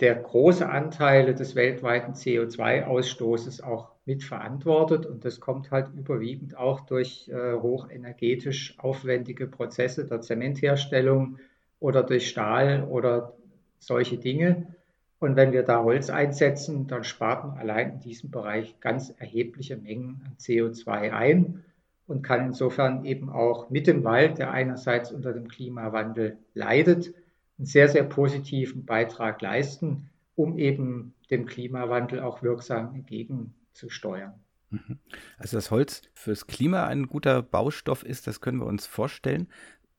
der 0.00 0.14
große 0.14 0.68
Anteile 0.68 1.34
des 1.34 1.54
weltweiten 1.54 2.12
CO2-Ausstoßes 2.12 3.62
auch 3.62 3.92
mitverantwortet. 4.06 5.06
Und 5.06 5.24
das 5.24 5.40
kommt 5.40 5.70
halt 5.70 5.88
überwiegend 5.94 6.56
auch 6.56 6.80
durch 6.80 7.28
äh, 7.28 7.54
hochenergetisch 7.54 8.78
aufwendige 8.78 9.46
Prozesse 9.46 10.06
der 10.06 10.20
Zementherstellung 10.20 11.38
oder 11.80 12.02
durch 12.02 12.28
Stahl 12.28 12.86
oder 12.90 13.34
solche 13.80 14.18
Dinge. 14.18 14.74
Und 15.18 15.36
wenn 15.36 15.52
wir 15.52 15.64
da 15.64 15.82
Holz 15.82 16.08
einsetzen, 16.08 16.86
dann 16.86 17.04
spart 17.04 17.44
man 17.44 17.58
allein 17.58 17.94
in 17.94 18.00
diesem 18.00 18.30
Bereich 18.30 18.78
ganz 18.80 19.12
erhebliche 19.18 19.76
Mengen 19.76 20.22
an 20.24 20.36
CO2 20.38 21.12
ein 21.12 21.64
und 22.06 22.22
kann 22.22 22.46
insofern 22.46 23.04
eben 23.04 23.28
auch 23.28 23.68
mit 23.70 23.86
dem 23.86 24.02
Wald, 24.04 24.38
der 24.38 24.50
einerseits 24.50 25.12
unter 25.12 25.32
dem 25.32 25.48
Klimawandel 25.48 26.38
leidet, 26.54 27.14
einen 27.58 27.66
sehr, 27.66 27.88
sehr 27.88 28.04
positiven 28.04 28.86
Beitrag 28.86 29.42
leisten, 29.42 30.08
um 30.34 30.58
eben 30.58 31.14
dem 31.30 31.44
Klimawandel 31.44 32.20
auch 32.20 32.42
wirksam 32.42 32.94
entgegenzusteuern. 32.94 34.32
Mhm. 34.70 34.98
Also 35.38 35.56
das 35.56 35.70
Holz 35.70 36.02
fürs 36.14 36.46
Klima 36.46 36.86
ein 36.86 37.06
guter 37.06 37.42
Baustoff 37.42 38.04
ist, 38.04 38.26
das 38.26 38.40
können 38.40 38.58
wir 38.58 38.66
uns 38.66 38.86
vorstellen. 38.86 39.48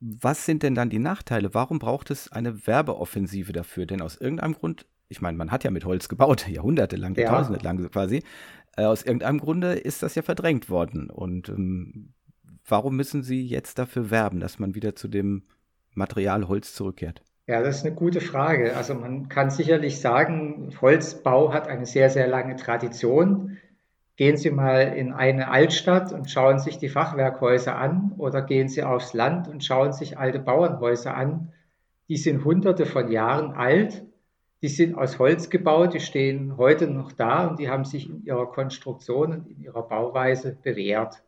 Was 0.02 0.48
sind 0.48 0.64
denn 0.64 0.74
dann 0.74 0.90
die 0.90 1.00
Nachteile? 1.00 1.54
Warum 1.54 1.78
braucht 1.78 2.10
es 2.10 2.32
eine 2.32 2.66
Werbeoffensive 2.66 3.54
dafür? 3.54 3.86
Denn 3.86 4.02
aus 4.02 4.18
irgendeinem 4.18 4.54
Grund, 4.54 4.88
ich 5.10 5.22
meine, 5.22 5.38
man 5.38 5.52
hat 5.52 5.64
ja 5.64 5.70
mit 5.70 5.86
Holz 5.86 6.10
gebaut, 6.10 6.48
jahrhundertelang, 6.50 7.16
ja. 7.16 7.26
jahrtausende 7.26 7.64
lang 7.64 7.90
quasi. 7.92 8.24
Äh, 8.76 8.86
aus 8.86 9.04
irgendeinem 9.04 9.40
Grunde 9.40 9.74
ist 9.74 10.02
das 10.02 10.16
ja 10.16 10.24
verdrängt 10.24 10.70
worden. 10.70 11.12
Und 11.12 11.50
ähm, 11.50 12.14
warum 12.68 12.96
müssen 12.96 13.22
Sie 13.22 13.46
jetzt 13.46 13.78
dafür 13.78 14.10
werben, 14.10 14.40
dass 14.40 14.58
man 14.58 14.74
wieder 14.74 14.96
zu 14.96 15.08
dem 15.08 15.44
Material 15.94 16.48
Holz 16.48 16.74
zurückkehrt? 16.74 17.22
Ja, 17.48 17.62
das 17.62 17.78
ist 17.78 17.86
eine 17.86 17.94
gute 17.94 18.22
Frage. 18.22 18.76
Also 18.76 18.96
man 18.96 19.30
kann 19.30 19.52
sicherlich 19.52 20.00
sagen, 20.00 20.72
Holzbau 20.82 21.54
hat 21.54 21.68
eine 21.68 21.86
sehr, 21.86 22.10
sehr 22.10 22.28
lange 22.28 22.56
Tradition. 22.56 23.58
Gehen 24.16 24.38
Sie 24.38 24.52
mal 24.52 24.94
in 24.96 25.14
eine 25.14 25.50
Altstadt 25.50 26.12
und 26.14 26.30
schauen 26.30 26.60
sich 26.60 26.78
die 26.78 26.90
Fachwerkhäuser 26.90 27.76
an 27.76 28.14
oder 28.18 28.42
gehen 28.42 28.68
Sie 28.68 28.84
aufs 28.84 29.14
Land 29.14 29.48
und 29.48 29.64
schauen 29.64 29.94
sich 29.94 30.18
alte 30.18 30.40
Bauernhäuser 30.40 31.16
an. 31.16 31.52
Die 32.08 32.18
sind 32.18 32.44
hunderte 32.44 32.86
von 32.86 33.12
Jahren 33.12 33.54
alt 33.54 34.04
die 34.62 34.68
sind 34.68 34.96
aus 34.96 35.18
Holz 35.18 35.50
gebaut, 35.50 35.94
die 35.94 36.00
stehen 36.00 36.56
heute 36.58 36.88
noch 36.88 37.12
da 37.12 37.48
und 37.48 37.60
die 37.60 37.70
haben 37.70 37.86
sich 37.86 38.08
in 38.08 38.24
ihrer 38.24 38.46
Konstruktion 38.46 39.32
und 39.32 39.48
in 39.48 39.60
ihrer 39.60 39.82
Bauweise 39.82 40.56
bewährt. 40.62 41.24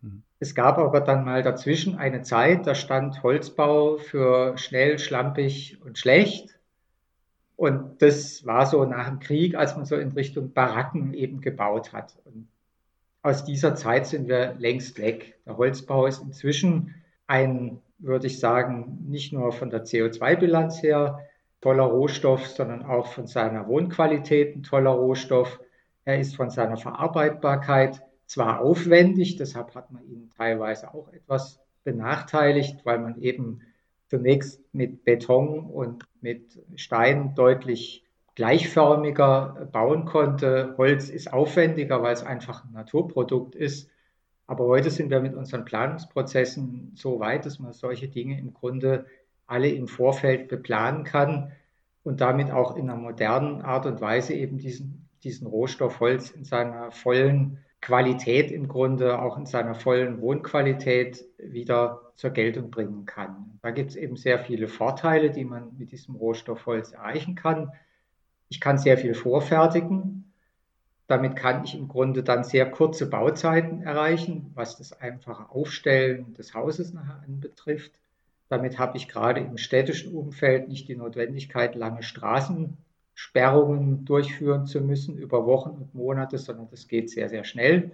Mhm. 0.00 0.22
Es 0.38 0.54
gab 0.54 0.78
aber 0.78 1.00
dann 1.00 1.24
mal 1.24 1.42
dazwischen 1.42 1.96
eine 1.96 2.22
Zeit, 2.22 2.66
da 2.68 2.76
stand 2.76 3.22
Holzbau 3.24 3.96
für 3.96 4.56
schnell, 4.58 5.00
schlampig 5.00 5.78
und 5.84 5.98
schlecht. 5.98 6.57
Und 7.58 8.02
das 8.02 8.46
war 8.46 8.66
so 8.66 8.84
nach 8.84 9.08
dem 9.08 9.18
Krieg, 9.18 9.56
als 9.56 9.74
man 9.74 9.84
so 9.84 9.96
in 9.96 10.12
Richtung 10.12 10.52
Baracken 10.52 11.12
eben 11.12 11.40
gebaut 11.40 11.92
hat. 11.92 12.16
Und 12.24 12.46
aus 13.22 13.44
dieser 13.44 13.74
Zeit 13.74 14.06
sind 14.06 14.28
wir 14.28 14.54
längst 14.60 14.96
weg. 15.00 15.34
Der 15.44 15.56
Holzbau 15.56 16.06
ist 16.06 16.22
inzwischen 16.22 16.94
ein, 17.26 17.80
würde 17.98 18.28
ich 18.28 18.38
sagen, 18.38 19.04
nicht 19.08 19.32
nur 19.32 19.50
von 19.50 19.70
der 19.70 19.84
CO2-Bilanz 19.84 20.84
her 20.84 21.18
toller 21.60 21.82
Rohstoff, 21.82 22.46
sondern 22.46 22.84
auch 22.84 23.08
von 23.08 23.26
seiner 23.26 23.66
Wohnqualität 23.66 24.54
ein 24.54 24.62
toller 24.62 24.92
Rohstoff. 24.92 25.58
Er 26.04 26.20
ist 26.20 26.36
von 26.36 26.50
seiner 26.50 26.76
Verarbeitbarkeit 26.76 28.04
zwar 28.26 28.60
aufwendig, 28.60 29.34
deshalb 29.34 29.74
hat 29.74 29.90
man 29.90 30.04
ihn 30.04 30.30
teilweise 30.36 30.94
auch 30.94 31.12
etwas 31.12 31.58
benachteiligt, 31.82 32.86
weil 32.86 33.00
man 33.00 33.20
eben 33.20 33.62
zunächst 34.08 34.62
mit 34.72 35.04
Beton 35.04 35.70
und 35.70 36.04
mit 36.20 36.60
Stein 36.76 37.34
deutlich 37.34 38.04
gleichförmiger 38.34 39.68
bauen 39.72 40.04
konnte. 40.04 40.74
Holz 40.78 41.08
ist 41.08 41.32
aufwendiger, 41.32 42.02
weil 42.02 42.14
es 42.14 42.22
einfach 42.22 42.64
ein 42.64 42.72
Naturprodukt 42.72 43.54
ist. 43.54 43.90
Aber 44.46 44.64
heute 44.64 44.90
sind 44.90 45.10
wir 45.10 45.20
mit 45.20 45.34
unseren 45.34 45.64
Planungsprozessen 45.64 46.92
so 46.94 47.20
weit, 47.20 47.44
dass 47.44 47.58
man 47.58 47.72
solche 47.72 48.08
Dinge 48.08 48.38
im 48.38 48.54
Grunde 48.54 49.06
alle 49.46 49.68
im 49.68 49.88
Vorfeld 49.88 50.48
beplanen 50.48 51.04
kann 51.04 51.52
und 52.02 52.20
damit 52.20 52.50
auch 52.50 52.76
in 52.76 52.88
einer 52.88 52.98
modernen 52.98 53.60
Art 53.60 53.86
und 53.86 54.00
Weise 54.00 54.34
eben 54.34 54.58
diesen, 54.58 55.08
diesen 55.22 55.46
Rohstoff 55.46 56.00
Holz 56.00 56.30
in 56.30 56.44
seiner 56.44 56.90
vollen 56.92 57.58
Qualität 57.80 58.50
im 58.50 58.68
Grunde, 58.68 59.20
auch 59.20 59.38
in 59.38 59.46
seiner 59.46 59.74
vollen 59.74 60.20
Wohnqualität 60.20 61.24
wieder 61.38 62.12
zur 62.16 62.30
Geltung 62.30 62.70
bringen 62.70 63.06
kann. 63.06 63.58
Da 63.62 63.70
gibt 63.70 63.90
es 63.90 63.96
eben 63.96 64.16
sehr 64.16 64.38
viele 64.40 64.68
Vorteile, 64.68 65.30
die 65.30 65.44
man 65.44 65.76
mit 65.78 65.92
diesem 65.92 66.16
Rohstoff 66.16 66.66
Holz 66.66 66.92
erreichen 66.92 67.34
kann. 67.34 67.72
Ich 68.48 68.60
kann 68.60 68.78
sehr 68.78 68.98
viel 68.98 69.14
vorfertigen. 69.14 70.32
Damit 71.06 71.36
kann 71.36 71.64
ich 71.64 71.74
im 71.74 71.88
Grunde 71.88 72.22
dann 72.22 72.44
sehr 72.44 72.70
kurze 72.70 73.08
Bauzeiten 73.08 73.82
erreichen, 73.82 74.50
was 74.54 74.76
das 74.76 74.92
einfache 74.92 75.50
Aufstellen 75.50 76.34
des 76.34 76.54
Hauses 76.54 76.92
nachher 76.92 77.22
anbetrifft. 77.24 77.92
Damit 78.48 78.78
habe 78.78 78.96
ich 78.96 79.08
gerade 79.08 79.40
im 79.40 79.56
städtischen 79.56 80.14
Umfeld 80.14 80.68
nicht 80.68 80.88
die 80.88 80.96
Notwendigkeit, 80.96 81.74
lange 81.74 82.02
Straßensperrungen 83.18 84.04
durchführen 84.04 84.66
zu 84.66 84.80
müssen 84.80 85.18
über 85.18 85.44
Wochen 85.44 85.70
und 85.70 85.92
Monate, 85.92 86.38
sondern 86.38 86.68
das 86.70 86.86
geht 86.86 87.10
sehr, 87.10 87.28
sehr 87.28 87.42
schnell. 87.42 87.90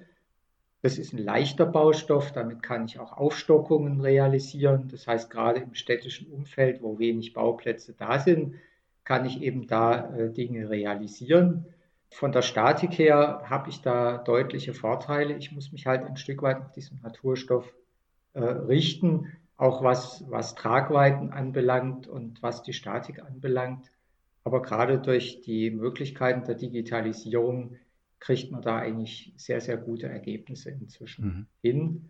Das 0.82 0.98
ist 0.98 1.14
ein 1.14 1.18
leichter 1.18 1.64
Baustoff, 1.64 2.32
damit 2.32 2.62
kann 2.62 2.84
ich 2.84 2.98
auch 2.98 3.16
Aufstockungen 3.16 4.02
realisieren. 4.02 4.88
Das 4.90 5.06
heißt, 5.06 5.30
gerade 5.30 5.60
im 5.60 5.72
städtischen 5.74 6.30
Umfeld, 6.30 6.82
wo 6.82 6.98
wenig 6.98 7.32
Bauplätze 7.32 7.94
da 7.94 8.18
sind, 8.18 8.56
kann 9.04 9.24
ich 9.24 9.40
eben 9.40 9.66
da 9.66 10.14
äh, 10.14 10.30
Dinge 10.30 10.68
realisieren. 10.68 11.64
Von 12.10 12.32
der 12.32 12.42
Statik 12.42 12.98
her 12.98 13.44
habe 13.46 13.70
ich 13.70 13.80
da 13.80 14.18
deutliche 14.18 14.74
Vorteile. 14.74 15.34
Ich 15.38 15.52
muss 15.52 15.72
mich 15.72 15.86
halt 15.86 16.04
ein 16.04 16.18
Stück 16.18 16.42
weit 16.42 16.60
nach 16.60 16.72
diesem 16.72 17.00
Naturstoff 17.00 17.72
äh, 18.34 18.40
richten 18.40 19.32
auch 19.56 19.82
was, 19.82 20.22
was 20.28 20.54
Tragweiten 20.54 21.30
anbelangt 21.30 22.08
und 22.08 22.42
was 22.42 22.62
die 22.62 22.74
Statik 22.74 23.22
anbelangt. 23.22 23.90
Aber 24.44 24.62
gerade 24.62 24.98
durch 24.98 25.40
die 25.40 25.70
Möglichkeiten 25.70 26.44
der 26.44 26.54
Digitalisierung 26.54 27.76
kriegt 28.20 28.50
man 28.52 28.62
da 28.62 28.78
eigentlich 28.78 29.32
sehr, 29.36 29.60
sehr 29.60 29.76
gute 29.76 30.08
Ergebnisse 30.08 30.70
inzwischen 30.70 31.24
mhm. 31.24 31.46
hin. 31.60 32.08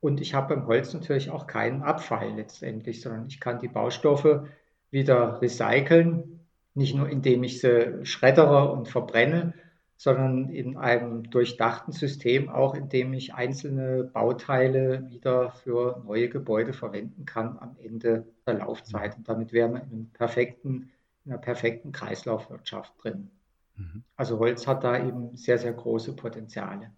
Und 0.00 0.20
ich 0.20 0.34
habe 0.34 0.54
beim 0.54 0.66
Holz 0.66 0.92
natürlich 0.94 1.30
auch 1.30 1.46
keinen 1.46 1.82
Abfall 1.82 2.34
letztendlich, 2.34 3.00
sondern 3.00 3.26
ich 3.28 3.40
kann 3.40 3.60
die 3.60 3.68
Baustoffe 3.68 4.46
wieder 4.90 5.40
recyceln. 5.40 6.40
Nicht 6.74 6.94
nur 6.94 7.08
indem 7.08 7.42
ich 7.42 7.60
sie 7.60 8.04
schreddere 8.04 8.70
und 8.70 8.88
verbrenne, 8.88 9.54
sondern 9.96 10.50
in 10.50 10.76
einem 10.76 11.30
durchdachten 11.30 11.92
System, 11.92 12.50
auch 12.50 12.74
indem 12.74 13.14
ich 13.14 13.34
einzelne 13.34 14.04
Bauteile 14.04 15.08
wieder 15.10 15.50
für 15.52 16.02
neue 16.04 16.28
Gebäude 16.28 16.74
verwenden 16.74 17.24
kann 17.24 17.58
am 17.58 17.76
Ende 17.82 18.26
der 18.46 18.54
Laufzeit. 18.54 19.16
Und 19.16 19.28
damit 19.28 19.52
wären 19.52 19.72
wir 19.72 19.82
in, 19.82 19.90
einem 19.90 20.10
perfekten, 20.10 20.90
einer 21.26 21.38
perfekten 21.38 21.92
Kreislaufwirtschaft 21.92 22.92
drin. 23.02 23.30
Mhm. 23.76 24.04
Also 24.16 24.38
Holz 24.38 24.66
hat 24.66 24.84
da 24.84 24.98
eben 24.98 25.36
sehr, 25.36 25.58
sehr 25.58 25.72
große 25.72 26.14
Potenziale. 26.14 26.90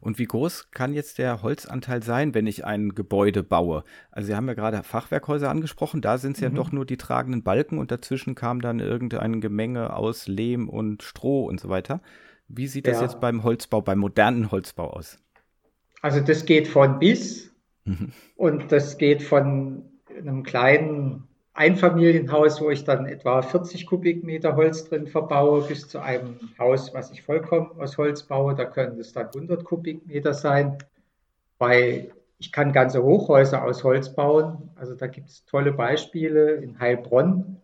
Und 0.00 0.18
wie 0.18 0.26
groß 0.26 0.70
kann 0.70 0.92
jetzt 0.92 1.18
der 1.18 1.42
Holzanteil 1.42 2.02
sein, 2.02 2.34
wenn 2.34 2.46
ich 2.46 2.64
ein 2.64 2.94
Gebäude 2.94 3.42
baue? 3.42 3.84
Also 4.10 4.28
Sie 4.28 4.36
haben 4.36 4.46
ja 4.46 4.54
gerade 4.54 4.82
Fachwerkhäuser 4.82 5.50
angesprochen, 5.50 6.00
da 6.00 6.18
sind 6.18 6.36
es 6.36 6.40
mhm. 6.40 6.44
ja 6.48 6.50
doch 6.50 6.72
nur 6.72 6.86
die 6.86 6.96
tragenden 6.96 7.42
Balken 7.42 7.78
und 7.78 7.90
dazwischen 7.90 8.34
kam 8.34 8.60
dann 8.60 8.80
irgendein 8.80 9.40
Gemenge 9.40 9.94
aus 9.94 10.26
Lehm 10.26 10.68
und 10.68 11.02
Stroh 11.02 11.46
und 11.46 11.60
so 11.60 11.68
weiter. 11.68 12.00
Wie 12.48 12.66
sieht 12.66 12.86
das 12.86 12.96
ja. 12.96 13.02
jetzt 13.02 13.20
beim 13.20 13.42
Holzbau, 13.42 13.80
beim 13.80 13.98
modernen 13.98 14.50
Holzbau 14.50 14.90
aus? 14.90 15.18
Also 16.02 16.20
das 16.20 16.44
geht 16.44 16.68
von 16.68 16.98
bis 16.98 17.50
mhm. 17.84 18.12
und 18.36 18.70
das 18.70 18.98
geht 18.98 19.22
von 19.22 19.84
einem 20.16 20.42
kleinen 20.42 21.26
Einfamilienhaus, 21.54 22.60
wo 22.60 22.70
ich 22.70 22.82
dann 22.82 23.06
etwa 23.06 23.40
40 23.40 23.86
Kubikmeter 23.86 24.56
Holz 24.56 24.88
drin 24.88 25.06
verbaue, 25.06 25.62
bis 25.62 25.86
zu 25.86 26.00
einem 26.00 26.40
Haus, 26.58 26.92
was 26.92 27.12
ich 27.12 27.22
vollkommen 27.22 27.80
aus 27.80 27.96
Holz 27.96 28.24
baue. 28.24 28.56
Da 28.56 28.64
können 28.64 28.98
es 28.98 29.12
dann 29.12 29.28
100 29.28 29.64
Kubikmeter 29.64 30.34
sein. 30.34 30.78
Bei, 31.56 32.10
ich 32.38 32.50
kann 32.50 32.72
ganze 32.72 33.04
Hochhäuser 33.04 33.62
aus 33.62 33.84
Holz 33.84 34.12
bauen. 34.16 34.70
Also 34.74 34.96
da 34.96 35.06
gibt 35.06 35.28
es 35.28 35.44
tolle 35.44 35.72
Beispiele. 35.72 36.54
In 36.56 36.80
Heilbronn, 36.80 37.60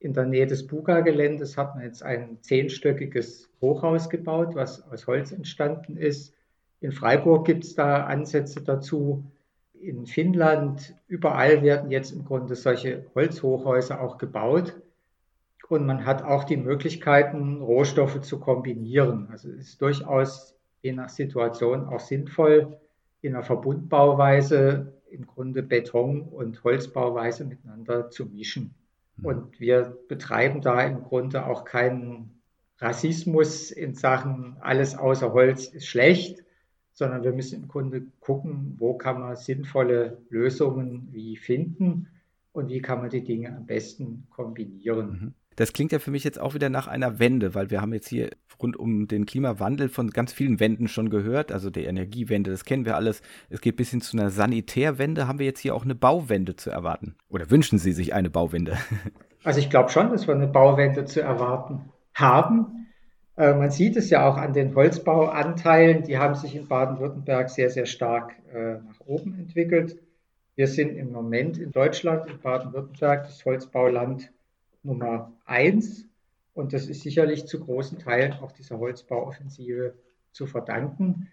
in 0.00 0.14
der 0.14 0.24
Nähe 0.24 0.46
des 0.46 0.66
Buga-Geländes, 0.66 1.58
hat 1.58 1.74
man 1.74 1.84
jetzt 1.84 2.02
ein 2.02 2.38
zehnstöckiges 2.40 3.50
Hochhaus 3.60 4.08
gebaut, 4.08 4.54
was 4.54 4.90
aus 4.90 5.06
Holz 5.06 5.32
entstanden 5.32 5.98
ist. 5.98 6.32
In 6.80 6.92
Freiburg 6.92 7.46
gibt 7.46 7.64
es 7.64 7.74
da 7.74 8.04
Ansätze 8.04 8.62
dazu 8.62 9.22
in 9.80 10.06
Finnland, 10.06 10.94
überall 11.06 11.62
werden 11.62 11.90
jetzt 11.90 12.12
im 12.12 12.24
Grunde 12.24 12.54
solche 12.54 13.06
Holzhochhäuser 13.14 14.00
auch 14.00 14.18
gebaut. 14.18 14.74
Und 15.68 15.86
man 15.86 16.06
hat 16.06 16.22
auch 16.22 16.44
die 16.44 16.56
Möglichkeiten, 16.56 17.60
Rohstoffe 17.60 18.20
zu 18.22 18.40
kombinieren. 18.40 19.28
Also 19.30 19.50
es 19.50 19.68
ist 19.68 19.82
durchaus 19.82 20.54
je 20.82 20.92
nach 20.92 21.08
Situation 21.08 21.86
auch 21.86 22.00
sinnvoll, 22.00 22.78
in 23.20 23.34
einer 23.34 23.44
Verbundbauweise 23.44 24.92
im 25.10 25.26
Grunde 25.26 25.62
Beton 25.62 26.22
und 26.22 26.62
Holzbauweise 26.64 27.44
miteinander 27.44 28.10
zu 28.10 28.26
mischen. 28.26 28.74
Mhm. 29.16 29.24
Und 29.24 29.60
wir 29.60 29.96
betreiben 30.08 30.60
da 30.60 30.80
im 30.82 31.02
Grunde 31.02 31.46
auch 31.46 31.64
keinen 31.64 32.40
Rassismus 32.78 33.70
in 33.70 33.94
Sachen, 33.94 34.56
alles 34.60 34.96
außer 34.96 35.32
Holz 35.32 35.66
ist 35.66 35.86
schlecht, 35.86 36.44
sondern 36.98 37.22
wir 37.22 37.32
müssen 37.32 37.62
im 37.62 37.68
Grunde 37.68 38.02
gucken, 38.18 38.74
wo 38.76 38.94
kann 38.94 39.20
man 39.20 39.36
sinnvolle 39.36 40.18
Lösungen 40.30 41.06
wie 41.12 41.36
finden 41.36 42.08
und 42.50 42.70
wie 42.70 42.82
kann 42.82 42.98
man 42.98 43.08
die 43.08 43.22
Dinge 43.22 43.56
am 43.56 43.66
besten 43.66 44.26
kombinieren. 44.30 45.10
Mhm. 45.10 45.34
Das 45.54 45.72
klingt 45.72 45.92
ja 45.92 46.00
für 46.00 46.10
mich 46.10 46.24
jetzt 46.24 46.40
auch 46.40 46.54
wieder 46.54 46.70
nach 46.70 46.88
einer 46.88 47.20
Wende, 47.20 47.54
weil 47.54 47.70
wir 47.70 47.80
haben 47.80 47.92
jetzt 47.92 48.08
hier 48.08 48.30
rund 48.60 48.76
um 48.76 49.06
den 49.06 49.26
Klimawandel 49.26 49.88
von 49.88 50.10
ganz 50.10 50.32
vielen 50.32 50.58
Wänden 50.58 50.88
schon 50.88 51.08
gehört. 51.08 51.52
Also 51.52 51.70
der 51.70 51.86
Energiewende, 51.86 52.50
das 52.50 52.64
kennen 52.64 52.84
wir 52.84 52.96
alles. 52.96 53.22
Es 53.48 53.60
geht 53.60 53.76
bis 53.76 53.90
hin 53.90 54.00
zu 54.00 54.16
einer 54.16 54.30
Sanitärwende. 54.30 55.28
Haben 55.28 55.38
wir 55.38 55.46
jetzt 55.46 55.60
hier 55.60 55.76
auch 55.76 55.84
eine 55.84 55.94
Bauwende 55.94 56.56
zu 56.56 56.70
erwarten? 56.70 57.14
Oder 57.28 57.48
wünschen 57.50 57.78
Sie 57.78 57.92
sich 57.92 58.12
eine 58.12 58.28
Bauwende? 58.28 58.76
Also 59.44 59.60
ich 59.60 59.70
glaube 59.70 59.88
schon, 59.90 60.10
dass 60.10 60.26
wir 60.26 60.34
eine 60.34 60.48
Bauwende 60.48 61.04
zu 61.04 61.22
erwarten 61.22 61.90
haben. 62.12 62.87
Äh, 63.38 63.54
man 63.54 63.70
sieht 63.70 63.96
es 63.96 64.10
ja 64.10 64.28
auch 64.28 64.36
an 64.36 64.52
den 64.52 64.74
Holzbauanteilen, 64.74 66.02
die 66.02 66.18
haben 66.18 66.34
sich 66.34 66.56
in 66.56 66.66
Baden-Württemberg 66.66 67.48
sehr, 67.48 67.70
sehr 67.70 67.86
stark 67.86 68.34
äh, 68.52 68.78
nach 68.78 69.00
oben 69.06 69.38
entwickelt. 69.38 69.96
Wir 70.56 70.66
sind 70.66 70.96
im 70.96 71.12
Moment 71.12 71.56
in 71.56 71.70
Deutschland, 71.70 72.28
in 72.28 72.40
Baden-Württemberg, 72.40 73.26
das 73.26 73.44
Holzbauland 73.44 74.32
Nummer 74.82 75.32
eins. 75.44 76.04
Und 76.52 76.72
das 76.72 76.88
ist 76.88 77.02
sicherlich 77.02 77.46
zu 77.46 77.60
großen 77.60 78.00
Teilen 78.00 78.32
auch 78.32 78.50
dieser 78.50 78.80
Holzbauoffensive 78.80 79.94
zu 80.32 80.46
verdanken, 80.46 81.28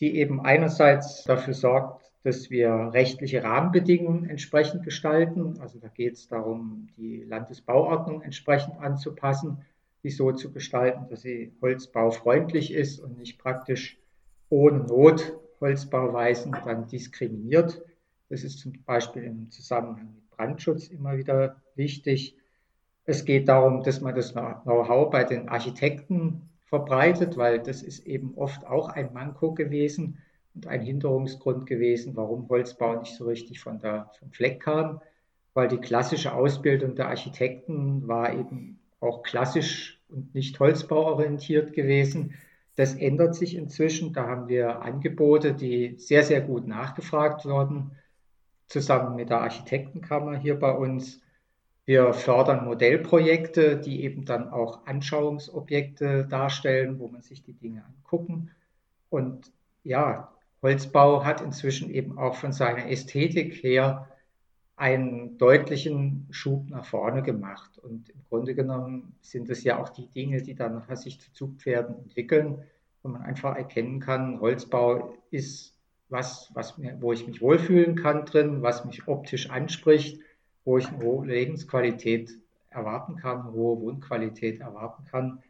die 0.00 0.16
eben 0.16 0.40
einerseits 0.40 1.22
dafür 1.22 1.54
sorgt, 1.54 2.10
dass 2.24 2.50
wir 2.50 2.90
rechtliche 2.92 3.44
Rahmenbedingungen 3.44 4.28
entsprechend 4.28 4.82
gestalten. 4.82 5.60
Also 5.60 5.78
da 5.78 5.86
geht 5.86 6.14
es 6.14 6.26
darum, 6.26 6.88
die 6.96 7.22
Landesbauordnung 7.22 8.22
entsprechend 8.22 8.80
anzupassen 8.80 9.58
die 10.04 10.10
so 10.10 10.30
zu 10.32 10.52
gestalten, 10.52 11.08
dass 11.08 11.22
sie 11.22 11.52
holzbaufreundlich 11.60 12.72
ist 12.72 13.00
und 13.00 13.18
nicht 13.18 13.38
praktisch 13.38 13.98
ohne 14.50 14.80
Not 14.80 15.36
Holzbauweisen 15.60 16.54
dann 16.64 16.86
diskriminiert. 16.86 17.82
Das 18.28 18.44
ist 18.44 18.58
zum 18.58 18.72
Beispiel 18.84 19.24
im 19.24 19.50
Zusammenhang 19.50 20.14
mit 20.14 20.30
Brandschutz 20.30 20.88
immer 20.88 21.16
wieder 21.16 21.56
wichtig. 21.74 22.36
Es 23.06 23.24
geht 23.24 23.48
darum, 23.48 23.82
dass 23.82 24.00
man 24.02 24.14
das 24.14 24.32
Know-how 24.32 25.10
bei 25.10 25.24
den 25.24 25.48
Architekten 25.48 26.50
verbreitet, 26.66 27.36
weil 27.38 27.60
das 27.60 27.82
ist 27.82 28.06
eben 28.06 28.34
oft 28.36 28.66
auch 28.66 28.88
ein 28.88 29.12
Manko 29.14 29.54
gewesen 29.54 30.18
und 30.54 30.66
ein 30.66 30.82
Hinderungsgrund 30.82 31.66
gewesen, 31.66 32.14
warum 32.14 32.48
Holzbau 32.48 33.00
nicht 33.00 33.14
so 33.14 33.24
richtig 33.24 33.60
von 33.60 33.78
der, 33.78 34.10
vom 34.18 34.30
Fleck 34.32 34.60
kam, 34.60 35.00
weil 35.54 35.68
die 35.68 35.78
klassische 35.78 36.34
Ausbildung 36.34 36.94
der 36.94 37.08
Architekten 37.08 38.06
war 38.06 38.34
eben 38.34 38.80
auch 39.04 39.22
klassisch 39.22 40.00
und 40.08 40.34
nicht 40.34 40.58
holzbauorientiert 40.58 41.72
gewesen. 41.72 42.34
Das 42.76 42.94
ändert 42.94 43.34
sich 43.34 43.54
inzwischen. 43.54 44.12
Da 44.12 44.26
haben 44.26 44.48
wir 44.48 44.82
Angebote, 44.82 45.54
die 45.54 45.94
sehr, 45.98 46.24
sehr 46.24 46.40
gut 46.40 46.66
nachgefragt 46.66 47.44
wurden, 47.44 47.92
zusammen 48.66 49.16
mit 49.16 49.30
der 49.30 49.42
Architektenkammer 49.42 50.36
hier 50.36 50.58
bei 50.58 50.72
uns. 50.72 51.20
Wir 51.86 52.14
fördern 52.14 52.64
Modellprojekte, 52.64 53.76
die 53.76 54.04
eben 54.04 54.24
dann 54.24 54.48
auch 54.48 54.86
Anschauungsobjekte 54.86 56.26
darstellen, 56.26 56.98
wo 56.98 57.08
man 57.08 57.20
sich 57.20 57.42
die 57.42 57.52
Dinge 57.52 57.84
angucken. 57.84 58.50
Und 59.10 59.52
ja, 59.82 60.32
Holzbau 60.62 61.24
hat 61.24 61.42
inzwischen 61.42 61.90
eben 61.90 62.18
auch 62.18 62.36
von 62.36 62.52
seiner 62.52 62.90
Ästhetik 62.90 63.62
her 63.62 64.08
einen 64.76 65.38
deutlichen 65.38 66.26
Schub 66.30 66.68
nach 66.68 66.84
vorne 66.84 67.22
gemacht. 67.22 67.78
Und 67.78 68.08
im 68.08 68.24
Grunde 68.28 68.54
genommen 68.54 69.14
sind 69.20 69.48
es 69.48 69.62
ja 69.62 69.80
auch 69.80 69.88
die 69.88 70.08
Dinge, 70.08 70.42
die 70.42 70.54
dann 70.54 70.74
nachher 70.74 70.96
sich 70.96 71.20
zu 71.20 71.32
Zugpferden 71.32 71.96
entwickeln, 71.96 72.62
wo 73.02 73.08
man 73.08 73.22
einfach 73.22 73.56
erkennen 73.56 74.00
kann, 74.00 74.40
Holzbau 74.40 75.14
ist 75.30 75.74
was, 76.08 76.50
was 76.54 76.78
mir, 76.78 76.96
wo 77.00 77.12
ich 77.12 77.26
mich 77.26 77.40
wohlfühlen 77.40 77.96
kann 77.96 78.24
drin, 78.24 78.62
was 78.62 78.84
mich 78.84 79.06
optisch 79.08 79.50
anspricht, 79.50 80.20
wo 80.64 80.78
ich 80.78 80.88
eine 80.88 81.02
hohe 81.02 81.26
Lebensqualität 81.26 82.30
erwarten 82.70 83.16
kann, 83.16 83.42
eine 83.42 83.52
hohe 83.52 83.80
Wohnqualität 83.80 84.60
erwarten 84.60 85.04
kann. 85.10 85.42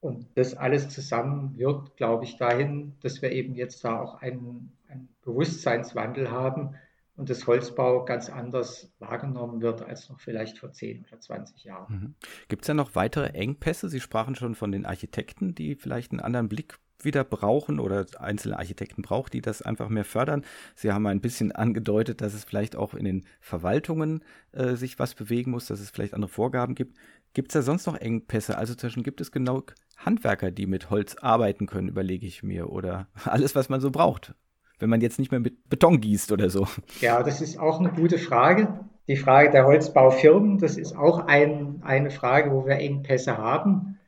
Und 0.00 0.26
das 0.34 0.54
alles 0.54 0.88
zusammen 0.90 1.56
wirkt, 1.56 1.96
glaube 1.96 2.24
ich, 2.24 2.36
dahin, 2.36 2.92
dass 3.00 3.22
wir 3.22 3.32
eben 3.32 3.54
jetzt 3.54 3.84
da 3.84 4.00
auch 4.00 4.20
einen, 4.20 4.72
einen 4.88 5.08
Bewusstseinswandel 5.22 6.30
haben, 6.30 6.74
und 7.16 7.30
das 7.30 7.46
Holzbau 7.46 8.04
ganz 8.04 8.28
anders 8.28 8.90
wahrgenommen 8.98 9.62
wird 9.62 9.82
als 9.82 10.08
noch 10.08 10.18
vielleicht 10.18 10.58
vor 10.58 10.72
10 10.72 11.06
oder 11.06 11.20
20 11.20 11.64
Jahren. 11.64 11.94
Mhm. 11.94 12.14
Gibt 12.48 12.62
es 12.62 12.68
ja 12.68 12.74
noch 12.74 12.94
weitere 12.94 13.28
Engpässe? 13.28 13.88
Sie 13.88 14.00
sprachen 14.00 14.34
schon 14.34 14.54
von 14.54 14.72
den 14.72 14.84
Architekten, 14.84 15.54
die 15.54 15.76
vielleicht 15.76 16.10
einen 16.10 16.20
anderen 16.20 16.48
Blick 16.48 16.78
wieder 17.02 17.22
brauchen 17.22 17.80
oder 17.80 18.06
einzelne 18.18 18.58
Architekten 18.58 19.02
braucht, 19.02 19.32
die 19.32 19.42
das 19.42 19.62
einfach 19.62 19.88
mehr 19.88 20.04
fördern. 20.04 20.44
Sie 20.74 20.92
haben 20.92 21.06
ein 21.06 21.20
bisschen 21.20 21.52
angedeutet, 21.52 22.20
dass 22.20 22.34
es 22.34 22.44
vielleicht 22.44 22.76
auch 22.76 22.94
in 22.94 23.04
den 23.04 23.26
Verwaltungen 23.40 24.24
äh, 24.52 24.74
sich 24.74 24.98
was 24.98 25.14
bewegen 25.14 25.50
muss, 25.50 25.66
dass 25.66 25.80
es 25.80 25.90
vielleicht 25.90 26.14
andere 26.14 26.30
Vorgaben 26.30 26.74
gibt. 26.74 26.96
Gibt 27.32 27.50
es 27.50 27.54
da 27.54 27.62
sonst 27.62 27.86
noch 27.86 27.96
Engpässe? 27.96 28.56
Also 28.56 28.74
zwischen 28.74 29.02
gibt 29.02 29.20
es 29.20 29.32
genau 29.32 29.64
Handwerker, 29.96 30.50
die 30.50 30.66
mit 30.66 30.90
Holz 30.90 31.16
arbeiten 31.16 31.66
können, 31.66 31.88
überlege 31.88 32.26
ich 32.26 32.42
mir, 32.42 32.70
oder 32.70 33.08
alles, 33.24 33.54
was 33.54 33.68
man 33.68 33.80
so 33.80 33.90
braucht 33.90 34.34
wenn 34.78 34.90
man 34.90 35.00
jetzt 35.00 35.18
nicht 35.18 35.30
mehr 35.30 35.40
mit 35.40 35.68
Beton 35.68 36.00
gießt 36.00 36.32
oder 36.32 36.50
so? 36.50 36.66
Ja, 37.00 37.22
das 37.22 37.40
ist 37.40 37.58
auch 37.58 37.80
eine 37.80 37.90
gute 37.90 38.18
Frage. 38.18 38.80
Die 39.06 39.16
Frage 39.16 39.50
der 39.50 39.66
Holzbaufirmen, 39.66 40.58
das 40.58 40.76
ist 40.76 40.96
auch 40.96 41.26
ein, 41.26 41.82
eine 41.82 42.10
Frage, 42.10 42.52
wo 42.52 42.66
wir 42.66 42.76
Engpässe 42.76 43.36
haben. 43.36 43.98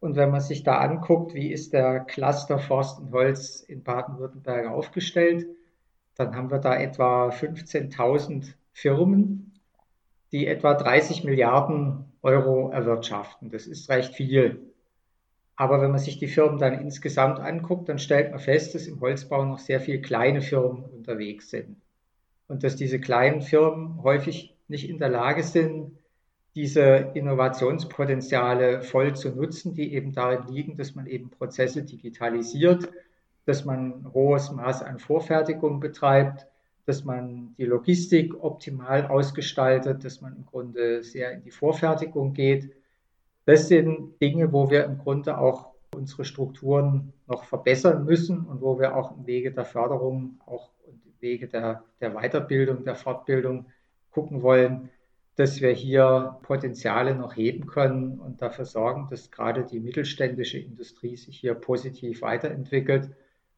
Und 0.00 0.16
wenn 0.16 0.30
man 0.30 0.40
sich 0.40 0.62
da 0.62 0.78
anguckt, 0.78 1.34
wie 1.34 1.50
ist 1.50 1.72
der 1.72 2.00
Cluster 2.00 2.58
Forst 2.58 3.00
und 3.00 3.12
Holz 3.12 3.60
in 3.60 3.82
Baden-Württemberg 3.82 4.68
aufgestellt, 4.68 5.46
dann 6.14 6.36
haben 6.36 6.50
wir 6.50 6.58
da 6.58 6.76
etwa 6.76 7.30
15.000 7.30 8.52
Firmen, 8.72 9.54
die 10.30 10.46
etwa 10.46 10.74
30 10.74 11.24
Milliarden 11.24 12.12
Euro 12.22 12.70
erwirtschaften. 12.70 13.50
Das 13.50 13.66
ist 13.66 13.88
recht 13.88 14.14
viel. 14.14 14.73
Aber 15.56 15.80
wenn 15.80 15.90
man 15.90 16.00
sich 16.00 16.18
die 16.18 16.26
Firmen 16.26 16.58
dann 16.58 16.80
insgesamt 16.80 17.38
anguckt, 17.38 17.88
dann 17.88 17.98
stellt 17.98 18.30
man 18.30 18.40
fest, 18.40 18.74
dass 18.74 18.86
im 18.86 19.00
Holzbau 19.00 19.44
noch 19.44 19.58
sehr 19.58 19.80
viele 19.80 20.00
kleine 20.00 20.40
Firmen 20.40 20.84
unterwegs 20.84 21.50
sind. 21.50 21.76
Und 22.48 22.64
dass 22.64 22.76
diese 22.76 23.00
kleinen 23.00 23.40
Firmen 23.40 24.02
häufig 24.02 24.56
nicht 24.68 24.88
in 24.88 24.98
der 24.98 25.08
Lage 25.08 25.42
sind, 25.42 25.92
diese 26.54 27.10
Innovationspotenziale 27.14 28.82
voll 28.82 29.16
zu 29.16 29.30
nutzen, 29.30 29.74
die 29.74 29.92
eben 29.92 30.12
darin 30.12 30.46
liegen, 30.48 30.76
dass 30.76 30.94
man 30.94 31.06
eben 31.06 31.30
Prozesse 31.30 31.82
digitalisiert, 31.82 32.90
dass 33.44 33.64
man 33.64 33.92
ein 33.92 34.12
hohes 34.12 34.52
Maß 34.52 34.82
an 34.82 34.98
Vorfertigung 34.98 35.80
betreibt, 35.80 36.46
dass 36.86 37.04
man 37.04 37.54
die 37.58 37.64
Logistik 37.64 38.42
optimal 38.42 39.06
ausgestaltet, 39.06 40.04
dass 40.04 40.20
man 40.20 40.36
im 40.36 40.46
Grunde 40.46 41.02
sehr 41.02 41.32
in 41.32 41.42
die 41.42 41.50
Vorfertigung 41.50 42.34
geht. 42.34 42.70
Das 43.46 43.68
sind 43.68 44.20
Dinge, 44.20 44.52
wo 44.52 44.70
wir 44.70 44.84
im 44.84 44.98
Grunde 44.98 45.38
auch 45.38 45.74
unsere 45.94 46.24
Strukturen 46.24 47.12
noch 47.26 47.44
verbessern 47.44 48.04
müssen 48.04 48.40
und 48.46 48.60
wo 48.60 48.78
wir 48.78 48.96
auch 48.96 49.16
im 49.16 49.26
Wege 49.26 49.52
der 49.52 49.64
Förderung, 49.64 50.40
auch 50.46 50.70
im 50.86 51.00
Wege 51.20 51.46
der, 51.46 51.84
der 52.00 52.14
Weiterbildung, 52.14 52.84
der 52.84 52.96
Fortbildung 52.96 53.66
gucken 54.10 54.42
wollen, 54.42 54.90
dass 55.36 55.60
wir 55.60 55.70
hier 55.70 56.38
Potenziale 56.42 57.14
noch 57.14 57.36
heben 57.36 57.66
können 57.66 58.20
und 58.20 58.40
dafür 58.40 58.64
sorgen, 58.64 59.08
dass 59.10 59.30
gerade 59.30 59.64
die 59.64 59.80
mittelständische 59.80 60.58
Industrie 60.58 61.16
sich 61.16 61.38
hier 61.38 61.54
positiv 61.54 62.22
weiterentwickelt 62.22 63.10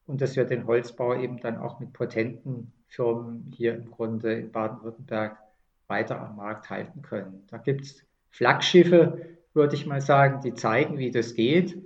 und 0.07 0.21
dass 0.21 0.37
wir 0.37 0.45
den 0.45 0.67
Holzbau 0.67 1.15
eben 1.15 1.39
dann 1.39 1.59
auch 1.59 1.79
mit 1.79 1.93
potenten 1.93 2.73
Firmen 2.89 3.53
hier 3.55 3.75
im 3.75 3.91
Grunde 3.91 4.33
in 4.33 4.53
Baden-Württemberg 4.53 5.39
weiter 5.87 6.21
am 6.21 6.37
Markt 6.37 6.71
halten 6.71 7.03
können. 7.03 7.45
Da 7.51 7.59
gibt 7.59 7.85
es 7.85 8.03
Flaggschiffe, 8.31 9.37
würde 9.57 9.75
ich 9.75 9.87
mal 9.87 10.01
sagen, 10.01 10.41
die 10.43 10.55
zeigen, 10.55 10.99
wie 10.99 11.11
das 11.11 11.35
geht 11.35 11.77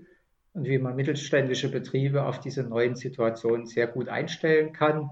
und 0.52 0.64
wie 0.64 0.78
man 0.78 0.96
mittelständische 0.96 1.70
Betriebe 1.70 2.24
auf 2.24 2.40
diese 2.40 2.64
neuen 2.64 2.96
Situationen 2.96 3.66
sehr 3.66 3.86
gut 3.86 4.08
einstellen 4.08 4.72
kann. 4.72 5.10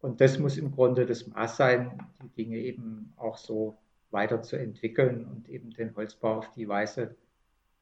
Und 0.00 0.20
das 0.20 0.38
muss 0.38 0.58
im 0.58 0.70
Grunde 0.70 1.06
das 1.06 1.26
Maß 1.26 1.56
sein, 1.56 2.06
die 2.22 2.28
Dinge 2.28 2.58
eben 2.58 3.14
auch 3.16 3.38
so 3.38 3.78
weiterzuentwickeln 4.10 5.24
und 5.24 5.48
eben 5.48 5.70
den 5.70 5.96
Holzbau 5.96 6.36
auf 6.36 6.52
die 6.52 6.68
Weise 6.68 7.16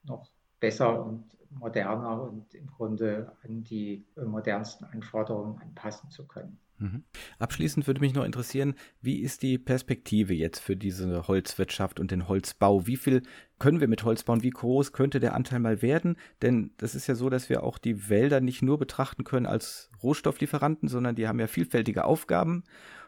noch 0.05 0.31
besser 0.61 1.05
und 1.05 1.25
moderner 1.51 2.23
und 2.23 2.55
im 2.55 2.69
Grunde 2.69 3.33
an 3.43 3.65
die 3.65 4.05
modernsten 4.17 4.87
Anforderungen 4.87 5.61
anpassen 5.61 6.11
zu 6.11 6.27
können. 6.27 6.62
Mhm. 6.83 7.05
Abschließend 7.39 7.87
würde 7.87 8.01
mich 8.01 8.13
noch 8.13 8.25
interessieren, 8.25 8.75
wie 9.01 9.21
ist 9.21 9.43
die 9.43 9.57
Perspektive 9.57 10.35
jetzt 10.35 10.59
für 10.59 10.77
diese 10.77 11.29
Holzwirtschaft 11.29 12.01
und 12.01 12.11
den 12.11 12.27
Holzbau? 12.27 12.89
Wie 12.89 12.97
viel 12.97 13.23
können 13.61 13.81
wir 13.81 13.87
mit 13.87 14.03
Holz 14.03 14.25
bauen? 14.25 14.43
Wie 14.43 14.51
groß 14.51 14.93
könnte 14.93 15.21
der 15.21 15.35
Anteil 15.35 15.61
mal 15.61 15.81
werden? 15.81 16.17
Denn 16.43 16.73
das 16.79 16.97
ist 16.97 17.07
ja 17.07 17.15
so, 17.15 17.31
dass 17.31 17.49
wir 17.49 17.63
auch 17.63 17.79
die 17.79 18.09
Wälder 18.09 18.41
nicht 18.41 18.63
nur 18.63 18.79
betrachten 18.79 19.23
können 19.23 19.47
als 19.47 19.91
Rohstofflieferanten, 20.03 20.89
sondern 20.89 21.15
die 21.15 21.29
haben 21.29 21.39
ja 21.39 21.47
vielfältige 21.47 22.05
Aufgaben. 22.05 22.65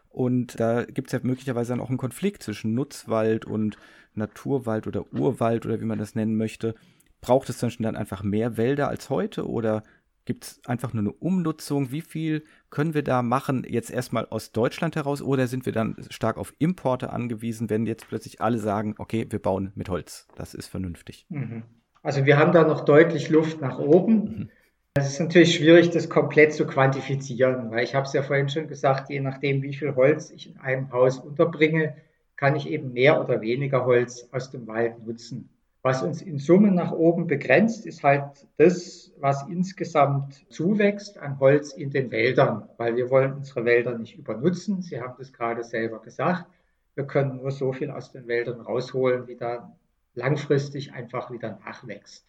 Und 0.07 0.57
da 0.61 0.85
gibt 0.85 1.09
es 1.09 1.11
ja 1.11 1.19
möglicherweise 1.21 1.73
dann 1.73 1.81
auch 1.81 1.89
einen 1.89 1.97
Konflikt 1.97 2.43
zwischen 2.43 2.73
Nutzwald 2.73 3.43
und 3.43 3.77
Naturwald 4.13 4.87
oder 4.87 5.11
Urwald 5.11 5.65
oder 5.65 5.81
wie 5.81 5.85
man 5.85 5.99
das 5.99 6.15
nennen 6.15 6.37
möchte. 6.37 6.75
Braucht 7.19 7.49
es 7.49 7.57
dann 7.57 7.95
einfach 7.97 8.23
mehr 8.23 8.55
Wälder 8.55 8.87
als 8.87 9.09
heute 9.09 9.49
oder 9.49 9.83
Gibt 10.25 10.43
es 10.43 10.61
einfach 10.65 10.93
nur 10.93 11.03
eine 11.03 11.11
Umnutzung? 11.11 11.91
Wie 11.91 12.01
viel 12.01 12.43
können 12.71 12.95
wir 12.95 13.03
da 13.03 13.21
machen, 13.21 13.63
jetzt 13.67 13.91
erstmal 13.91 14.25
aus 14.25 14.51
Deutschland 14.51 14.95
heraus, 14.95 15.21
oder 15.21 15.47
sind 15.47 15.65
wir 15.65 15.73
dann 15.73 15.95
stark 16.09 16.37
auf 16.37 16.53
Importe 16.57 17.11
angewiesen, 17.11 17.69
wenn 17.69 17.85
jetzt 17.85 18.07
plötzlich 18.07 18.41
alle 18.41 18.57
sagen, 18.57 18.95
okay, 18.97 19.27
wir 19.29 19.39
bauen 19.39 19.71
mit 19.75 19.89
Holz? 19.89 20.27
Das 20.35 20.55
ist 20.55 20.67
vernünftig. 20.67 21.27
Mhm. 21.29 21.63
Also 22.01 22.25
wir 22.25 22.37
haben 22.37 22.51
da 22.51 22.67
noch 22.67 22.85
deutlich 22.85 23.29
Luft 23.29 23.61
nach 23.61 23.79
oben. 23.79 24.15
Mhm. 24.15 24.49
Es 24.95 25.07
ist 25.11 25.19
natürlich 25.19 25.55
schwierig, 25.55 25.89
das 25.89 26.09
komplett 26.09 26.53
zu 26.53 26.65
quantifizieren, 26.65 27.69
weil 27.69 27.83
ich 27.83 27.95
habe 27.95 28.07
es 28.07 28.13
ja 28.13 28.23
vorhin 28.23 28.49
schon 28.49 28.67
gesagt, 28.67 29.09
je 29.09 29.19
nachdem, 29.19 29.61
wie 29.61 29.73
viel 29.75 29.93
Holz 29.95 30.31
ich 30.31 30.49
in 30.49 30.57
einem 30.57 30.91
Haus 30.91 31.19
unterbringe, 31.19 31.95
kann 32.35 32.55
ich 32.55 32.69
eben 32.69 32.93
mehr 32.93 33.21
oder 33.21 33.41
weniger 33.41 33.85
Holz 33.85 34.27
aus 34.31 34.51
dem 34.51 34.67
Wald 34.67 35.05
nutzen. 35.05 35.49
Was 35.85 36.01
uns 36.01 36.23
in 36.23 36.39
Summe 36.39 36.71
nach 36.71 36.91
oben 36.93 37.27
begrenzt, 37.27 37.85
ist 37.85 38.01
halt 38.01 38.47
das, 38.57 39.11
was 39.19 39.47
insgesamt 39.47 40.43
zuwächst 40.51 41.19
an 41.19 41.39
Holz 41.39 41.73
in 41.73 41.91
den 41.91 42.09
Wäldern, 42.09 42.67
weil 42.77 42.95
wir 42.95 43.11
wollen 43.11 43.33
unsere 43.33 43.65
Wälder 43.65 43.95
nicht 43.95 44.17
übernutzen. 44.17 44.81
Sie 44.81 44.99
haben 44.99 45.13
das 45.19 45.31
gerade 45.31 45.63
selber 45.63 46.01
gesagt. 46.01 46.47
Wir 46.95 47.05
können 47.05 47.35
nur 47.35 47.51
so 47.51 47.71
viel 47.71 47.91
aus 47.91 48.11
den 48.11 48.25
Wäldern 48.25 48.61
rausholen, 48.61 49.27
wie 49.27 49.35
da 49.35 49.77
langfristig 50.15 50.91
einfach 50.91 51.29
wieder 51.29 51.59
nachwächst. 51.63 52.25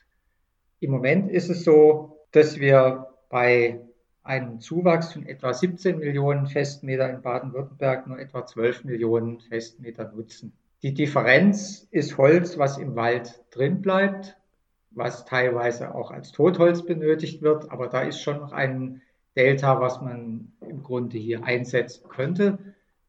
Im 0.80 0.90
Moment 0.90 1.30
ist 1.30 1.48
es 1.48 1.64
so, 1.64 2.26
dass 2.32 2.60
wir 2.60 3.06
bei 3.30 3.80
einem 4.22 4.60
Zuwachs 4.60 5.14
von 5.14 5.24
etwa 5.24 5.54
17 5.54 5.98
Millionen 5.98 6.46
Festmeter 6.46 7.08
in 7.08 7.22
Baden-Württemberg 7.22 8.06
nur 8.06 8.18
etwa 8.18 8.44
12 8.44 8.84
Millionen 8.84 9.40
Festmeter 9.40 10.12
nutzen. 10.12 10.52
Die 10.82 10.94
Differenz 10.94 11.88
ist 11.90 12.18
Holz, 12.18 12.58
was 12.58 12.78
im 12.78 12.96
Wald 12.96 13.42
drin 13.50 13.80
bleibt, 13.80 14.36
was 14.90 15.24
teilweise 15.24 15.94
auch 15.94 16.10
als 16.10 16.32
Totholz 16.32 16.84
benötigt 16.84 17.42
wird, 17.42 17.70
aber 17.70 17.88
da 17.88 18.02
ist 18.02 18.20
schon 18.20 18.38
noch 18.38 18.52
ein 18.52 19.02
Delta, 19.36 19.80
was 19.80 20.00
man 20.00 20.52
im 20.60 20.82
Grunde 20.82 21.18
hier 21.18 21.44
einsetzen 21.44 22.08
könnte. 22.08 22.58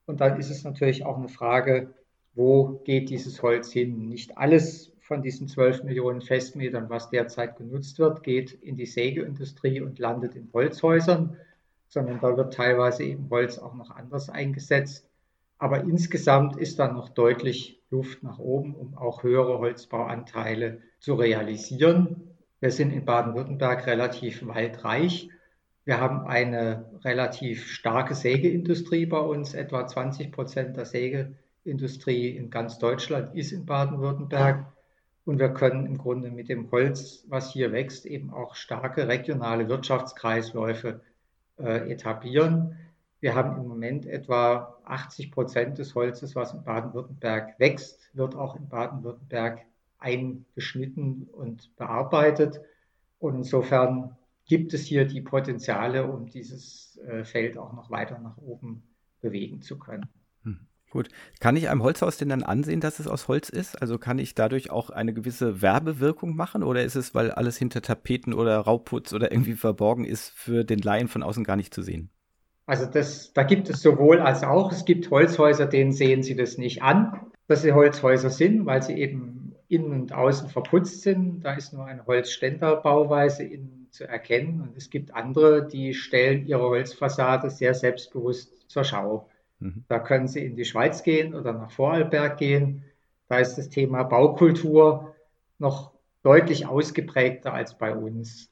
Und 0.06 0.22
dann 0.22 0.40
ist 0.40 0.50
es 0.50 0.64
natürlich 0.64 1.06
auch 1.06 1.18
eine 1.18 1.30
Frage, 1.30 1.94
wo 2.36 2.82
geht 2.86 3.10
dieses 3.10 3.42
Holz 3.42 3.72
hin? 3.72 4.08
Nicht 4.10 4.38
alles 4.38 4.94
von 5.00 5.22
diesen 5.22 5.48
12 5.48 5.84
Millionen 5.84 6.22
Festmetern, 6.22 6.90
was 6.90 7.10
derzeit 7.10 7.58
genutzt 7.58 7.98
wird, 8.00 8.24
geht 8.24 8.52
in 8.52 8.76
die 8.76 8.86
Sägeindustrie 8.86 9.82
und 9.82 10.00
landet 10.00 10.36
in 10.36 10.50
Holzhäusern, 10.54 11.38
sondern 11.88 12.20
da 12.20 12.36
wird 12.36 12.54
teilweise 12.54 13.04
eben 13.04 13.30
Holz 13.30 13.58
auch 13.58 13.74
noch 13.74 13.90
anders 13.90 14.30
eingesetzt. 14.30 15.07
Aber 15.60 15.82
insgesamt 15.82 16.58
ist 16.58 16.80
da 16.80 16.92
noch 16.92 17.10
deutlich 17.10 17.82
Luft 17.90 18.22
nach 18.22 18.40
oben, 18.40 18.76
um 18.76 18.98
auch 18.98 19.24
höhere 19.24 19.60
Holzbauanteile 19.60 20.82
zu 21.00 21.16
realisieren. 21.16 22.36
Wir 22.60 22.72
sind 22.72 22.92
in 22.92 23.06
Baden-Württemberg 23.06 23.88
relativ 23.88 24.46
waldreich. 24.46 25.30
Wir 25.86 26.02
haben 26.02 26.28
eine 26.28 26.86
relativ 27.04 27.68
starke 27.68 28.14
Sägeindustrie 28.14 29.06
bei 29.06 29.20
uns. 29.20 29.54
Etwa 29.54 29.88
20 29.88 30.32
Prozent 30.32 30.76
der 30.76 30.86
Sägeindustrie 30.86 32.30
in 32.30 32.50
ganz 32.50 32.78
Deutschland 32.78 33.36
ist 33.36 33.52
in 33.52 33.66
Baden-Württemberg. 33.66 34.66
Und 35.24 35.40
wir 35.40 35.50
können 35.50 35.86
im 35.86 35.98
Grunde 35.98 36.32
mit 36.32 36.50
dem 36.50 36.72
Holz, 36.72 37.26
was 37.28 37.52
hier 37.52 37.72
wächst, 37.72 38.06
eben 38.06 38.32
auch 38.32 38.56
starke 38.56 39.08
regionale 39.08 39.70
Wirtschaftskreisläufe 39.70 41.02
äh, 41.60 41.92
etablieren. 41.92 42.78
Wir 43.20 43.34
haben 43.34 43.60
im 43.60 43.68
Moment 43.68 44.06
etwa 44.06 44.78
80 44.86 45.32
Prozent 45.32 45.78
des 45.80 45.96
Holzes, 45.96 46.36
was 46.36 46.54
in 46.54 46.64
Baden-Württemberg 46.64 47.60
wächst, 47.60 48.10
wird 48.14 48.36
auch 48.36 48.56
in 48.56 48.70
Baden-Württemberg 48.70 49.62
eingeschnitten 49.98 51.28
und 51.32 51.76
bearbeitet. 51.76 52.62
Und 53.20 53.36
insofern 53.36 54.16
gibt 54.46 54.74
es 54.74 54.86
hier 54.86 55.06
die 55.06 55.22
Potenziale, 55.22 56.06
um 56.06 56.28
dieses 56.28 57.00
äh, 57.08 57.24
Feld 57.24 57.58
auch 57.58 57.74
noch 57.74 57.90
weiter 57.90 58.20
nach 58.20 58.38
oben 58.38 58.84
bewegen 59.20 59.62
zu 59.62 59.80
können. 59.80 60.08
Hm. 60.44 60.60
Gut. 60.92 61.10
Kann 61.40 61.56
ich 61.58 61.70
einem 61.70 61.84
Holzhaus 61.84 62.18
denn 62.18 62.30
dann 62.30 62.44
ansehen, 62.44 62.80
dass 62.80 63.00
es 63.00 63.08
aus 63.08 63.28
Holz 63.28 63.50
ist? 63.50 63.82
Also 63.82 63.98
kann 63.98 64.20
ich 64.20 64.36
dadurch 64.36 64.70
auch 64.70 64.92
eine 64.92 65.14
gewisse 65.14 65.62
Werbewirkung 65.62 66.36
machen 66.36 66.64
oder 66.64 66.84
ist 66.84 66.96
es, 66.96 67.16
weil 67.16 67.32
alles 67.32 67.58
hinter 67.58 67.82
Tapeten 67.82 68.34
oder 68.34 68.60
Rauputz 68.60 69.12
oder 69.12 69.32
irgendwie 69.32 69.56
verborgen 69.56 70.06
ist, 70.06 70.30
für 70.30 70.64
den 70.64 70.80
Laien 70.80 71.08
von 71.08 71.24
außen 71.24 71.44
gar 71.44 71.56
nicht 71.56 71.74
zu 71.74 71.82
sehen? 71.82 72.12
Also 72.68 72.86
das, 72.86 73.32
da 73.34 73.44
gibt 73.44 73.70
es 73.70 73.82
sowohl 73.82 74.20
als 74.20 74.44
auch. 74.44 74.72
Es 74.74 74.84
gibt 74.84 75.10
Holzhäuser, 75.10 75.66
denen 75.66 75.94
sehen 75.94 76.22
Sie 76.22 76.36
das 76.36 76.58
nicht 76.58 76.84
an, 76.84 77.32
dass 77.48 77.62
sie 77.62 77.72
Holzhäuser 77.72 78.30
sind, 78.30 78.66
weil 78.66 78.84
sie 78.84 78.94
eben 78.94 79.56
innen 79.70 79.94
und 79.94 80.14
außen 80.14 80.50
verputzt 80.50 81.02
sind. 81.02 81.46
Da 81.46 81.54
ist 81.54 81.74
nur 81.74 81.86
eine 81.86 82.06
Holzständerbauweise 82.06 83.44
innen 83.44 83.88
zu 83.92 84.06
erkennen. 84.06 84.62
Und 84.62 84.78
es 84.78 84.90
gibt 84.90 85.16
andere, 85.16 85.66
die 85.66 85.94
stellen 85.94 86.46
ihre 86.46 86.64
Holzfassade 86.64 87.50
sehr 87.50 87.74
selbstbewusst 87.74 88.70
zur 88.70 88.84
Schau. 88.84 89.30
Mhm. 89.60 89.86
Da 89.88 90.00
können 90.00 90.28
Sie 90.28 90.44
in 90.44 90.58
die 90.58 90.66
Schweiz 90.66 91.04
gehen 91.04 91.34
oder 91.34 91.54
nach 91.54 91.72
Vorarlberg 91.72 92.38
gehen. 92.38 92.84
Da 93.30 93.40
ist 93.40 93.56
das 93.56 93.70
Thema 93.70 94.04
Baukultur 94.04 95.16
noch 95.58 95.94
deutlich 96.22 96.68
ausgeprägter 96.68 97.54
als 97.54 97.78
bei 97.78 97.96
uns. 97.96 98.52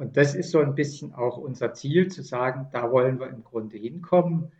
Und 0.00 0.16
das 0.16 0.34
ist 0.34 0.50
so 0.50 0.60
ein 0.60 0.74
bisschen 0.74 1.12
auch 1.12 1.36
unser 1.36 1.74
Ziel, 1.74 2.08
zu 2.08 2.22
sagen, 2.22 2.68
da 2.72 2.90
wollen 2.90 3.20
wir 3.20 3.28
im 3.28 3.44
Grunde 3.44 3.76
hinkommen, 3.76 4.50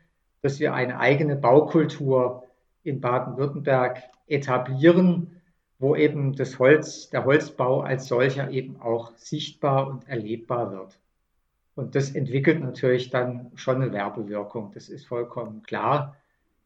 dass 0.43 0.61
wir 0.61 0.74
eine 0.74 1.01
eigene 1.01 1.34
Baukultur 1.34 2.45
in 2.82 3.01
Baden-Württemberg 3.01 4.03
etablieren, 4.26 5.41
wo 5.78 5.97
eben 5.97 6.36
das 6.36 6.59
Holz, 6.59 7.09
der 7.09 7.24
Holzbau 7.24 7.80
als 7.80 8.07
solcher 8.07 8.51
eben 8.51 8.82
auch 8.82 9.16
sichtbar 9.16 9.88
und 9.88 10.07
erlebbar 10.07 10.72
wird. 10.72 10.99
Und 11.74 11.95
das 11.95 12.11
entwickelt 12.14 12.61
natürlich 12.61 13.09
dann 13.09 13.51
schon 13.55 13.76
eine 13.76 13.95
Werbewirkung, 13.95 14.72
das 14.74 14.91
ist 14.91 15.07
vollkommen 15.07 15.62
klar. 15.62 16.16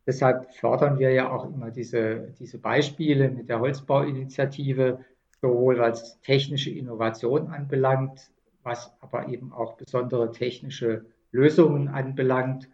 Deshalb 0.04 0.52
fördern 0.52 0.98
wir 0.98 1.12
ja 1.12 1.30
auch 1.30 1.44
immer 1.44 1.70
diese, 1.70 2.34
diese 2.40 2.58
Beispiele 2.58 3.30
mit 3.30 3.48
der 3.48 3.60
Holzbauinitiative, 3.60 4.98
sowohl 5.40 5.78
was 5.78 6.20
technische 6.22 6.70
Innovation 6.70 7.50
anbelangt, 7.52 8.32
was 8.64 8.92
aber 9.00 9.28
eben 9.28 9.52
auch 9.52 9.76
besondere 9.76 10.32
technische 10.32 11.06
Lösungen 11.30 11.88
anbelangt 11.88 12.68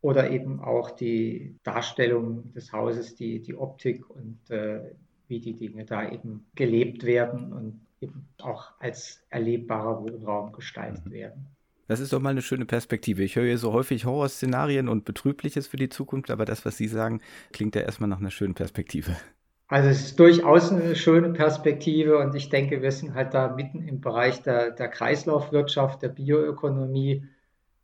oder 0.00 0.30
eben 0.30 0.60
auch 0.60 0.90
die 0.90 1.56
Darstellung 1.62 2.52
des 2.52 2.72
Hauses, 2.72 3.14
die, 3.14 3.40
die 3.40 3.56
Optik 3.56 4.08
und 4.08 4.38
äh, 4.50 4.92
wie 5.28 5.40
die 5.40 5.54
Dinge 5.54 5.84
da 5.84 6.08
eben 6.10 6.46
gelebt 6.54 7.04
werden 7.04 7.52
und 7.52 7.80
eben 8.00 8.28
auch 8.38 8.72
als 8.78 9.22
erlebbarer 9.30 10.00
Wohnraum 10.02 10.52
gestaltet 10.52 11.06
mhm. 11.06 11.12
werden. 11.12 11.46
Das 11.88 12.00
ist 12.00 12.12
doch 12.12 12.20
mal 12.20 12.30
eine 12.30 12.42
schöne 12.42 12.66
Perspektive. 12.66 13.22
Ich 13.22 13.36
höre 13.36 13.44
hier 13.44 13.58
so 13.58 13.72
häufig 13.72 14.04
Horrorszenarien 14.04 14.88
und 14.88 15.04
Betrübliches 15.04 15.68
für 15.68 15.76
die 15.76 15.88
Zukunft, 15.88 16.30
aber 16.30 16.44
das, 16.44 16.64
was 16.64 16.76
Sie 16.76 16.88
sagen, 16.88 17.20
klingt 17.52 17.76
ja 17.76 17.82
erstmal 17.82 18.08
nach 18.08 18.18
einer 18.18 18.32
schönen 18.32 18.54
Perspektive. 18.54 19.16
Also 19.68 19.88
es 19.88 20.04
ist 20.04 20.20
durchaus 20.20 20.70
eine 20.70 20.94
schöne 20.94 21.30
Perspektive 21.30 22.18
und 22.18 22.34
ich 22.34 22.48
denke, 22.50 22.82
wir 22.82 22.92
sind 22.92 23.14
halt 23.14 23.34
da 23.34 23.48
mitten 23.48 23.86
im 23.88 24.00
Bereich 24.00 24.42
der, 24.42 24.70
der 24.70 24.88
Kreislaufwirtschaft, 24.88 26.02
der 26.02 26.08
Bioökonomie, 26.08 27.24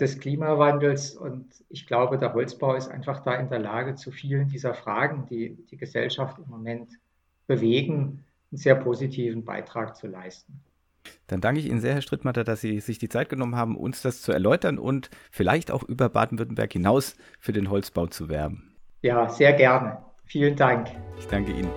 des 0.03 0.18
Klimawandels 0.18 1.14
und 1.14 1.47
ich 1.68 1.87
glaube, 1.87 2.18
der 2.18 2.35
Holzbau 2.35 2.74
ist 2.74 2.89
einfach 2.89 3.22
da 3.22 3.35
in 3.35 3.49
der 3.49 3.61
Lage, 3.61 3.95
zu 3.95 4.11
vielen 4.11 4.49
dieser 4.49 4.74
Fragen, 4.74 5.26
die 5.26 5.57
die 5.70 5.76
Gesellschaft 5.76 6.39
im 6.39 6.49
Moment 6.49 6.99
bewegen, 7.47 8.24
einen 8.51 8.59
sehr 8.59 8.74
positiven 8.74 9.45
Beitrag 9.45 9.97
zu 9.97 10.09
leisten. 10.09 10.61
Dann 11.26 11.41
danke 11.41 11.61
ich 11.61 11.66
Ihnen 11.66 11.80
sehr, 11.80 11.95
Herr 11.95 12.03
Strittmatter, 12.03 12.43
dass 12.45 12.61
Sie 12.61 12.80
sich 12.80 12.99
die 12.99 13.09
Zeit 13.09 13.28
genommen 13.28 13.57
haben, 13.57 13.76
uns 13.76 14.03
das 14.03 14.22
zu 14.22 14.33
erläutern 14.33 14.78
und 14.78 15.11
vielleicht 15.30 15.70
auch 15.70 15.83
über 15.83 16.09
Baden-Württemberg 16.09 16.72
hinaus 16.72 17.16
für 17.39 17.53
den 17.53 17.70
Holzbau 17.70 18.07
zu 18.07 18.28
werben. 18.28 18.74
Ja, 19.03 19.28
sehr 19.28 19.53
gerne. 19.53 19.99
Vielen 20.25 20.57
Dank. 20.57 20.89
Ich 21.18 21.27
danke 21.27 21.53
Ihnen. 21.53 21.70